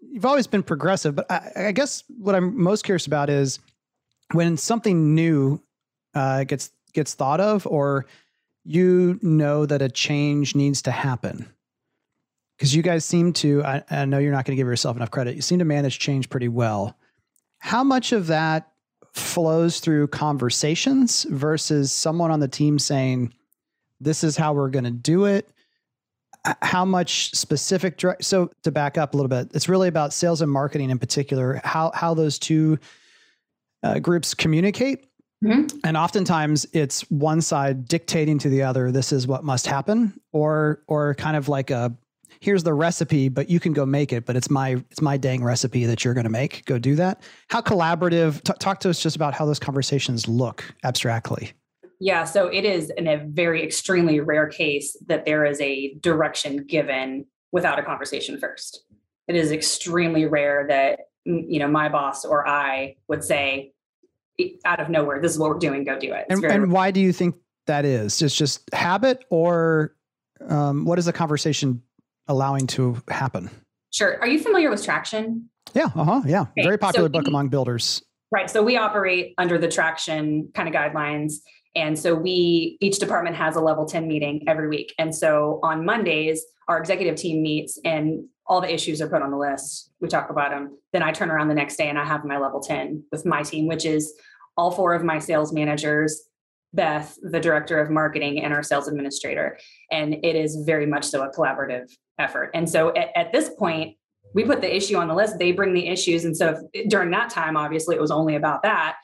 you've 0.00 0.24
always 0.24 0.46
been 0.46 0.62
progressive, 0.62 1.14
but 1.14 1.30
I, 1.30 1.68
I 1.68 1.72
guess 1.72 2.02
what 2.08 2.34
I'm 2.34 2.58
most 2.60 2.84
curious 2.84 3.06
about 3.06 3.28
is 3.28 3.58
when 4.32 4.56
something 4.56 5.14
new 5.14 5.62
uh, 6.14 6.44
gets 6.44 6.70
gets 6.92 7.14
thought 7.14 7.40
of, 7.40 7.66
or 7.66 8.06
you 8.64 9.18
know 9.22 9.66
that 9.66 9.82
a 9.82 9.88
change 9.88 10.54
needs 10.54 10.82
to 10.82 10.90
happen, 10.90 11.46
because 12.56 12.74
you 12.74 12.82
guys 12.82 13.04
seem 13.04 13.32
to. 13.34 13.62
I, 13.64 13.82
I 13.90 14.04
know 14.04 14.18
you're 14.18 14.32
not 14.32 14.44
going 14.44 14.56
to 14.56 14.60
give 14.60 14.66
yourself 14.66 14.96
enough 14.96 15.10
credit. 15.10 15.36
You 15.36 15.42
seem 15.42 15.58
to 15.58 15.64
manage 15.64 15.98
change 15.98 16.28
pretty 16.28 16.48
well. 16.48 16.96
How 17.58 17.84
much 17.84 18.12
of 18.12 18.28
that 18.28 18.70
flows 19.12 19.80
through 19.80 20.06
conversations 20.08 21.24
versus 21.24 21.92
someone 21.92 22.30
on 22.30 22.40
the 22.40 22.48
team 22.48 22.78
saying, 22.78 23.32
"This 24.00 24.24
is 24.24 24.36
how 24.36 24.52
we're 24.52 24.70
going 24.70 24.84
to 24.84 24.90
do 24.90 25.24
it." 25.24 25.50
how 26.62 26.86
much 26.86 27.30
specific 27.32 27.98
direct 27.98 28.24
so 28.24 28.50
to 28.62 28.72
back 28.72 28.96
up 28.96 29.12
a 29.12 29.16
little 29.16 29.28
bit 29.28 29.50
it's 29.52 29.68
really 29.68 29.88
about 29.88 30.10
sales 30.10 30.40
and 30.40 30.50
marketing 30.50 30.88
in 30.88 30.98
particular 30.98 31.60
how 31.64 31.90
how 31.94 32.14
those 32.14 32.38
two 32.38 32.78
uh, 33.82 33.98
groups 33.98 34.34
communicate. 34.34 35.06
Mm-hmm. 35.44 35.78
And 35.84 35.96
oftentimes 35.96 36.66
it's 36.72 37.00
one 37.10 37.40
side 37.40 37.88
dictating 37.88 38.38
to 38.40 38.50
the 38.50 38.62
other, 38.62 38.92
this 38.92 39.10
is 39.10 39.26
what 39.26 39.42
must 39.42 39.66
happen, 39.66 40.20
or 40.32 40.82
or 40.86 41.14
kind 41.14 41.36
of 41.36 41.48
like 41.48 41.70
a 41.70 41.96
here's 42.40 42.62
the 42.62 42.74
recipe, 42.74 43.28
but 43.28 43.50
you 43.50 43.58
can 43.58 43.72
go 43.72 43.84
make 43.86 44.12
it, 44.12 44.26
but 44.26 44.36
it's 44.36 44.50
my 44.50 44.82
it's 44.90 45.00
my 45.00 45.16
dang 45.16 45.42
recipe 45.42 45.86
that 45.86 46.04
you're 46.04 46.14
going 46.14 46.24
to 46.24 46.30
make. 46.30 46.64
Go 46.66 46.78
do 46.78 46.94
that. 46.96 47.22
How 47.48 47.60
collaborative? 47.62 48.42
T- 48.42 48.52
talk 48.58 48.80
to 48.80 48.90
us 48.90 49.00
just 49.02 49.16
about 49.16 49.34
how 49.34 49.46
those 49.46 49.58
conversations 49.58 50.28
look 50.28 50.64
abstractly. 50.84 51.52
Yeah, 52.00 52.24
so 52.24 52.46
it 52.46 52.64
is 52.64 52.90
in 52.96 53.06
a 53.06 53.18
very 53.26 53.62
extremely 53.62 54.20
rare 54.20 54.46
case 54.46 54.96
that 55.06 55.26
there 55.26 55.44
is 55.44 55.60
a 55.60 55.94
direction 56.00 56.64
given 56.64 57.26
without 57.52 57.78
a 57.78 57.82
conversation 57.82 58.38
first. 58.38 58.84
It 59.28 59.36
is 59.36 59.52
extremely 59.52 60.24
rare 60.24 60.66
that 60.68 61.00
you 61.24 61.58
know, 61.58 61.68
my 61.68 61.88
boss 61.88 62.24
or 62.24 62.46
I 62.46 62.96
would 63.08 63.24
say 63.24 63.72
out 64.64 64.80
of 64.80 64.88
nowhere, 64.88 65.20
this 65.20 65.32
is 65.32 65.38
what 65.38 65.50
we're 65.50 65.58
doing, 65.58 65.84
go 65.84 65.98
do 65.98 66.12
it. 66.12 66.26
And, 66.30 66.42
and, 66.44 66.72
why 66.72 66.90
do 66.90 67.00
you 67.00 67.12
think 67.12 67.36
that 67.66 67.84
is? 67.84 68.22
It's 68.22 68.34
just 68.34 68.72
habit 68.72 69.24
or 69.30 69.94
um, 70.48 70.84
what 70.84 70.98
is 70.98 71.04
the 71.04 71.12
conversation 71.12 71.82
allowing 72.28 72.66
to 72.68 73.00
happen? 73.08 73.50
Sure. 73.90 74.18
Are 74.20 74.28
you 74.28 74.38
familiar 74.38 74.70
with 74.70 74.84
Traction? 74.84 75.50
Yeah. 75.74 75.90
Uh 75.94 76.04
huh. 76.04 76.22
Yeah. 76.24 76.42
Okay. 76.42 76.62
Very 76.62 76.78
popular 76.78 77.06
so 77.06 77.12
book 77.12 77.26
we, 77.26 77.30
among 77.30 77.48
builders. 77.48 78.02
Right. 78.30 78.48
So 78.48 78.62
we 78.62 78.76
operate 78.76 79.34
under 79.38 79.58
the 79.58 79.68
Traction 79.68 80.50
kind 80.54 80.68
of 80.68 80.74
guidelines. 80.74 81.34
And 81.74 81.98
so 81.98 82.14
we, 82.14 82.78
each 82.80 82.98
department 82.98 83.36
has 83.36 83.56
a 83.56 83.60
level 83.60 83.84
10 83.86 84.08
meeting 84.08 84.44
every 84.48 84.68
week. 84.68 84.94
And 84.98 85.14
so 85.14 85.60
on 85.62 85.84
Mondays, 85.84 86.44
our 86.68 86.78
executive 86.78 87.16
team 87.16 87.42
meets 87.42 87.78
and 87.84 88.24
all 88.50 88.60
the 88.60 88.74
issues 88.74 89.00
are 89.00 89.08
put 89.08 89.22
on 89.22 89.30
the 89.30 89.38
list. 89.38 89.92
We 90.00 90.08
talk 90.08 90.28
about 90.28 90.50
them. 90.50 90.76
Then 90.92 91.04
I 91.04 91.12
turn 91.12 91.30
around 91.30 91.46
the 91.46 91.54
next 91.54 91.76
day 91.76 91.88
and 91.88 91.96
I 91.96 92.04
have 92.04 92.24
my 92.24 92.36
level 92.36 92.58
10 92.58 93.04
with 93.12 93.24
my 93.24 93.42
team, 93.42 93.68
which 93.68 93.86
is 93.86 94.12
all 94.56 94.72
four 94.72 94.92
of 94.92 95.04
my 95.04 95.20
sales 95.20 95.52
managers, 95.52 96.24
Beth, 96.72 97.16
the 97.22 97.38
director 97.38 97.78
of 97.78 97.90
marketing, 97.90 98.42
and 98.42 98.52
our 98.52 98.64
sales 98.64 98.88
administrator. 98.88 99.56
And 99.92 100.14
it 100.24 100.34
is 100.34 100.64
very 100.66 100.84
much 100.84 101.04
so 101.04 101.22
a 101.22 101.32
collaborative 101.32 101.92
effort. 102.18 102.50
And 102.52 102.68
so 102.68 102.92
at, 102.96 103.16
at 103.16 103.32
this 103.32 103.50
point, 103.56 103.96
we 104.34 104.42
put 104.42 104.60
the 104.60 104.76
issue 104.76 104.96
on 104.96 105.06
the 105.06 105.14
list, 105.14 105.38
they 105.38 105.52
bring 105.52 105.72
the 105.72 105.86
issues. 105.86 106.24
And 106.24 106.36
so 106.36 106.60
if, 106.72 106.88
during 106.88 107.12
that 107.12 107.30
time, 107.30 107.56
obviously 107.56 107.94
it 107.94 108.00
was 108.00 108.10
only 108.10 108.34
about 108.34 108.64
that. 108.64 108.96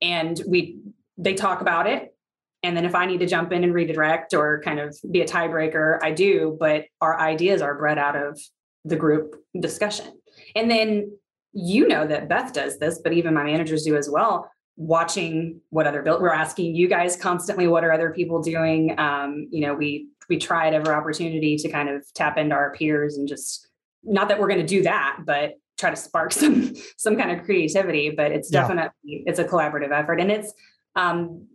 And 0.00 0.40
we 0.46 0.78
they 1.18 1.34
talk 1.34 1.60
about 1.60 1.88
it. 1.88 2.14
And 2.62 2.76
then 2.76 2.84
if 2.84 2.94
I 2.94 3.06
need 3.06 3.18
to 3.18 3.26
jump 3.26 3.50
in 3.52 3.64
and 3.64 3.74
redirect 3.74 4.32
or 4.32 4.62
kind 4.62 4.78
of 4.78 4.96
be 5.10 5.22
a 5.22 5.26
tiebreaker, 5.26 5.98
I 6.02 6.12
do. 6.12 6.56
But 6.58 6.86
our 7.00 7.18
ideas 7.18 7.62
are 7.62 7.76
bred 7.76 7.98
out 7.98 8.14
of 8.14 8.40
the 8.84 8.96
group 8.96 9.36
discussion. 9.58 10.06
And 10.54 10.70
then 10.70 11.12
you 11.52 11.86
know 11.86 12.06
that 12.06 12.28
Beth 12.28 12.52
does 12.52 12.78
this, 12.78 13.00
but 13.02 13.12
even 13.12 13.34
my 13.34 13.44
managers 13.44 13.84
do 13.84 13.96
as 13.96 14.08
well. 14.10 14.50
Watching 14.76 15.60
what 15.68 15.86
other 15.86 16.02
build, 16.02 16.22
we're 16.22 16.32
asking 16.32 16.74
you 16.74 16.88
guys 16.88 17.14
constantly, 17.14 17.68
what 17.68 17.84
are 17.84 17.92
other 17.92 18.10
people 18.10 18.42
doing? 18.42 18.98
Um, 18.98 19.48
you 19.50 19.66
know, 19.66 19.74
we 19.74 20.08
we 20.28 20.38
try 20.38 20.68
at 20.68 20.72
every 20.72 20.94
opportunity 20.94 21.56
to 21.56 21.68
kind 21.68 21.90
of 21.90 22.04
tap 22.14 22.38
into 22.38 22.54
our 22.54 22.72
peers 22.72 23.18
and 23.18 23.28
just 23.28 23.68
not 24.02 24.28
that 24.28 24.40
we're 24.40 24.48
going 24.48 24.60
to 24.60 24.66
do 24.66 24.82
that, 24.82 25.18
but 25.26 25.58
try 25.78 25.90
to 25.90 25.96
spark 25.96 26.32
some 26.42 26.74
some 26.96 27.16
kind 27.16 27.38
of 27.38 27.44
creativity. 27.44 28.10
But 28.10 28.32
it's 28.32 28.48
definitely 28.48 28.90
yeah. 29.04 29.20
it's 29.26 29.38
a 29.38 29.44
collaborative 29.44 29.92
effort, 29.92 30.20
and 30.20 30.30
it's 30.30 30.52
um, 30.96 31.48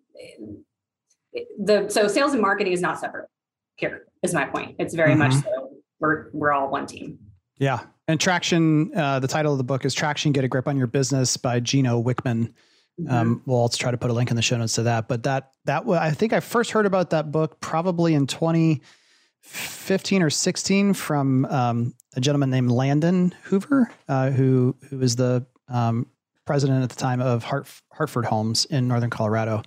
the 1.60 1.90
so 1.90 2.08
sales 2.08 2.34
and 2.34 2.42
marketing 2.42 2.74
is 2.74 2.82
not 2.82 3.00
separate. 3.00 3.30
Here 3.78 4.06
is 4.22 4.34
my 4.34 4.46
point. 4.46 4.76
It's 4.80 4.94
very 4.94 5.12
mm-hmm. 5.12 5.20
much 5.20 5.34
so 5.34 5.67
we're 6.00 6.30
we're 6.34 6.52
all 6.52 6.70
one 6.70 6.86
team. 6.86 7.20
Yeah. 7.60 7.82
And 8.08 8.20
Traction, 8.20 8.96
uh, 8.96 9.20
the 9.20 9.28
title 9.28 9.52
of 9.52 9.58
the 9.58 9.64
book 9.64 9.84
is 9.84 9.94
Traction 9.94 10.32
Get 10.32 10.44
a 10.44 10.48
Grip 10.48 10.68
on 10.68 10.78
Your 10.78 10.88
Business 10.88 11.36
by 11.36 11.60
Gino 11.60 12.02
Wickman. 12.02 12.54
Mm-hmm. 13.00 13.12
Um, 13.12 13.42
we'll 13.46 13.60
also 13.60 13.78
try 13.78 13.92
to 13.92 13.98
put 13.98 14.10
a 14.10 14.14
link 14.14 14.30
in 14.30 14.36
the 14.36 14.42
show 14.42 14.58
notes 14.58 14.76
to 14.76 14.84
that. 14.84 15.08
But 15.08 15.24
that, 15.24 15.52
that, 15.66 15.88
I 15.88 16.12
think 16.12 16.34
I 16.34 16.40
first 16.40 16.72
heard 16.72 16.86
about 16.86 17.10
that 17.12 17.32
book 17.32 17.60
probably 17.60 18.14
in 18.14 18.26
2015 18.26 20.22
or 20.24 20.30
16 20.30 20.94
from 20.94 21.46
um, 21.46 21.94
a 22.16 22.22
gentleman 22.22 22.50
named 22.50 22.72
Landon 22.72 23.36
Hoover, 23.44 23.92
uh, 24.08 24.32
who, 24.32 24.76
who 24.90 25.00
was 25.00 25.16
the 25.16 25.46
um, 25.68 26.08
president 26.46 26.84
at 26.84 26.90
the 26.90 26.96
time 26.96 27.22
of 27.22 27.44
Hart, 27.44 27.68
Hartford 27.92 28.26
Homes 28.26 28.66
in 28.66 28.88
Northern 28.88 29.10
Colorado. 29.10 29.64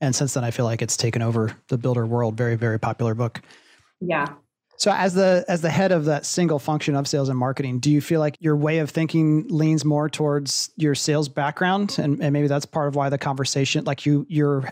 And 0.00 0.14
since 0.16 0.34
then, 0.34 0.42
I 0.42 0.50
feel 0.50 0.64
like 0.64 0.82
it's 0.82 0.96
taken 0.96 1.22
over 1.22 1.56
the 1.68 1.78
builder 1.78 2.06
world. 2.06 2.36
Very, 2.36 2.56
very 2.56 2.80
popular 2.80 3.14
book. 3.14 3.40
Yeah. 4.00 4.26
So 4.82 4.90
as 4.90 5.14
the 5.14 5.44
as 5.46 5.60
the 5.60 5.70
head 5.70 5.92
of 5.92 6.06
that 6.06 6.26
single 6.26 6.58
function 6.58 6.96
of 6.96 7.06
sales 7.06 7.28
and 7.28 7.38
marketing, 7.38 7.78
do 7.78 7.88
you 7.88 8.00
feel 8.00 8.18
like 8.18 8.36
your 8.40 8.56
way 8.56 8.78
of 8.78 8.90
thinking 8.90 9.46
leans 9.46 9.84
more 9.84 10.08
towards 10.08 10.72
your 10.74 10.96
sales 10.96 11.28
background 11.28 12.00
and, 12.00 12.20
and 12.20 12.32
maybe 12.32 12.48
that's 12.48 12.66
part 12.66 12.88
of 12.88 12.96
why 12.96 13.08
the 13.08 13.16
conversation 13.16 13.84
like 13.84 14.04
you 14.06 14.26
you're 14.28 14.68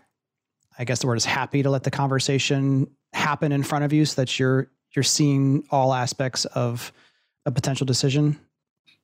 I 0.77 0.83
guess 0.83 0.99
the 0.99 1.07
word 1.07 1.14
is 1.14 1.25
happy 1.25 1.62
to 1.62 1.70
let 1.70 1.85
the 1.85 1.92
conversation 1.92 2.90
happen 3.12 3.53
in 3.53 3.62
front 3.62 3.85
of 3.85 3.92
you 3.92 4.05
so 4.05 4.20
that 4.20 4.37
you're 4.37 4.68
you're 4.96 5.05
seeing 5.05 5.62
all 5.70 5.94
aspects 5.94 6.44
of 6.44 6.92
a 7.46 7.53
potential 7.53 7.87
decision? 7.87 8.37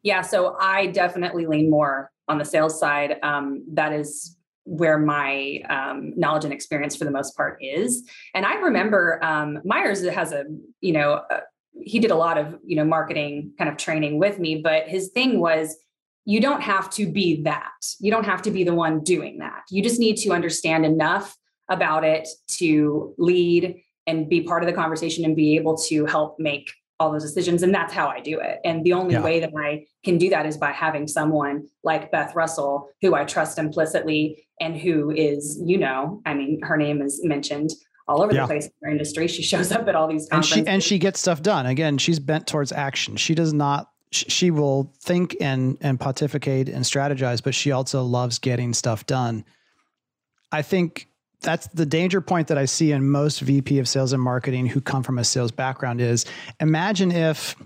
Yeah, 0.02 0.22
so 0.22 0.56
I 0.58 0.88
definitely 0.88 1.46
lean 1.46 1.70
more 1.70 2.10
on 2.26 2.38
the 2.38 2.44
sales 2.44 2.80
side. 2.80 3.18
Um, 3.22 3.64
that 3.74 3.92
is 3.92 4.36
where 4.66 4.98
my 4.98 5.60
um, 5.70 6.12
knowledge 6.16 6.44
and 6.44 6.52
experience 6.52 6.96
for 6.96 7.04
the 7.04 7.10
most 7.10 7.36
part 7.36 7.58
is. 7.62 8.02
And 8.34 8.44
I 8.44 8.56
remember 8.56 9.24
um, 9.24 9.60
Myers 9.64 10.06
has 10.06 10.32
a, 10.32 10.44
you 10.80 10.92
know, 10.92 11.22
a, 11.30 11.40
he 11.80 11.98
did 11.98 12.10
a 12.10 12.16
lot 12.16 12.36
of, 12.36 12.58
you 12.64 12.76
know, 12.76 12.84
marketing 12.84 13.52
kind 13.58 13.70
of 13.70 13.76
training 13.76 14.18
with 14.18 14.38
me, 14.38 14.60
but 14.62 14.88
his 14.88 15.08
thing 15.08 15.40
was 15.40 15.76
you 16.24 16.40
don't 16.40 16.62
have 16.62 16.90
to 16.90 17.10
be 17.10 17.42
that. 17.42 17.70
You 18.00 18.10
don't 18.10 18.24
have 18.24 18.42
to 18.42 18.50
be 18.50 18.64
the 18.64 18.74
one 18.74 19.04
doing 19.04 19.38
that. 19.38 19.62
You 19.70 19.82
just 19.82 20.00
need 20.00 20.16
to 20.18 20.30
understand 20.32 20.84
enough 20.84 21.36
about 21.70 22.04
it 22.04 22.28
to 22.58 23.14
lead 23.18 23.82
and 24.06 24.28
be 24.28 24.42
part 24.42 24.62
of 24.62 24.66
the 24.66 24.72
conversation 24.72 25.24
and 25.24 25.36
be 25.36 25.56
able 25.56 25.76
to 25.76 26.06
help 26.06 26.38
make 26.38 26.72
all 26.98 27.12
those 27.12 27.22
decisions. 27.22 27.62
And 27.62 27.74
that's 27.74 27.92
how 27.92 28.08
I 28.08 28.20
do 28.20 28.40
it. 28.40 28.60
And 28.64 28.84
the 28.84 28.92
only 28.92 29.14
yeah. 29.14 29.22
way 29.22 29.40
that 29.40 29.52
I 29.56 29.86
can 30.04 30.18
do 30.18 30.30
that 30.30 30.46
is 30.46 30.56
by 30.56 30.72
having 30.72 31.06
someone 31.06 31.68
like 31.84 32.10
Beth 32.10 32.34
Russell, 32.34 32.88
who 33.02 33.14
I 33.14 33.24
trust 33.24 33.58
implicitly 33.58 34.46
and 34.60 34.76
who 34.76 35.10
is, 35.10 35.60
you 35.64 35.78
know, 35.78 36.22
I 36.24 36.34
mean, 36.34 36.60
her 36.62 36.76
name 36.76 37.02
is 37.02 37.20
mentioned 37.22 37.70
all 38.08 38.22
over 38.22 38.32
yeah. 38.32 38.42
the 38.42 38.46
place 38.46 38.66
in 38.66 38.72
our 38.84 38.90
industry. 38.90 39.28
She 39.28 39.42
shows 39.42 39.72
up 39.72 39.86
at 39.88 39.94
all 39.94 40.08
these 40.08 40.28
conferences. 40.28 40.58
And 40.58 40.66
she, 40.66 40.72
and 40.72 40.82
she 40.82 40.98
gets 40.98 41.20
stuff 41.20 41.42
done. 41.42 41.66
Again, 41.66 41.98
she's 41.98 42.18
bent 42.18 42.46
towards 42.46 42.72
action. 42.72 43.16
She 43.16 43.34
does 43.34 43.52
not 43.52 43.90
she 44.12 44.50
will 44.50 44.92
think 45.00 45.36
and 45.40 45.76
and 45.80 45.98
pontificate 45.98 46.68
and 46.68 46.84
strategize, 46.84 47.42
but 47.42 47.54
she 47.54 47.72
also 47.72 48.02
loves 48.02 48.38
getting 48.38 48.72
stuff 48.72 49.04
done. 49.06 49.44
I 50.52 50.62
think 50.62 51.08
that's 51.40 51.66
the 51.68 51.86
danger 51.86 52.20
point 52.20 52.48
that 52.48 52.58
I 52.58 52.64
see 52.64 52.92
in 52.92 53.08
most 53.08 53.40
VP 53.40 53.78
of 53.78 53.88
sales 53.88 54.12
and 54.12 54.22
marketing 54.22 54.66
who 54.66 54.80
come 54.80 55.02
from 55.02 55.18
a 55.18 55.24
sales 55.24 55.52
background 55.52 56.00
is 56.00 56.24
imagine 56.60 57.12
if 57.12 57.56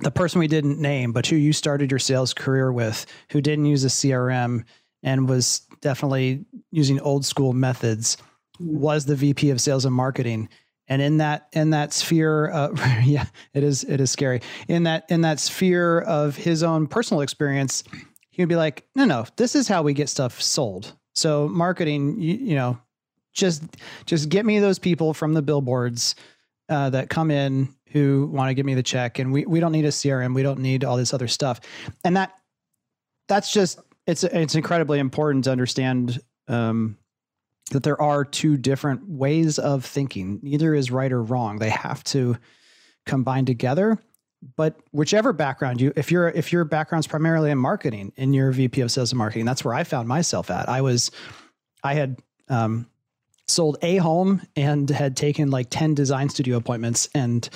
the 0.00 0.10
person 0.10 0.40
we 0.40 0.48
didn't 0.48 0.80
name, 0.80 1.12
but 1.12 1.26
who 1.26 1.36
you 1.36 1.52
started 1.52 1.90
your 1.90 1.98
sales 1.98 2.34
career 2.34 2.72
with, 2.72 3.06
who 3.30 3.40
didn't 3.40 3.66
use 3.66 3.84
a 3.84 3.88
CRM 3.88 4.64
and 5.02 5.28
was 5.28 5.60
definitely 5.80 6.44
using 6.70 7.00
old 7.00 7.24
school 7.24 7.52
methods, 7.52 8.16
was 8.58 9.04
the 9.04 9.16
VP 9.16 9.50
of 9.50 9.60
sales 9.60 9.84
and 9.84 9.94
marketing. 9.94 10.48
And 10.88 11.00
in 11.00 11.18
that 11.18 11.48
in 11.52 11.70
that 11.70 11.92
sphere, 11.92 12.50
uh, 12.50 12.70
yeah, 13.04 13.26
it 13.54 13.62
is 13.62 13.84
it 13.84 14.00
is 14.00 14.10
scary. 14.10 14.40
In 14.68 14.84
that 14.84 15.04
in 15.08 15.22
that 15.22 15.38
sphere 15.38 16.00
of 16.00 16.36
his 16.36 16.62
own 16.62 16.86
personal 16.86 17.20
experience, 17.20 17.84
he 18.30 18.42
would 18.42 18.48
be 18.48 18.56
like, 18.56 18.84
no, 18.94 19.04
no, 19.04 19.26
this 19.36 19.54
is 19.54 19.68
how 19.68 19.82
we 19.82 19.94
get 19.94 20.08
stuff 20.08 20.40
sold. 20.40 20.96
So 21.14 21.48
marketing, 21.48 22.18
you, 22.18 22.34
you 22.34 22.54
know, 22.56 22.78
just 23.32 23.62
just 24.06 24.28
get 24.28 24.44
me 24.44 24.58
those 24.58 24.78
people 24.78 25.14
from 25.14 25.34
the 25.34 25.42
billboards 25.42 26.14
uh, 26.68 26.90
that 26.90 27.08
come 27.08 27.30
in 27.30 27.74
who 27.92 28.30
want 28.32 28.48
to 28.48 28.54
give 28.54 28.64
me 28.64 28.74
the 28.74 28.82
check 28.82 29.18
and 29.18 29.32
we, 29.32 29.44
we 29.44 29.60
don't 29.60 29.72
need 29.72 29.84
a 29.84 29.88
crm 29.88 30.34
we 30.34 30.42
don't 30.42 30.60
need 30.60 30.84
all 30.84 30.96
this 30.96 31.12
other 31.12 31.28
stuff. 31.28 31.60
And 32.04 32.16
that 32.16 32.32
that's 33.28 33.52
just 33.52 33.78
it's 34.06 34.24
it's 34.24 34.54
incredibly 34.54 34.98
important 34.98 35.44
to 35.44 35.52
understand 35.52 36.20
um, 36.48 36.96
that 37.70 37.82
there 37.82 38.00
are 38.00 38.24
two 38.24 38.56
different 38.56 39.08
ways 39.08 39.58
of 39.58 39.84
thinking. 39.84 40.40
Neither 40.42 40.74
is 40.74 40.90
right 40.90 41.12
or 41.12 41.22
wrong. 41.22 41.58
They 41.58 41.70
have 41.70 42.02
to 42.04 42.36
combine 43.06 43.44
together. 43.44 43.98
But 44.56 44.76
whichever 44.90 45.32
background 45.32 45.80
you 45.80 45.92
if 45.94 46.10
you're 46.10 46.28
if 46.28 46.52
your 46.52 46.64
background's 46.64 47.06
primarily 47.06 47.50
in 47.50 47.58
marketing 47.58 48.12
in 48.16 48.32
your 48.32 48.50
vp 48.50 48.80
of 48.80 48.90
sales 48.90 49.12
and 49.12 49.18
marketing 49.18 49.44
that's 49.44 49.64
where 49.64 49.72
i 49.72 49.84
found 49.84 50.08
myself 50.08 50.50
at. 50.50 50.68
I 50.68 50.80
was 50.80 51.12
i 51.84 51.94
had 51.94 52.18
um, 52.48 52.88
sold 53.48 53.76
a 53.82 53.96
home 53.96 54.42
and 54.56 54.88
had 54.88 55.16
taken 55.16 55.50
like 55.50 55.68
10 55.70 55.94
design 55.94 56.28
studio 56.28 56.56
appointments 56.56 57.08
and 57.14 57.48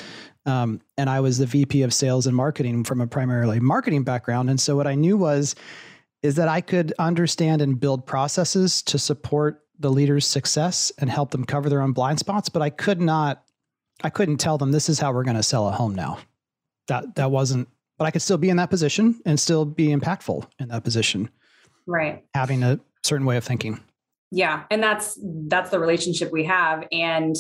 um, 0.47 0.81
and 0.97 1.11
I 1.11 1.21
was 1.21 1.39
the 1.39 1.47
VP 1.47 1.83
of 1.83 1.93
sales 1.93 2.27
and 2.27 2.37
marketing 2.37 2.85
from 2.85 3.01
a 3.01 3.07
primarily 3.09 3.59
marketing 3.59 4.05
background. 4.05 4.49
And 4.49 4.61
so 4.61 4.77
what 4.77 4.87
I 4.87 4.95
knew 4.95 5.17
was 5.17 5.57
is 6.23 6.37
that 6.37 6.47
I 6.47 6.61
could 6.61 6.95
understand 7.01 7.61
and 7.61 7.79
build 7.79 8.07
processes 8.07 8.81
to 8.83 8.99
support 8.99 9.63
the 9.79 9.91
leader's 9.91 10.25
success 10.25 10.93
and 10.99 11.11
help 11.11 11.33
them 11.33 11.45
cover 11.45 11.69
their 11.69 11.83
own 11.83 11.93
blind 11.93 12.21
spots, 12.21 12.49
but 12.49 12.63
I 12.63 12.71
could 12.71 13.01
not 13.01 13.43
I 14.05 14.11
couldn't 14.11 14.37
tell 14.37 14.59
them 14.59 14.73
this 14.73 14.89
is 14.89 15.01
how 15.01 15.13
we're 15.13 15.25
going 15.25 15.37
to 15.37 15.43
sell 15.43 15.69
a 15.69 15.73
home 15.73 15.95
now. 15.95 16.19
That 16.89 17.17
that 17.17 17.31
wasn't 17.31 17.69
but 17.99 18.05
I 18.05 18.11
could 18.11 18.23
still 18.23 18.39
be 18.39 18.51
in 18.51 18.59
that 18.59 18.71
position 18.71 19.21
and 19.25 19.41
still 19.41 19.65
be 19.65 19.89
impactful 19.89 20.47
in 20.59 20.69
that 20.69 20.85
position. 20.85 21.31
Right. 21.87 22.25
Having 22.35 22.63
a 22.63 22.79
certain 23.03 23.27
way 23.27 23.37
of 23.37 23.45
thinking 23.45 23.81
yeah 24.31 24.65
and 24.71 24.83
that's 24.83 25.19
that's 25.47 25.71
the 25.71 25.79
relationship 25.79 26.33
we 26.33 26.45
have 26.45 26.85
and 26.93 27.37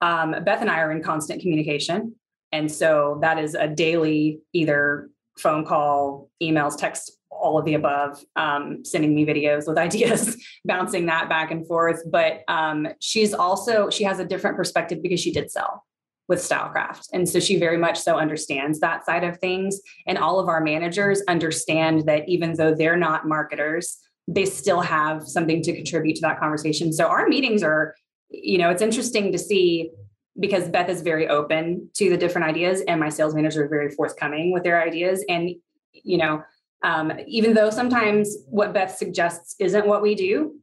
um, 0.00 0.34
beth 0.44 0.60
and 0.60 0.70
i 0.70 0.80
are 0.80 0.90
in 0.90 1.02
constant 1.02 1.40
communication 1.40 2.14
and 2.50 2.70
so 2.70 3.18
that 3.22 3.38
is 3.38 3.54
a 3.54 3.68
daily 3.68 4.40
either 4.52 5.08
phone 5.38 5.64
call 5.64 6.30
emails 6.42 6.76
text 6.76 7.18
all 7.30 7.58
of 7.58 7.64
the 7.64 7.74
above 7.74 8.22
um, 8.36 8.84
sending 8.84 9.14
me 9.14 9.24
videos 9.24 9.66
with 9.66 9.78
ideas 9.78 10.36
bouncing 10.64 11.06
that 11.06 11.28
back 11.28 11.50
and 11.50 11.66
forth 11.66 12.02
but 12.10 12.42
um, 12.48 12.86
she's 13.00 13.32
also 13.32 13.90
she 13.90 14.04
has 14.04 14.18
a 14.18 14.24
different 14.24 14.56
perspective 14.56 15.02
because 15.02 15.20
she 15.20 15.32
did 15.32 15.50
sell 15.50 15.84
with 16.28 16.38
stylecraft 16.38 17.08
and 17.12 17.28
so 17.28 17.40
she 17.40 17.58
very 17.58 17.76
much 17.76 17.98
so 17.98 18.16
understands 18.16 18.80
that 18.80 19.04
side 19.04 19.24
of 19.24 19.38
things 19.38 19.80
and 20.06 20.18
all 20.18 20.38
of 20.38 20.48
our 20.48 20.62
managers 20.62 21.20
understand 21.28 22.06
that 22.06 22.28
even 22.28 22.54
though 22.54 22.74
they're 22.74 22.96
not 22.96 23.26
marketers 23.26 23.98
they 24.28 24.44
still 24.44 24.80
have 24.80 25.26
something 25.26 25.62
to 25.62 25.74
contribute 25.74 26.16
to 26.16 26.20
that 26.22 26.38
conversation. 26.38 26.92
So 26.92 27.06
our 27.06 27.26
meetings 27.28 27.62
are, 27.62 27.94
you 28.30 28.58
know, 28.58 28.70
it's 28.70 28.82
interesting 28.82 29.32
to 29.32 29.38
see 29.38 29.90
because 30.38 30.68
Beth 30.68 30.88
is 30.88 31.02
very 31.02 31.28
open 31.28 31.90
to 31.94 32.08
the 32.08 32.16
different 32.16 32.46
ideas 32.46 32.80
and 32.88 32.98
my 32.98 33.08
sales 33.08 33.34
manager 33.34 33.64
are 33.64 33.68
very 33.68 33.90
forthcoming 33.90 34.52
with 34.52 34.62
their 34.62 34.80
ideas. 34.80 35.24
And, 35.28 35.50
you 35.92 36.16
know, 36.16 36.42
um, 36.82 37.12
even 37.26 37.54
though 37.54 37.70
sometimes 37.70 38.36
what 38.48 38.72
Beth 38.72 38.96
suggests 38.96 39.54
isn't 39.58 39.86
what 39.86 40.02
we 40.02 40.14
do, 40.14 40.54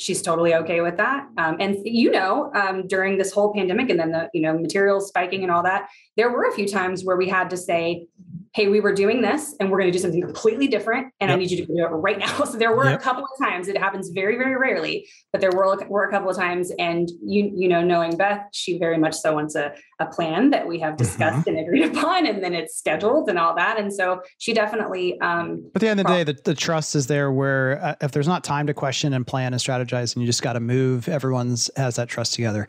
she's 0.00 0.22
totally 0.22 0.54
okay 0.54 0.80
with 0.80 0.96
that. 0.96 1.28
Um, 1.36 1.58
and 1.60 1.76
you 1.84 2.10
know, 2.10 2.50
um, 2.54 2.86
during 2.86 3.18
this 3.18 3.32
whole 3.32 3.52
pandemic 3.52 3.90
and 3.90 4.00
then 4.00 4.12
the 4.12 4.30
you 4.32 4.40
know 4.40 4.56
materials 4.56 5.08
spiking 5.08 5.42
and 5.42 5.52
all 5.52 5.62
that, 5.62 5.88
there 6.16 6.30
were 6.30 6.44
a 6.44 6.52
few 6.52 6.66
times 6.66 7.04
where 7.04 7.18
we 7.18 7.28
had 7.28 7.50
to 7.50 7.56
say, 7.56 8.06
hey, 8.52 8.66
we 8.66 8.80
were 8.80 8.92
doing 8.92 9.22
this 9.22 9.54
and 9.60 9.70
we're 9.70 9.78
going 9.78 9.92
to 9.92 9.96
do 9.96 10.02
something 10.02 10.20
completely 10.20 10.66
different. 10.66 11.12
And 11.20 11.28
yep. 11.28 11.36
I 11.36 11.38
need 11.38 11.50
you 11.52 11.58
to 11.58 11.66
do 11.66 11.78
it 11.78 11.88
right 11.88 12.18
now. 12.18 12.44
So 12.50 12.58
there 12.58 12.74
were 12.74 12.90
yep. 12.90 12.98
a 12.98 13.02
couple 13.02 13.22
of 13.22 13.30
times, 13.46 13.68
it 13.68 13.78
happens 13.78 14.08
very, 14.08 14.36
very 14.36 14.56
rarely, 14.56 15.08
but 15.30 15.40
there 15.40 15.52
were, 15.52 15.76
were 15.86 16.04
a 16.04 16.10
couple 16.10 16.28
of 16.28 16.36
times. 16.36 16.72
And 16.80 17.08
you, 17.22 17.52
you 17.54 17.68
know, 17.68 17.80
knowing 17.80 18.16
Beth, 18.16 18.46
she 18.52 18.76
very 18.76 18.98
much 18.98 19.14
so 19.14 19.34
wants 19.34 19.54
a, 19.54 19.72
a 20.00 20.06
plan 20.06 20.50
that 20.50 20.66
we 20.66 20.80
have 20.80 20.94
mm-hmm. 20.94 21.04
discussed 21.04 21.46
mm-hmm. 21.46 21.50
and 21.50 21.58
agreed 21.60 21.84
upon, 21.96 22.26
and 22.26 22.42
then 22.42 22.54
it's 22.54 22.76
scheduled 22.76 23.28
and 23.28 23.38
all 23.38 23.54
that. 23.54 23.78
And 23.78 23.92
so 23.92 24.22
she 24.38 24.52
definitely. 24.52 25.20
Um, 25.20 25.70
but 25.72 25.80
at 25.82 25.86
the 25.86 25.88
end 25.90 26.00
of 26.00 26.06
the 26.06 26.12
day, 26.12 26.24
the, 26.24 26.38
the 26.44 26.54
trust 26.54 26.96
is 26.96 27.06
there 27.06 27.30
where 27.30 27.80
uh, 27.80 27.94
if 28.00 28.10
there's 28.10 28.28
not 28.28 28.42
time 28.42 28.66
to 28.66 28.74
question 28.74 29.12
and 29.12 29.24
plan 29.24 29.52
and 29.52 29.62
strategize 29.62 30.16
and 30.16 30.22
you 30.22 30.26
just 30.26 30.42
got 30.42 30.54
to 30.54 30.60
move, 30.60 31.08
everyone's 31.08 31.70
has 31.76 31.96
that 31.96 32.08
trust 32.08 32.34
together. 32.34 32.68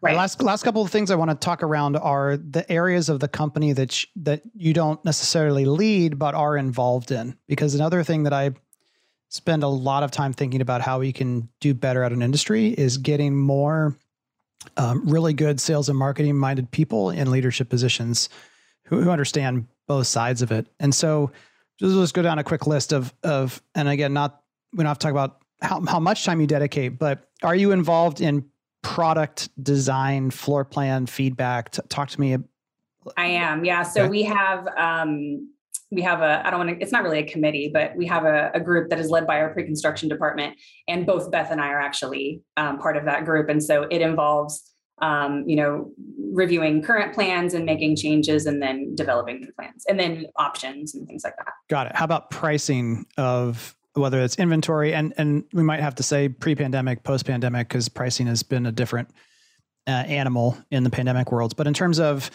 Right. 0.00 0.16
last 0.16 0.40
last 0.42 0.62
couple 0.62 0.82
of 0.82 0.90
things 0.90 1.10
I 1.10 1.16
want 1.16 1.30
to 1.30 1.36
talk 1.36 1.62
around 1.62 1.96
are 1.96 2.36
the 2.36 2.70
areas 2.70 3.08
of 3.08 3.20
the 3.20 3.28
company 3.28 3.72
that 3.72 3.92
sh- 3.92 4.06
that 4.16 4.42
you 4.54 4.72
don't 4.72 5.04
necessarily 5.04 5.64
lead 5.64 6.18
but 6.18 6.34
are 6.34 6.56
involved 6.56 7.10
in. 7.10 7.36
Because 7.48 7.74
another 7.74 8.04
thing 8.04 8.22
that 8.24 8.32
I 8.32 8.52
spend 9.28 9.62
a 9.62 9.68
lot 9.68 10.02
of 10.02 10.10
time 10.10 10.32
thinking 10.32 10.60
about 10.60 10.80
how 10.80 11.00
we 11.00 11.12
can 11.12 11.48
do 11.60 11.74
better 11.74 12.02
at 12.02 12.12
an 12.12 12.22
industry 12.22 12.68
is 12.68 12.96
getting 12.98 13.36
more 13.36 13.96
um, 14.76 15.02
really 15.06 15.34
good 15.34 15.60
sales 15.60 15.88
and 15.88 15.98
marketing 15.98 16.36
minded 16.36 16.70
people 16.70 17.10
in 17.10 17.30
leadership 17.30 17.68
positions 17.68 18.28
who, 18.84 19.02
who 19.02 19.10
understand 19.10 19.66
both 19.86 20.06
sides 20.06 20.42
of 20.42 20.52
it. 20.52 20.66
And 20.80 20.94
so 20.94 21.30
just 21.78 21.94
let's 21.94 22.12
go 22.12 22.22
down 22.22 22.38
a 22.38 22.44
quick 22.44 22.66
list 22.66 22.92
of 22.92 23.12
of 23.22 23.62
and 23.74 23.88
again 23.88 24.12
not 24.12 24.42
we 24.72 24.78
don't 24.78 24.86
have 24.86 24.98
to 24.98 25.02
talk 25.02 25.12
about 25.12 25.40
how, 25.60 25.84
how 25.86 25.98
much 25.98 26.24
time 26.24 26.40
you 26.40 26.46
dedicate, 26.46 26.98
but 26.98 27.28
are 27.42 27.54
you 27.54 27.72
involved 27.72 28.20
in 28.20 28.44
product 28.82 29.48
design, 29.62 30.30
floor 30.30 30.64
plan, 30.64 31.06
feedback? 31.06 31.70
Talk 31.88 32.08
to 32.10 32.20
me. 32.20 32.36
I 33.16 33.26
am. 33.26 33.64
Yeah. 33.64 33.82
So 33.82 34.02
okay. 34.02 34.10
we 34.10 34.22
have 34.24 34.66
um, 34.76 35.50
we 35.90 36.02
have 36.02 36.20
a 36.20 36.46
I 36.46 36.50
don't 36.50 36.66
want 36.66 36.78
to. 36.78 36.82
It's 36.82 36.92
not 36.92 37.02
really 37.02 37.18
a 37.20 37.26
committee, 37.26 37.70
but 37.72 37.96
we 37.96 38.06
have 38.06 38.24
a, 38.24 38.50
a 38.54 38.60
group 38.60 38.90
that 38.90 38.98
is 38.98 39.10
led 39.10 39.26
by 39.26 39.40
our 39.40 39.52
pre-construction 39.52 40.08
department, 40.08 40.56
and 40.86 41.06
both 41.06 41.30
Beth 41.30 41.50
and 41.50 41.60
I 41.60 41.68
are 41.68 41.80
actually 41.80 42.42
um, 42.56 42.78
part 42.78 42.96
of 42.96 43.04
that 43.06 43.24
group, 43.24 43.48
and 43.48 43.62
so 43.62 43.82
it 43.90 44.00
involves. 44.00 44.64
Um, 45.00 45.44
you 45.46 45.54
know, 45.54 45.92
reviewing 46.32 46.82
current 46.82 47.14
plans 47.14 47.54
and 47.54 47.64
making 47.64 47.94
changes 47.94 48.46
and 48.46 48.60
then 48.60 48.96
developing 48.96 49.40
new 49.40 49.52
plans 49.52 49.84
and 49.88 49.98
then 49.98 50.26
options 50.34 50.92
and 50.92 51.06
things 51.06 51.22
like 51.22 51.36
that. 51.36 51.52
Got 51.68 51.86
it. 51.86 51.94
How 51.94 52.04
about 52.04 52.30
pricing 52.30 53.06
of 53.16 53.76
whether 53.98 54.20
it's 54.20 54.36
inventory 54.36 54.94
and 54.94 55.12
and 55.18 55.44
we 55.52 55.62
might 55.62 55.80
have 55.80 55.94
to 55.96 56.02
say 56.02 56.28
pre-pandemic, 56.28 57.02
post-pandemic 57.02 57.68
because 57.68 57.88
pricing 57.88 58.26
has 58.26 58.42
been 58.42 58.66
a 58.66 58.72
different 58.72 59.10
uh, 59.86 59.90
animal 59.90 60.56
in 60.70 60.84
the 60.84 60.90
pandemic 60.90 61.32
worlds. 61.32 61.54
But 61.54 61.66
in 61.66 61.74
terms 61.74 61.98
of 61.98 62.30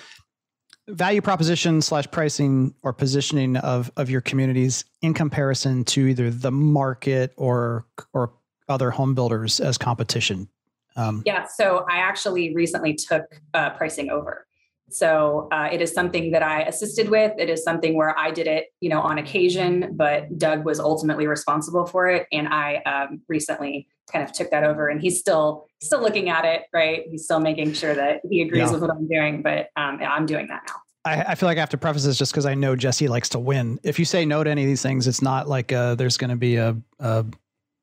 value 0.88 1.22
proposition 1.22 1.82
slash 1.82 2.10
pricing 2.12 2.74
or 2.84 2.94
positioning 2.94 3.58
of 3.58 3.92
of 3.98 4.10
your 4.10 4.22
communities 4.22 4.86
in 5.02 5.14
comparison 5.14 5.84
to 5.86 6.08
either 6.08 6.30
the 6.30 6.52
market 6.52 7.34
or 7.38 7.86
or 8.14 8.34
other 8.70 8.92
home 8.92 9.14
builders 9.14 9.60
as 9.60 9.78
competition. 9.78 10.48
Um, 10.96 11.24
yeah, 11.26 11.46
so 11.46 11.86
I 11.90 11.98
actually 11.98 12.54
recently 12.54 12.94
took 12.94 13.24
uh, 13.54 13.72
pricing 13.72 14.10
over. 14.10 14.46
So 14.94 15.48
uh, 15.52 15.70
it 15.72 15.82
is 15.82 15.92
something 15.94 16.32
that 16.32 16.44
I 16.44 16.62
assisted 16.64 17.10
with. 17.10 17.34
It 17.38 17.50
is 17.50 17.64
something 17.64 17.96
where 17.96 18.18
I 18.18 18.32
did 18.32 18.48
it, 18.48 18.68
you 18.80 18.90
know, 18.90 19.02
on 19.02 19.18
occasion, 19.18 19.96
but 19.96 20.38
Doug 20.38 20.66
was 20.66 20.80
ultimately 20.80 21.26
responsible 21.26 21.86
for 21.86 22.08
it. 22.10 22.28
And 22.32 22.48
I 22.48 22.76
um, 22.86 23.22
recently 23.28 23.88
kind 24.12 24.24
of 24.24 24.32
took 24.32 24.52
that 24.52 24.64
over, 24.64 24.90
and 24.90 25.02
he's 25.02 25.20
still 25.20 25.66
still 25.82 26.02
looking 26.02 26.30
at 26.30 26.46
it. 26.46 26.64
Right, 26.74 27.04
he's 27.10 27.24
still 27.24 27.40
making 27.40 27.74
sure 27.74 27.96
that 27.96 28.22
he 28.30 28.42
agrees 28.42 28.68
yeah. 28.68 28.72
with 28.72 28.82
what 28.82 28.92
I'm 28.92 29.08
doing. 29.08 29.42
But 29.42 29.70
um, 29.76 30.00
I'm 30.02 30.26
doing 30.26 30.48
that 30.48 30.64
now. 30.68 30.76
I, 31.06 31.22
I, 31.32 31.36
feel 31.36 31.48
like 31.48 31.58
I 31.58 31.60
have 31.60 31.70
to 31.72 31.78
preface 31.78 32.06
this 32.06 32.18
just 32.18 32.32
because 32.32 32.46
I 32.46 32.54
know 32.54 32.78
Jesse 32.78 33.10
likes 33.10 33.28
to 33.30 33.40
win. 33.40 33.78
If 33.84 34.00
you 34.00 34.06
say 34.06 34.26
no 34.26 34.42
to 34.44 34.50
any 34.50 34.64
of 34.64 34.68
these 34.68 34.82
things, 34.82 35.06
it's 35.06 35.22
not 35.22 35.50
like 35.50 35.74
uh, 35.74 35.96
there's 35.96 36.16
going 36.16 36.30
to 36.30 36.38
be 36.38 36.56
a, 36.56 36.78
a 37.00 37.26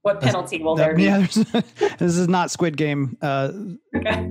what 0.02 0.20
penalty 0.20 0.62
will 0.62 0.74
there 0.74 0.94
be? 0.96 1.04
Yeah, 1.04 1.26
this 1.98 2.16
is 2.16 2.28
not 2.28 2.50
Squid 2.50 2.76
Game. 2.76 3.16
Uh, 3.20 3.52
okay. 3.94 4.30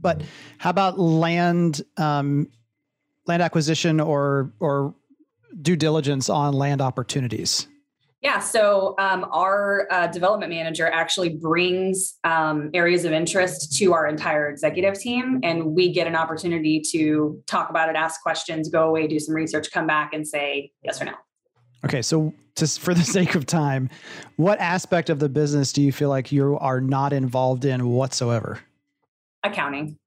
But 0.00 0.22
how 0.58 0.70
about 0.70 0.98
land 0.98 1.82
um, 1.96 2.48
land 3.26 3.42
acquisition 3.42 4.00
or 4.00 4.52
or 4.60 4.94
due 5.60 5.76
diligence 5.76 6.28
on 6.28 6.54
land 6.54 6.80
opportunities? 6.80 7.66
Yeah, 8.22 8.38
so 8.38 8.94
um, 8.98 9.26
our 9.32 9.86
uh, 9.90 10.06
development 10.08 10.52
manager 10.52 10.86
actually 10.86 11.30
brings 11.30 12.18
um, 12.22 12.70
areas 12.74 13.06
of 13.06 13.12
interest 13.12 13.74
to 13.78 13.94
our 13.94 14.06
entire 14.06 14.50
executive 14.50 14.98
team, 15.00 15.40
and 15.42 15.64
we 15.64 15.90
get 15.90 16.06
an 16.06 16.14
opportunity 16.14 16.82
to 16.92 17.42
talk 17.46 17.70
about 17.70 17.88
it, 17.88 17.96
ask 17.96 18.20
questions, 18.20 18.68
go 18.68 18.86
away, 18.88 19.06
do 19.06 19.18
some 19.18 19.34
research, 19.34 19.70
come 19.72 19.86
back, 19.86 20.12
and 20.12 20.28
say 20.28 20.70
yes 20.84 21.00
or 21.00 21.06
no. 21.06 21.14
Okay, 21.86 22.02
so 22.02 22.34
just 22.60 22.80
for 22.80 22.94
the 22.94 23.02
sake 23.18 23.34
of 23.34 23.46
time, 23.46 23.90
what 24.36 24.60
aspect 24.60 25.10
of 25.10 25.18
the 25.18 25.28
business 25.28 25.72
do 25.72 25.82
you 25.82 25.90
feel 25.90 26.08
like 26.08 26.30
you 26.30 26.56
are 26.58 26.80
not 26.80 27.12
involved 27.12 27.64
in 27.64 27.88
whatsoever? 27.88 28.60
Accounting. 29.42 29.98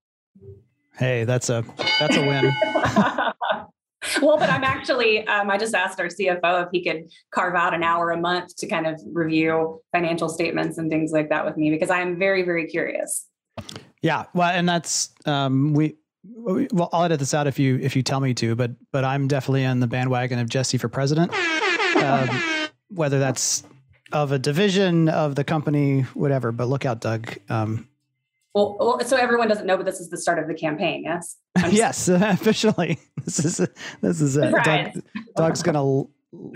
Hey, 0.96 1.24
that's 1.24 1.50
a 1.50 1.66
that's 2.00 2.16
a 2.16 2.22
win. 2.22 2.54
well, 4.22 4.38
but 4.38 4.50
I'm 4.50 4.64
actually, 4.64 5.26
um, 5.28 5.50
I 5.50 5.58
just 5.58 5.74
asked 5.74 6.00
our 6.00 6.06
CFO 6.06 6.66
if 6.66 6.70
he 6.72 6.84
could 6.84 7.10
carve 7.32 7.56
out 7.56 7.74
an 7.74 7.82
hour 7.82 8.12
a 8.12 8.18
month 8.18 8.56
to 8.58 8.68
kind 8.68 8.86
of 8.86 9.02
review 9.12 9.82
financial 9.92 10.30
statements 10.30 10.78
and 10.78 10.92
things 10.92 11.12
like 11.12 11.30
that 11.30 11.46
with 11.46 11.58
me 11.58 11.72
because 11.72 11.90
I 11.90 12.02
am 12.02 12.20
very, 12.20 12.44
very 12.44 12.68
curious. 12.68 13.28
Yeah, 14.02 14.26
well, 14.34 14.50
and 14.50 14.70
that's 14.70 15.10
um, 15.26 15.74
we. 15.74 15.96
Well, 16.26 16.90
I'll 16.94 17.04
edit 17.04 17.20
this 17.20 17.34
out 17.34 17.48
if 17.48 17.60
you 17.60 17.80
if 17.82 17.98
you 17.98 18.04
tell 18.04 18.22
me 18.22 18.34
to, 18.36 18.56
but 18.56 18.72
but 18.92 19.04
I'm 19.04 19.28
definitely 19.28 19.66
on 19.66 19.82
the 19.82 19.88
bandwagon 19.88 20.40
of 20.40 20.48
Jesse 20.48 20.78
for 20.78 20.88
president. 20.88 21.34
Um, 22.04 22.70
whether 22.90 23.20
that's 23.20 23.64
of 24.12 24.32
a 24.32 24.40
division 24.40 25.10
of 25.10 25.36
the 25.36 25.44
company, 25.44 26.02
whatever. 26.14 26.52
But 26.52 26.68
look 26.68 26.86
out, 26.86 27.02
Doug. 27.02 27.36
Um, 27.50 27.88
well, 28.54 28.78
well, 28.80 29.00
so 29.04 29.18
everyone 29.18 29.48
doesn't 29.48 29.66
know, 29.66 29.78
but 29.78 29.86
this 29.86 30.00
is 30.00 30.10
the 30.10 30.18
start 30.18 30.38
of 30.38 30.48
the 30.48 30.54
campaign. 30.54 31.04
Yes. 31.04 31.38
yes, 31.72 32.08
officially. 32.08 33.00
This 33.26 33.44
is 33.44 33.68
this 34.02 34.22
is 34.22 34.38
it. 34.38 34.54
Doug, 34.64 35.02
Doug's 35.36 35.64
gonna 35.64 36.04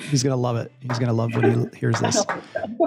he's 0.02 0.24
gonna 0.24 0.36
love 0.36 0.58
it. 0.58 0.72
He's 0.80 1.00
gonna 1.00 1.14
love 1.14 1.34
when 1.34 1.70
he 1.72 1.78
hears 1.78 2.00
this. 2.00 2.24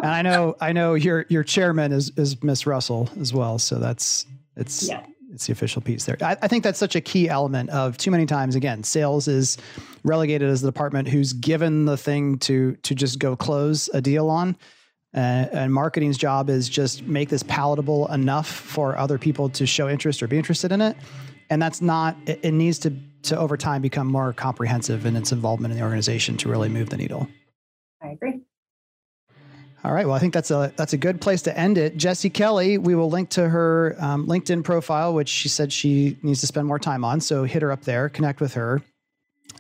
And 0.03 0.07
I 0.07 0.23
know 0.23 0.57
I 0.61 0.73
know 0.73 0.95
your 0.95 1.27
your 1.29 1.45
chairman 1.45 1.93
is 1.93 2.11
is 2.17 2.43
Miss 2.43 2.67
Russell 2.67 3.11
as 3.21 3.35
well. 3.35 3.59
So 3.59 3.79
that's 3.79 4.25
it's 4.57 4.89
yeah. 4.89 5.05
It's 5.33 5.47
the 5.47 5.53
official 5.53 5.83
piece 5.83 6.05
there. 6.05 6.17
I, 6.21 6.37
I 6.43 6.49
think 6.49 6.65
that's 6.65 6.79
such 6.79 6.97
a 6.97 7.01
key 7.01 7.29
element 7.29 7.71
of 7.71 7.97
too 7.97 8.11
many 8.11 8.27
times. 8.27 8.55
Again, 8.55 8.83
sales 8.83 9.29
is 9.29 9.57
relegated 10.05 10.49
as 10.49 10.61
the 10.61 10.69
department 10.69 11.09
who's 11.09 11.33
given 11.33 11.85
the 11.85 11.97
thing 11.97 12.39
to 12.41 12.77
to 12.83 12.95
just 12.95 13.19
go 13.19 13.37
close 13.37 13.89
a 13.93 14.01
deal 14.01 14.29
on 14.29 14.57
uh, 15.15 15.47
and 15.53 15.73
marketing's 15.75 16.17
job 16.17 16.49
is 16.49 16.69
just 16.69 17.03
make 17.03 17.29
this 17.29 17.43
palatable 17.43 18.07
enough 18.13 18.47
for 18.47 18.97
other 18.97 19.19
people 19.19 19.49
to 19.49 19.67
show 19.67 19.89
interest 19.89 20.23
or 20.23 20.29
be 20.29 20.37
interested 20.37 20.71
in 20.71 20.81
it. 20.81 20.97
And 21.51 21.61
that's 21.61 21.83
not, 21.83 22.17
it, 22.27 22.39
it 22.45 22.53
needs 22.53 22.79
to, 22.81 22.93
to 23.23 23.37
over 23.37 23.57
time 23.57 23.83
become 23.83 24.07
more 24.07 24.33
comprehensive 24.33 25.07
in 25.07 25.17
its 25.17 25.33
involvement 25.33 25.73
in 25.73 25.79
the 25.79 25.85
organization 25.85 26.37
to 26.39 26.49
really 26.49 26.69
move 26.69 26.91
the 26.91 26.97
needle. 26.97 27.29
I 28.01 28.11
agree. 28.11 28.30
All 29.83 29.93
right. 29.93 30.05
Well, 30.05 30.15
I 30.15 30.19
think 30.19 30.35
that's 30.35 30.51
a 30.51 30.73
that's 30.77 30.93
a 30.93 30.99
good 30.99 31.21
place 31.21 31.43
to 31.43 31.59
end 31.59 31.79
it. 31.79 31.97
Jesse 31.97 32.29
Kelly, 32.29 32.77
we 32.77 32.95
will 32.95 33.09
link 33.09 33.31
to 33.31 33.49
her 33.49 33.97
um, 33.99 34.27
LinkedIn 34.27 34.63
profile, 34.63 35.15
which 35.15 35.29
she 35.29 35.49
said 35.49 35.73
she 35.73 36.19
needs 36.23 36.41
to 36.41 36.47
spend 36.47 36.67
more 36.67 36.79
time 36.79 37.03
on. 37.05 37.21
So 37.21 37.45
hit 37.45 37.63
her 37.63 37.73
up 37.73 37.83
there, 37.83 38.09
connect 38.11 38.41
with 38.41 38.55
her. 38.55 38.83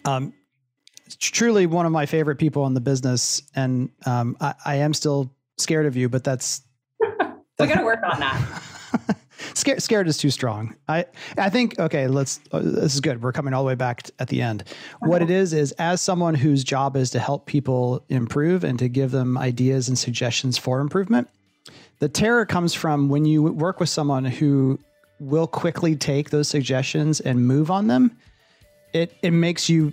Um, 0.04 0.34
truly 1.18 1.66
one 1.66 1.86
of 1.86 1.92
my 1.92 2.04
favorite 2.04 2.36
people 2.36 2.66
in 2.66 2.74
the 2.74 2.80
business, 2.80 3.42
and 3.54 3.90
um, 4.04 4.36
I, 4.40 4.54
I 4.64 4.74
am 4.76 4.92
still 4.92 5.32
scared 5.56 5.86
of 5.86 5.96
you, 5.96 6.08
but 6.08 6.22
that's 6.22 6.62
we 7.00 7.66
got 7.66 7.78
to 7.78 7.84
work 7.84 8.02
on 8.02 8.20
that. 8.20 8.62
scared, 9.55 9.82
scared 9.82 10.09
is 10.09 10.18
too 10.18 10.30
strong. 10.30 10.76
I, 10.88 11.07
I 11.36 11.51
think 11.51 11.78
okay. 11.78 12.07
Let's. 12.09 12.41
Uh, 12.53 12.61
this 12.61 12.95
is 12.95 13.01
good. 13.01 13.22
We're 13.22 13.32
coming 13.32 13.55
all 13.55 13.62
the 13.62 13.68
way 13.68 13.74
back 13.74 14.05
t- 14.05 14.12
at 14.18 14.28
the 14.28 14.43
end. 14.43 14.64
What 15.01 15.22
it 15.22 15.30
is 15.30 15.53
is 15.53 15.72
as 15.72 16.01
someone 16.01 16.34
whose 16.34 16.64
job 16.64 16.97
is 16.97 17.11
to 17.11 17.18
help 17.18 17.47
people 17.47 18.05
improve 18.09 18.64
and 18.64 18.78
to 18.78 18.88
give 18.88 19.11
them 19.11 19.36
ideas 19.38 19.88
and 19.88 19.99
suggestions 19.99 20.59
for 20.59 20.80
improvement. 20.80 21.28
The 21.99 22.09
terror 22.09 22.47
comes 22.47 22.74
from 22.74 23.09
when 23.09 23.24
you 23.24 23.43
work 23.43 23.80
with 23.80 23.88
someone 23.88 24.24
who 24.24 24.78
will 25.18 25.47
quickly 25.47 25.95
take 25.95 26.30
those 26.30 26.49
suggestions 26.49 27.20
and 27.20 27.47
move 27.47 27.70
on 27.70 27.86
them. 27.86 28.16
It 28.93 29.14
it 29.22 29.32
makes 29.32 29.68
you 29.68 29.93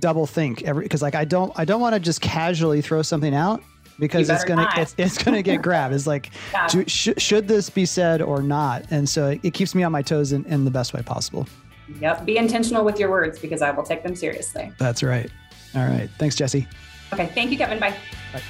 double 0.00 0.26
think 0.26 0.62
every 0.62 0.84
because 0.84 1.02
like 1.02 1.14
I 1.14 1.24
don't 1.24 1.52
I 1.56 1.64
don't 1.64 1.80
want 1.80 1.94
to 1.94 2.00
just 2.00 2.20
casually 2.20 2.80
throw 2.80 3.02
something 3.02 3.34
out 3.34 3.62
because 3.98 4.28
it's 4.28 4.44
gonna 4.44 4.68
it's, 4.76 4.94
it's, 4.98 5.22
gonna 5.22 5.42
get 5.42 5.62
grabbed. 5.62 5.94
It's 5.94 6.06
like, 6.06 6.30
yeah. 6.52 6.66
do, 6.68 6.84
sh- 6.86 7.10
should 7.18 7.48
this 7.48 7.70
be 7.70 7.86
said 7.86 8.22
or 8.22 8.42
not? 8.42 8.84
And 8.90 9.08
so 9.08 9.30
it, 9.30 9.40
it 9.42 9.54
keeps 9.54 9.74
me 9.74 9.82
on 9.82 9.92
my 9.92 10.02
toes 10.02 10.32
in, 10.32 10.44
in 10.46 10.64
the 10.64 10.70
best 10.70 10.94
way 10.94 11.02
possible. 11.02 11.46
Yep. 12.00 12.24
Be 12.24 12.36
intentional 12.36 12.84
with 12.84 12.98
your 12.98 13.10
words 13.10 13.38
because 13.38 13.62
I 13.62 13.70
will 13.70 13.82
take 13.82 14.02
them 14.02 14.16
seriously. 14.16 14.72
That's 14.78 15.02
right. 15.02 15.30
All 15.74 15.84
right. 15.84 16.08
Thanks, 16.18 16.34
Jesse. 16.36 16.66
Okay. 17.12 17.26
Thank 17.34 17.50
you, 17.50 17.58
Kevin. 17.58 17.78
Bye. 17.78 17.94
Bye. 18.32 18.42